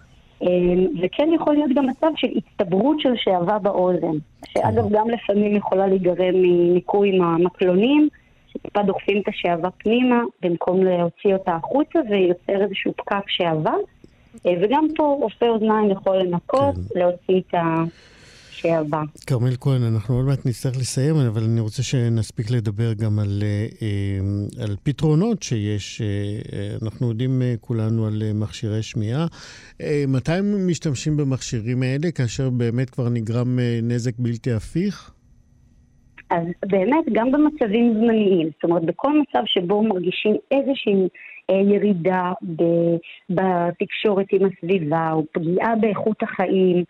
[0.43, 0.47] אה,
[1.01, 6.35] וכן יכול להיות גם מצב של הצטברות של שעווה באוזן, שאגב גם לפעמים יכולה להיגרם
[6.35, 8.09] מניקוי עם המקלונים,
[8.47, 13.73] שטיפה דוחפים את השעווה פנימה במקום להוציא אותה החוצה ויוצר איזשהו פקק שעווה.
[14.45, 16.99] אה, וגם פה רופא אוזניים יכול לנקות, כן.
[16.99, 17.83] להוציא את ה...
[18.61, 19.01] שעבר.
[19.27, 24.63] כרמל כהן, אנחנו עוד מעט נצטרך לסיים, אבל אני רוצה שנספיק לדבר גם על, אה,
[24.63, 26.01] על פתרונות שיש.
[26.01, 26.07] אה,
[26.83, 29.25] אנחנו יודעים אה, כולנו על מכשירי שמיעה.
[30.07, 35.11] מתי הם משתמשים במכשירים האלה, כאשר באמת כבר נגרם נזק בלתי הפיך?
[36.29, 41.07] אז באמת, גם במצבים זמניים, זאת אומרת, בכל מצב שבו מרגישים איזושהי
[41.49, 42.31] ירידה
[43.29, 46.83] בתקשורת עם הסביבה, או פגיעה באיכות החיים, אה,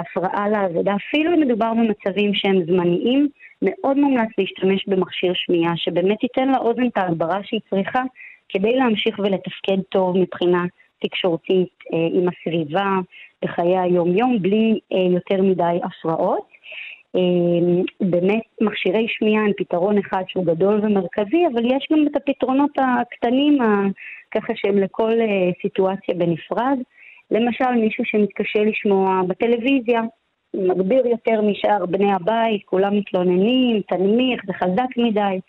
[0.00, 3.28] הפרעה לעבודה, אפילו אם מדובר במצבים שהם זמניים,
[3.62, 8.02] מאוד מומלץ להשתמש במכשיר שמיעה, שבאמת ייתן לאוזן את ההגברה שהיא צריכה
[8.48, 10.64] כדי להמשיך ולתפקד טוב מבחינה
[11.02, 12.98] תקשורתית אה, עם הסביבה
[13.44, 16.56] בחיי היום-יום, בלי אה, יותר מדי הפרעות.
[18.00, 23.58] באמת מכשירי שמיעה הם פתרון אחד שהוא גדול ומרכזי, אבל יש גם את הפתרונות הקטנים,
[24.30, 25.12] ככה שהם לכל
[25.62, 26.78] סיטואציה בנפרד.
[27.30, 30.00] למשל, מישהו שמתקשה לשמוע בטלוויזיה,
[30.54, 35.40] מגביר יותר משאר בני הבית, כולם מתלוננים, תנמיך, זה חזק מדי.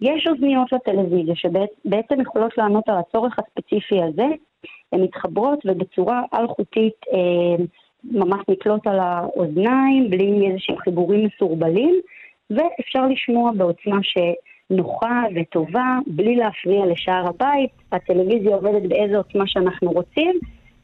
[0.00, 4.26] יש אוזניות לטלוויזיה שבעצם יכולות לענות על הצורך הספציפי הזה,
[4.92, 7.64] הן מתחברות ובצורה אלחוטית אה,
[8.04, 12.00] ממש נתלות על האוזניים, בלי איזשהם חיבורים מסורבלים,
[12.50, 17.70] ואפשר לשמוע בעוצמה שנוחה וטובה, בלי להפריע לשאר הבית.
[17.92, 20.38] הטלוויזיה עובדת באיזו עוצמה שאנחנו רוצים,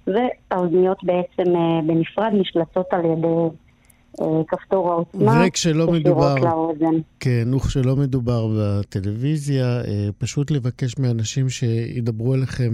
[0.06, 3.56] והאוזניות בעצם אה, בנפרד נשלטות על ידי
[4.20, 5.42] אה, כפתור העוצמה.
[5.46, 7.00] וכשלא מדובר, לאוזן.
[7.20, 12.70] כן, וכשלא מדובר בטלוויזיה, אה, פשוט לבקש מאנשים שידברו אליכם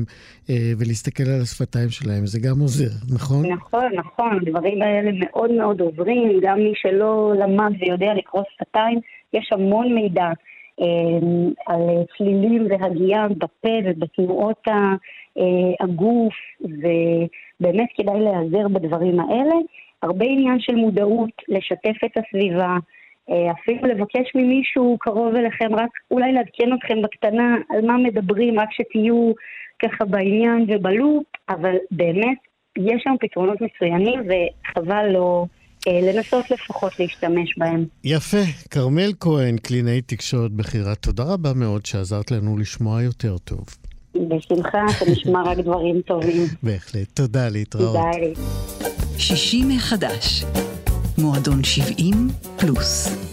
[0.78, 3.46] ולהסתכל על השפתיים שלהם, זה גם עוזר, נכון?
[3.46, 9.00] נכון, נכון, הדברים האלה מאוד מאוד עוזרים, גם מי שלא למד ויודע לקרוא שפתיים,
[9.32, 10.30] יש המון מידע.
[11.66, 11.80] על
[12.16, 14.94] צלילים והגייה בפה ובתנועות אה,
[15.80, 19.54] הגוף, ובאמת כדאי להיעזר בדברים האלה.
[20.02, 22.76] הרבה עניין של מודעות, לשתף את הסביבה,
[23.30, 28.68] אה, אפילו לבקש ממישהו קרוב אליכם, רק אולי לעדכן אתכם בקטנה על מה מדברים, רק
[28.72, 29.32] שתהיו
[29.82, 32.38] ככה בעניין ובלופ, אבל באמת
[32.78, 35.44] יש שם פתרונות מצוינים וחבל לא...
[35.88, 37.86] אה, לנסות לפחות להשתמש בהם.
[38.04, 38.42] יפה.
[38.70, 43.64] כרמל כהן, קלינאי תקשורת בכירה, תודה רבה מאוד שעזרת לנו לשמוע יותר טוב.
[44.14, 46.46] בשמחה, אתה נשמע רק דברים טובים.
[46.62, 47.06] בהחלט.
[47.14, 47.86] תודה, להתראות.
[47.86, 48.34] תודה לי.
[49.18, 50.44] 60 מחדש.
[51.18, 53.29] מועדון 70 פלוס.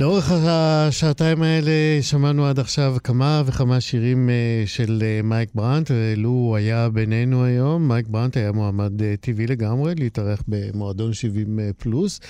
[0.00, 6.28] לאורך השעתיים האלה שמענו עד עכשיו כמה וכמה שירים אה, של אה, מייק ברנט, ולו
[6.28, 12.20] הוא היה בינינו היום, מייק ברנט היה מועמד אה, טבעי לגמרי להתארח במועדון 70 פלוס.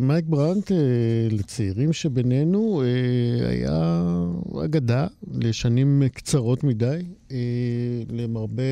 [0.00, 0.72] מייק ברנט,
[1.30, 2.82] לצעירים שבינינו,
[3.48, 4.02] היה
[4.64, 7.00] אגדה לשנים קצרות מדי.
[8.10, 8.62] למרבה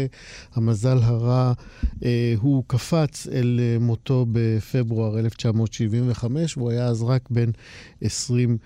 [0.54, 1.52] המזל הרע,
[2.36, 7.50] הוא קפץ אל מותו בפברואר 1975, והוא היה אז רק בן
[8.02, 8.58] 20.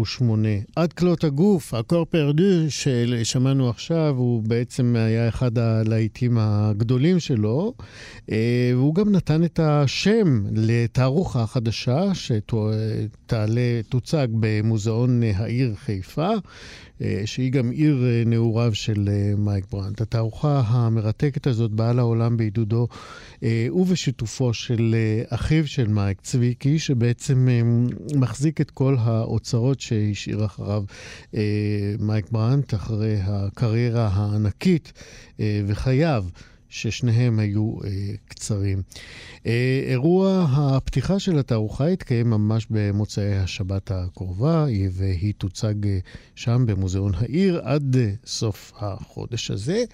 [0.00, 0.48] ושמונה.
[0.76, 7.74] עד כלות הגוף, הקור פרדו ששמענו עכשיו, הוא בעצם היה אחד הלהיטים הגדולים שלו,
[8.32, 16.30] אה, והוא גם נתן את השם לתערוכה חדשה שתעלה, תוצג במוזיאון העיר חיפה.
[17.02, 19.08] אה, שהיא גם עיר אה, נעוריו של
[19.38, 20.00] מייק ברנט.
[20.00, 22.88] התערוכה המרתקת הזאת באה לעולם בעידודו
[23.72, 24.94] ובשיתופו של
[25.28, 27.48] אחיו של מייק, צביקי, שבעצם
[28.14, 30.84] מחזיק את כל האוצרות שהשאיר אחריו
[32.00, 34.92] מייק ברנט, אחרי הקריירה הענקית
[35.66, 36.24] וחייו.
[36.68, 37.90] ששניהם היו אה,
[38.28, 38.82] קצרים.
[39.46, 45.98] אה, אירוע הפתיחה של התערוכה יתקיים ממש במוצאי השבת הקרובה, והיא תוצג אה,
[46.34, 49.84] שם במוזיאון העיר עד אה, סוף החודש הזה.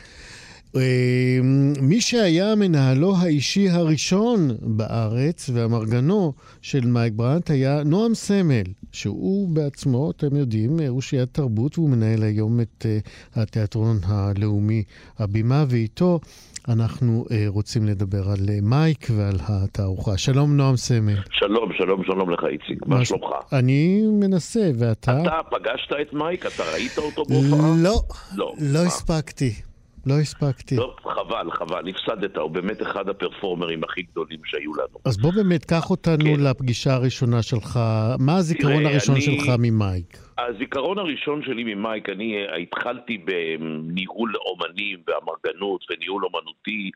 [0.77, 1.39] אה,
[1.83, 6.33] מי שהיה מנהלו האישי הראשון בארץ ואמרגנו
[6.63, 12.61] של מייק ברנט היה נועם סמל, שהוא בעצמו, אתם יודעים, אושיית תרבות, והוא מנהל היום
[12.61, 12.99] את אה,
[13.43, 14.83] התיאטרון הלאומי
[15.19, 16.21] הבימה, ואיתו
[16.69, 20.19] אנחנו uh, רוצים לדבר על uh, מייק ועל התערוכה.
[20.19, 21.17] שלום, נועם סמל.
[21.31, 22.87] שלום, שלום, שלום לך, איציק.
[22.87, 23.31] מה שלומך?
[23.53, 25.23] אני מנסה, ואתה?
[25.23, 26.47] אתה פגשת את מייק?
[26.47, 27.75] אתה ראית אותו בהופעה?
[27.83, 28.01] לא,
[28.37, 29.72] לא, לא הספקתי.
[30.07, 30.77] לא הספקתי.
[30.77, 34.99] לא, חבל, חבל, הפסדת, הוא באמת אחד הפרפורמרים הכי גדולים שהיו לנו.
[35.05, 36.41] אז בוא באמת, קח אותנו כן.
[36.41, 37.79] לפגישה הראשונה שלך.
[38.19, 39.23] מה הזיכרון תראה, הראשון אני...
[39.23, 40.19] שלך ממייק?
[40.39, 46.91] הזיכרון הראשון שלי ממייק, אני התחלתי בניהול אומנים ואמרגנות וניהול אומנותי.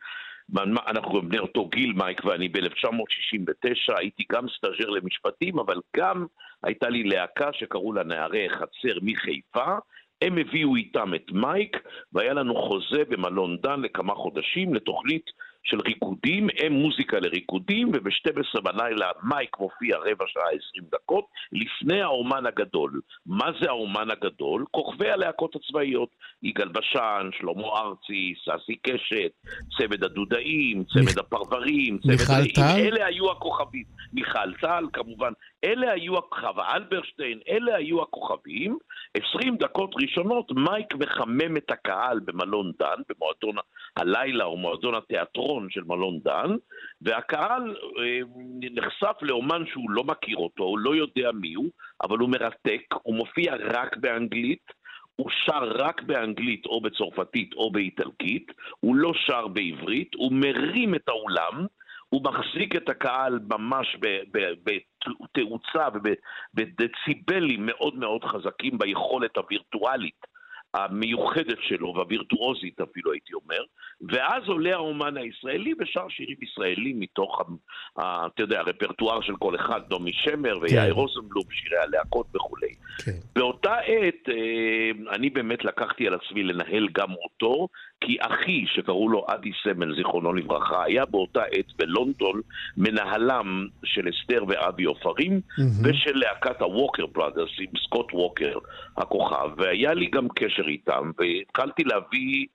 [0.86, 6.26] אנחנו בני אותו גיל, מייק ואני, ב-1969 הייתי גם סטאז'ר למשפטים, אבל גם
[6.62, 9.78] הייתה לי להקה שקראו לה נערי חצר מחיפה.
[10.22, 11.76] הם הביאו איתם את מייק,
[12.12, 15.30] והיה לנו חוזה במלון דן לכמה חודשים לתוכנית
[15.66, 22.46] של ריקודים, הם מוזיקה לריקודים, וב-12 בלילה מייק מופיע רבע שעה 20 דקות לפני האומן
[22.46, 23.00] הגדול.
[23.26, 24.64] מה זה האומן הגדול?
[24.70, 26.08] כוכבי הלהקות הצבאיות,
[26.42, 29.30] יגאל בשן, שלמה ארצי, ססי קשת,
[29.78, 31.18] צמד הדודאים, צמד מיכ...
[31.18, 32.12] הפרברים, צמד...
[32.12, 32.78] מיכל טל?
[32.78, 33.84] אלה היו הכוכבים.
[34.12, 35.32] מיכל טל, כמובן.
[35.64, 38.78] אלה היו הכוכב, אלברשטיין, אלה היו הכוכבים.
[39.14, 43.56] 20 דקות ראשונות מייק מחמם את הקהל במלון דן, במועדון
[43.96, 46.50] הלילה או מועדון התיאטרון של מלון דן,
[47.00, 48.20] והקהל אה,
[48.60, 51.70] נחשף לאומן שהוא לא מכיר אותו, הוא לא יודע מי הוא,
[52.02, 54.86] אבל הוא מרתק, הוא מופיע רק באנגלית.
[55.16, 61.08] הוא שר רק באנגלית או בצרפתית או באיטלקית, הוא לא שר בעברית, הוא מרים את
[61.08, 61.66] האולם,
[62.08, 63.96] הוא מחזיק את הקהל ממש
[64.64, 70.26] בתאוצה ובדציבלים מאוד מאוד חזקים ביכולת הווירטואלית
[70.76, 73.62] המיוחדת שלו, והווירטואוזית אפילו הייתי אומר,
[74.00, 77.42] ואז עולה האומן הישראלי ושר שירים ישראלים מתוך,
[77.98, 80.90] אתה יודע, הרפרטואר של כל אחד, דומי שמר ויאיר כן.
[80.90, 82.74] רוזנבלום, שירי הלהקות וכולי.
[83.04, 83.12] כן.
[83.34, 87.68] באותה עת אה, אני באמת לקחתי על עצמי לנהל גם אותו,
[88.00, 92.40] כי אחי, שקראו לו אדי סמל, זיכרונו לברכה, היה באותה עת בלונדון
[92.76, 95.62] מנהלם של אסתר ואבי עופרים, mm-hmm.
[95.82, 98.58] ושל להקת הווקר בראדרס עם סקוט ווקר,
[98.96, 102.46] הכוכב, והיה לי גם קשר איתם, והתחלתי להביא...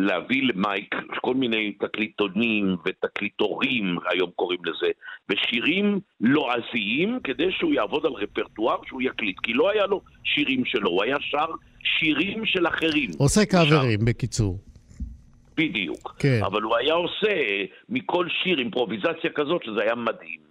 [0.00, 4.90] להביא למייק כל מיני תקליטונים ותקליטורים, היום קוראים לזה,
[5.30, 10.90] ושירים לועזיים, כדי שהוא יעבוד על רפרטואר שהוא יקליט, כי לא היה לו שירים שלו,
[10.90, 11.46] הוא היה שר
[11.82, 13.10] שירים של אחרים.
[13.18, 14.67] עושה קאברים, בקיצור.
[15.58, 16.14] בדיוק.
[16.18, 16.40] כן.
[16.44, 17.34] אבל הוא היה עושה
[17.88, 20.48] מכל שיר אימפרוביזציה כזאת, שזה היה מדהים.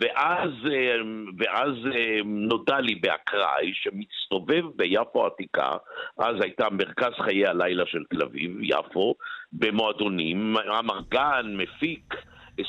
[0.00, 0.96] ואז, אה,
[1.38, 5.70] ואז אה, נודע לי באקראי שמסתובב ביפו העתיקה,
[6.18, 9.14] אז הייתה מרכז חיי הלילה של תל אביב, יפו,
[9.52, 12.14] במועדונים, אמרגן, מפיק,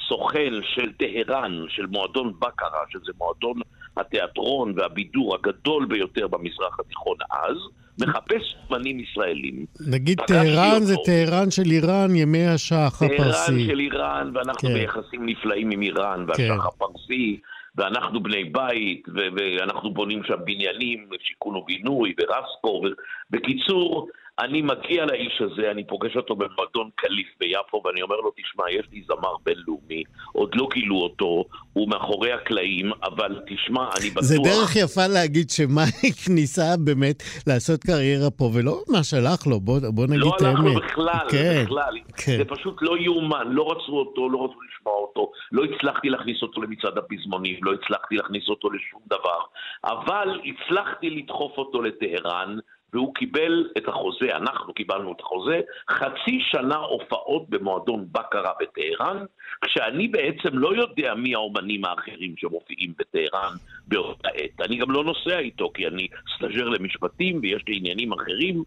[0.08, 3.60] סוכן של טהרן, של מועדון בקרה, שזה מועדון
[4.00, 7.58] התיאטרון והבידור הגדול ביותר במזרח התיכון אז,
[8.02, 9.66] מחפש אומנים ישראלים.
[9.88, 13.18] נגיד טהרן זה טהרן של איראן, ימי השח הפרסי.
[13.18, 14.74] טהרן של איראן, ואנחנו כן.
[14.74, 16.68] ביחסים נפלאים עם איראן, והשח כן.
[16.68, 17.40] הפרסי,
[17.76, 22.82] ואנחנו בני בית, ואנחנו בונים שם בניינים, שיכון ובינוי, ורסקו.
[23.32, 24.08] בקיצור,
[24.40, 28.86] אני מגיע לאיש הזה, אני פוגש אותו במועדון קליף ביפו, ואני אומר לו, תשמע, יש
[28.92, 30.04] לי זמר בינלאומי,
[30.34, 34.24] עוד לא גילו אותו, הוא מאחורי הקלעים, אבל תשמע, אני בטוח...
[34.24, 39.80] זה דרך יפה להגיד שמייק ניסה באמת לעשות קריירה פה, ולא ממש הלך לו, בוא,
[39.94, 40.60] בוא נגיד את האמת.
[40.60, 41.98] לא הלך לו בכלל, כן, בכלל.
[42.18, 42.38] כן.
[42.38, 46.62] זה פשוט לא יאומן, לא רצו אותו, לא רצו לשמוע אותו, לא הצלחתי להכניס אותו
[46.62, 49.40] למצעד הפזמונים, לא הצלחתי להכניס אותו לשום דבר,
[49.84, 52.58] אבל הצלחתי לדחוף אותו לטהרן,
[52.94, 55.60] והוא קיבל את החוזה, אנחנו קיבלנו את החוזה,
[55.90, 59.26] חצי שנה הופעות במועדון בקרה בטהרן,
[59.66, 63.54] כשאני בעצם לא יודע מי האומנים האחרים שמופיעים בטהרן
[63.88, 64.62] באותה עת.
[64.62, 68.64] אני גם לא נוסע איתו, כי אני סטאג'ר למשפטים ויש לי עניינים אחרים,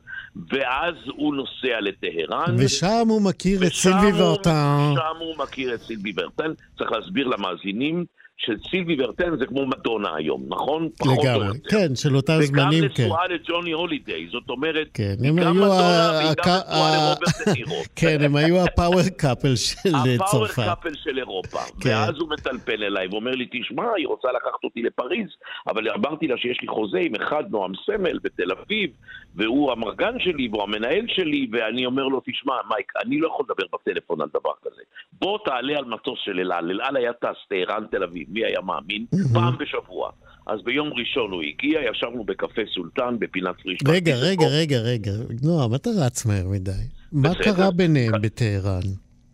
[0.50, 2.54] ואז הוא נוסע לטהרן.
[2.58, 4.92] ושם הוא מכיר את סילבי ורטן.
[4.94, 6.52] שם הוא מכיר את סילבי ורטן.
[6.78, 8.04] צריך להסביר למאזינים
[8.40, 10.88] שסילבי ורטן זה כמו מדונה היום, נכון?
[11.02, 13.02] לגמרי, כן, של אותם זמנים, כן.
[13.02, 17.82] וגם נשואה לג'וני הולידיי, זאת אומרת, כן, גם מדונה והיא גם נשואה לרוברט דנירו.
[17.96, 20.62] כן, הם היו ה power couple של ה power צרפת.
[20.64, 21.58] couple של אירופה.
[21.80, 21.88] כן.
[21.88, 25.28] ואז הוא מטלפן אליי ואומר לי, תשמע, היא רוצה לקחת אותי לפריז,
[25.68, 28.90] אבל אמרתי לה שיש לי חוזה עם אחד, נועם סמל, בתל אביב,
[29.34, 33.64] והוא האמרגן שלי והוא המנהל שלי, ואני אומר לו, תשמע, מייק, אני לא יכול לדבר
[33.72, 34.82] בטלפון על דבר כזה.
[35.12, 36.70] בוא תעלה על מטוס של אל על.
[36.70, 39.06] אל על היה טס, טהרן, תל אביב, מי היה מאמין?
[39.32, 40.10] פעם בשבוע.
[40.46, 43.78] אז ביום ראשון הוא הגיע, ישבנו בקפה סולטן בפינת פריש.
[43.88, 45.12] רגע, רגע, רגע, רגע.
[45.42, 46.70] נועם, אתה רץ מהר מדי.
[47.12, 47.34] מה.
[47.34, 48.80] קרה ביניהם בטהרן?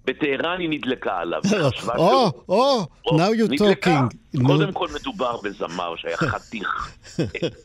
[0.06, 1.40] בטהרן היא נדלקה עליו.
[1.98, 4.42] או, או, now you're talking.
[4.46, 6.98] קודם כל מדובר בזמר שהיה חתיך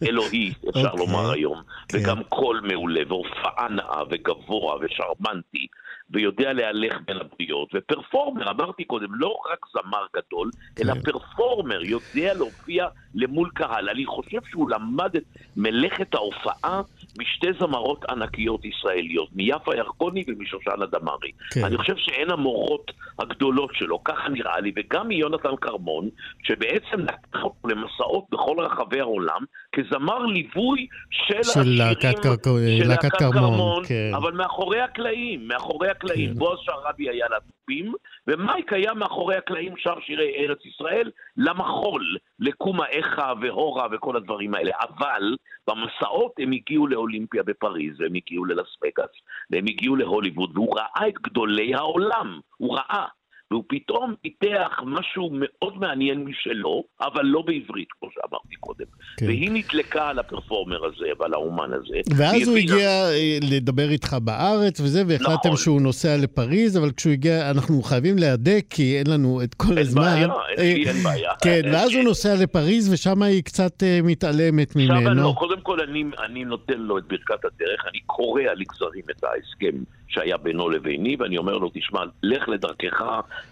[0.03, 0.99] אלוהי, אפשר אוקיי.
[0.99, 1.97] לומר היום, כן.
[1.97, 5.67] וגם קול מעולה, והופעה נאה, וגבוה, ושרמנטי,
[6.13, 10.51] ויודע להלך בין הבריות, ופרפורמר, אמרתי קודם, לא רק זמר גדול,
[10.81, 11.01] אלא כן.
[11.01, 13.89] פרפורמר, יודע להופיע למול קהל.
[13.89, 15.23] אני חושב שהוא למד את
[15.55, 16.81] מלאכת ההופעה
[17.19, 21.31] משתי זמרות ענקיות ישראליות, מיפה ירקוני ומשושנה דמארי.
[21.53, 21.65] כן.
[21.65, 26.09] אני חושב שהן המורות הגדולות שלו, ככה נראה לי, וגם מיונתן כרמון,
[26.43, 29.41] שבעצם לקח אותו למסעות בכל רחבי העולם,
[29.75, 32.43] כזמר ליווי של, של השירים להקת קרק-
[32.79, 34.11] של להקת להקת כרמון, כן.
[34.15, 36.29] אבל מאחורי הקלעים, מאחורי הקלעים.
[36.33, 36.39] כן.
[36.39, 37.93] בועז שרעבי היה לתופים,
[38.27, 44.71] ומייק היה מאחורי הקלעים שר שירי ארץ ישראל למחול, לקומה איכה והורה וכל הדברים האלה.
[44.81, 45.35] אבל
[45.69, 49.09] במסעות הם הגיעו לאולימפיה בפריז, והם הגיעו ללס וגאס,
[49.49, 53.07] והם הגיעו להוליווד, והוא ראה את גדולי העולם, הוא ראה.
[53.51, 58.85] והוא פתאום פיתח משהו מאוד מעניין משלו, אבל לא בעברית, כמו שאמרתי קודם.
[59.17, 59.25] כן.
[59.25, 61.97] והיא נדלקה על הפרפורמר הזה ועל האומן הזה.
[62.17, 65.55] ואז הוא הבינה- הגיע אה, לדבר איתך בארץ וזה, והחלטתם נכון.
[65.57, 69.77] שהוא נוסע לפריז, אבל כשהוא הגיע, אנחנו חייבים להדק, כי אין לנו את כל אין
[69.77, 70.01] הזמן.
[70.01, 71.31] בעיה, אין אה, אין בעיה.
[71.43, 71.95] כן, אין ואז לי.
[71.95, 75.13] הוא נוסע לפריז, ושם היא קצת אה, מתעלמת ממנו.
[75.13, 79.77] לא, קודם כל אני, אני נותן לו את ברכת הדרך, אני קורע לגזרים את ההסכם
[80.11, 83.01] שהיה בינו לביני, ואני אומר לו, תשמע, לך לדרכך,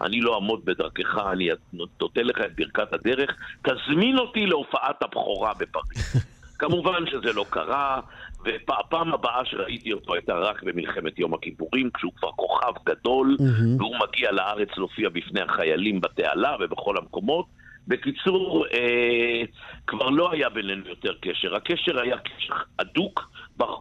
[0.02, 6.26] אני לא אעמוד בדרכך, אני נותן לך את ברכת הדרך, תזמין אותי להופעת הבכורה בפריז.
[6.60, 8.00] כמובן שזה לא קרה,
[8.44, 13.38] והפעם הבאה שראיתי אותו הייתה רק במלחמת יום הכיפורים, כשהוא כבר כוכב גדול.
[13.78, 17.46] והוא מגיע לארץ להופיע בפני החיילים בתעלה ובכל המקומות.
[17.88, 19.42] בקיצור, אה,
[19.88, 21.56] כבר לא היה בינינו יותר קשר.
[21.56, 23.32] הקשר היה קשר הדוק,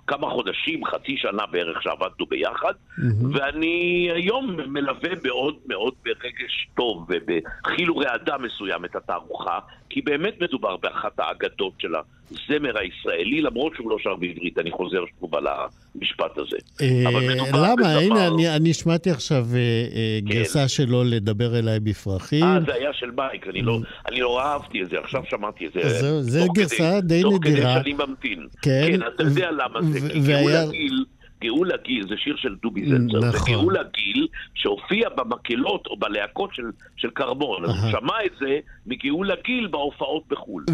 [0.07, 3.35] כמה חודשים, חצי שנה בערך שעבדנו ביחד, מהמם.
[3.35, 9.59] ואני היום מלווה מאוד מאוד ברגש טוב ובחיל ורעדה מסוים את התערוכה,
[9.91, 11.95] כי באמת מדובר באחת האגדות של
[12.31, 16.57] הזמר הישראלי, למרות שהוא לא שר בעברית, אני חוזר שוב על המשפט הזה.
[16.81, 17.05] אה,
[17.53, 17.93] למה?
[17.99, 20.35] הנה, אני- אני שמעתי עכשיו אה, אה, כן.
[20.35, 22.45] גרסה שלו לדבר אליי בפרחים.
[22.45, 23.79] אה, זה היה של מייק, אני לא,
[24.13, 26.41] לא אהבתי את זה, עכשיו שמעתי את זה.
[26.47, 27.57] תוך גרסה די תוך נדירה.
[27.81, 28.47] כדי שאני ממתין.
[28.63, 28.85] כן.
[28.87, 31.05] כן, אתה יודע למה זה, כי והיה- גאולה גיל,
[31.41, 33.53] גאולה גיל, זה שיר של דובי זנצר, זה נכון.
[33.53, 36.63] גאולה גיל שהופיע במקהלות או בלהקות של,
[36.97, 37.91] של קרמון, אז הוא.
[37.91, 40.65] שמע את זה מגאולה גיל בהופעות בחו"ל.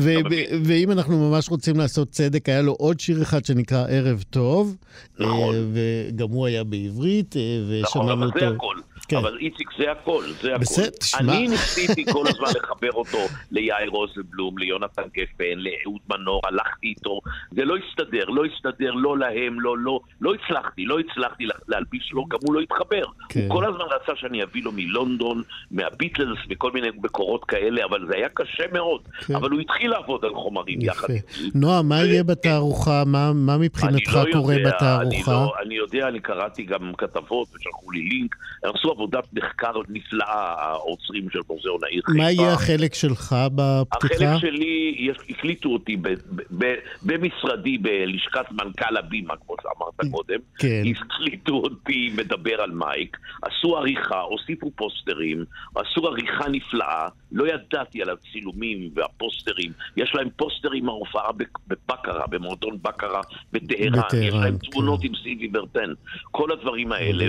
[0.64, 4.76] ואם אנחנו ממש רוצים לעשות צדק, היה לו עוד שיר אחד שנקרא ערב טוב.
[5.18, 5.54] נכון.
[5.54, 7.42] אה, וגם הוא היה בעברית, אה,
[7.82, 8.54] נכון, ושמענו אבל זה אותו.
[8.56, 8.76] הכל.
[9.08, 9.16] כן.
[9.16, 10.60] אבל איציק, זה הכל, זה הכל.
[10.60, 11.20] בסדר, תשמע.
[11.20, 13.18] אני ניסיתי כל הזמן לחבר אותו
[13.50, 17.20] ליאיר רוזנבלום, ליונתן גפן, לאהוד מנור, הלכתי איתו,
[17.50, 22.10] זה לא הסתדר, לא הסתדר, לא להם, לא, לא, לא הצלחתי, לא הצלחתי לה- להלביש
[22.12, 23.04] לו, גם הוא לא התחבר.
[23.28, 23.40] כן.
[23.40, 28.14] הוא כל הזמן רצה שאני אביא לו מלונדון, מהביטלס וכל מיני מקורות כאלה, אבל זה
[28.16, 29.00] היה קשה מאוד.
[29.26, 29.34] כן.
[29.34, 31.12] אבל הוא התחיל לעבוד על חומרים יחד יפה.
[31.12, 31.50] איתי.
[31.58, 33.02] נועה, מה יהיה בתערוכה?
[33.06, 35.06] מה מה מבחינתך לא קורה יודע, בתערוכה?
[35.06, 38.34] אני, לא, אני יודע, אני קראתי גם כתבות ושלחו לי לינק.
[38.64, 42.18] הם עשו עבודת מחקר נפלאה, האוצרים של מוזיאון העיר חיפה.
[42.18, 44.24] מה יהיה החלק שלך בפתיחה?
[44.24, 46.14] החלק שלי, יש, הקליטו אותי ב, ב,
[46.58, 50.38] ב, במשרדי, בלשכת מנכ"ל הבימה, כמו שאמרת קודם.
[50.58, 50.82] כן.
[50.90, 55.44] הקליטו אותי מדבר על מייק, עשו עריכה, הוסיפו פוסטרים,
[55.74, 59.72] עשו עריכה נפלאה, לא ידעתי על הצילומים והפוסטרים.
[59.96, 63.20] יש להם פוסטרים מההופעה בק- בבקרה, במועדון בקרה
[63.52, 63.92] בטהרן.
[63.92, 64.70] בטהרן, יש להם כן.
[64.70, 65.92] תמונות עם סיבי ברטן.
[66.30, 67.26] כל הדברים האלה.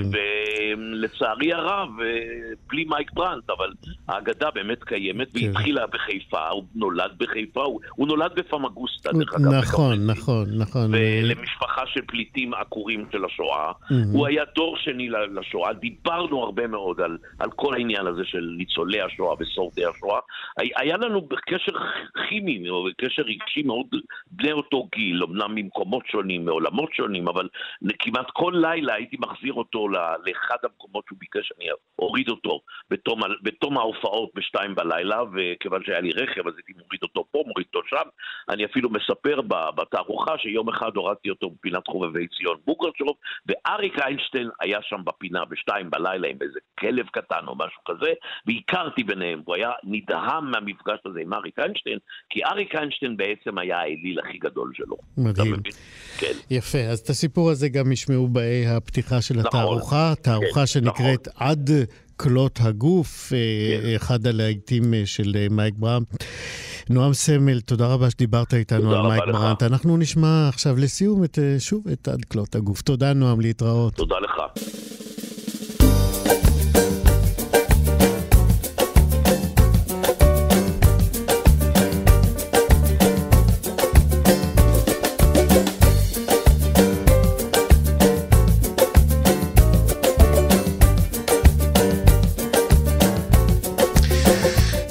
[0.77, 2.05] ולצערי הרב, אה,
[2.67, 3.71] בלי מייק ברנט, אבל
[4.07, 5.37] האגדה באמת קיימת, כן.
[5.37, 9.53] והיא התחילה בחיפה, הוא נולד בחיפה, הוא, הוא נולד בפמגוסטה, דרך אגב.
[9.53, 10.91] נכון, נכון, נכון.
[10.93, 13.71] ולמשפחה של פליטים עקורים של השואה.
[14.13, 19.01] הוא היה דור שני לשואה, דיברנו הרבה מאוד על, על כל העניין הזה של ניצולי
[19.01, 20.19] השואה ושורדי השואה.
[20.57, 21.71] הי- היה לנו קשר
[22.29, 23.85] כימי, או קשר רגשי מאוד
[24.31, 27.47] בני אותו גיל, אמנם ממקומות שונים, מעולמות שונים, אבל
[27.99, 31.65] כמעט כל לילה הייתי מחזיר אותו לאחד המקומות שהוא ביקש שאני
[31.99, 37.25] אוריד אותו בתום, בתום ההופעות בשתיים בלילה, וכיוון שהיה לי רכב אז הייתי מוריד אותו
[37.31, 38.07] פה, מוריד אותו שם.
[38.49, 39.41] אני אפילו מספר
[39.75, 43.15] בתערוכה שיום אחד הורדתי אותו בפינת חובבי ציון בוגרשוב,
[43.47, 48.11] ואריק איינשטיין היה שם בפינה בשתיים בלילה עם איזה כלב קטן או משהו כזה,
[48.47, 51.97] והכרתי ביניהם, הוא היה נדהם מהמפגש הזה עם אריק איינשטיין,
[52.29, 54.97] כי אריק איינשטיין בעצם היה האליל הכי גדול שלו.
[55.17, 55.55] מדהים.
[56.17, 56.33] כן.
[56.49, 59.47] יפה, אז את הסיפור הזה גם ישמעו באי הפתיחה של נכון.
[59.47, 61.69] התערוכה, תערוכה כן, שנקראת עד
[62.17, 63.37] כלות הגוף, אה,
[63.81, 63.95] כן.
[63.95, 66.23] אחד הלהיטים אה, של אה, מייק ברנט.
[66.89, 69.23] נועם סמל, תודה רבה שדיברת איתנו על מייק.
[69.31, 69.63] ברנט.
[69.63, 72.81] אנחנו נשמע עכשיו לסיום את, שוב את עד כלות הגוף.
[72.81, 73.93] תודה, נועם, להתראות.
[73.93, 74.65] תודה לך.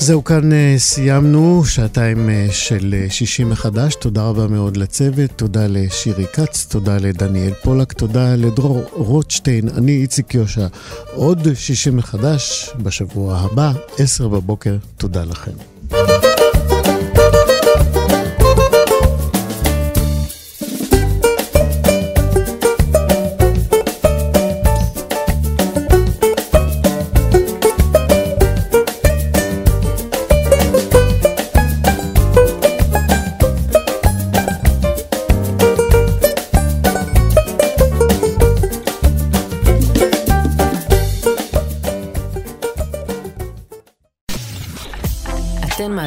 [0.05, 3.95] זהו, כאן אה, סיימנו שעתיים אה, של אה, שישי מחדש.
[3.95, 10.35] תודה רבה מאוד לצוות, תודה לשירי כץ, תודה לדניאל פולק, תודה לדרור רוטשטיין, אני איציק
[10.35, 10.67] יושע.
[11.15, 15.53] עוד שישי מחדש בשבוע הבא, עשר בבוקר, תודה לכם.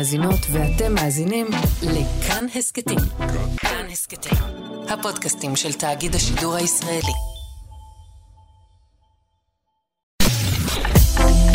[0.08, 1.48] מאזינות ואתם מאזינים
[1.84, 2.98] לכאן הסכתים.
[3.58, 4.38] כאן הסכתים,
[4.90, 7.14] הפודקאסטים של תאגיד השידור הישראלי.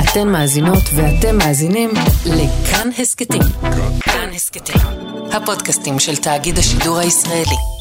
[0.03, 1.91] אתן מאזינות ואתם מאזינים
[2.27, 3.43] לכאן הסכתים.
[4.01, 4.83] כאן הסכתים,
[5.33, 7.72] הפודקאסטים של תאגיד השידור הישראלי.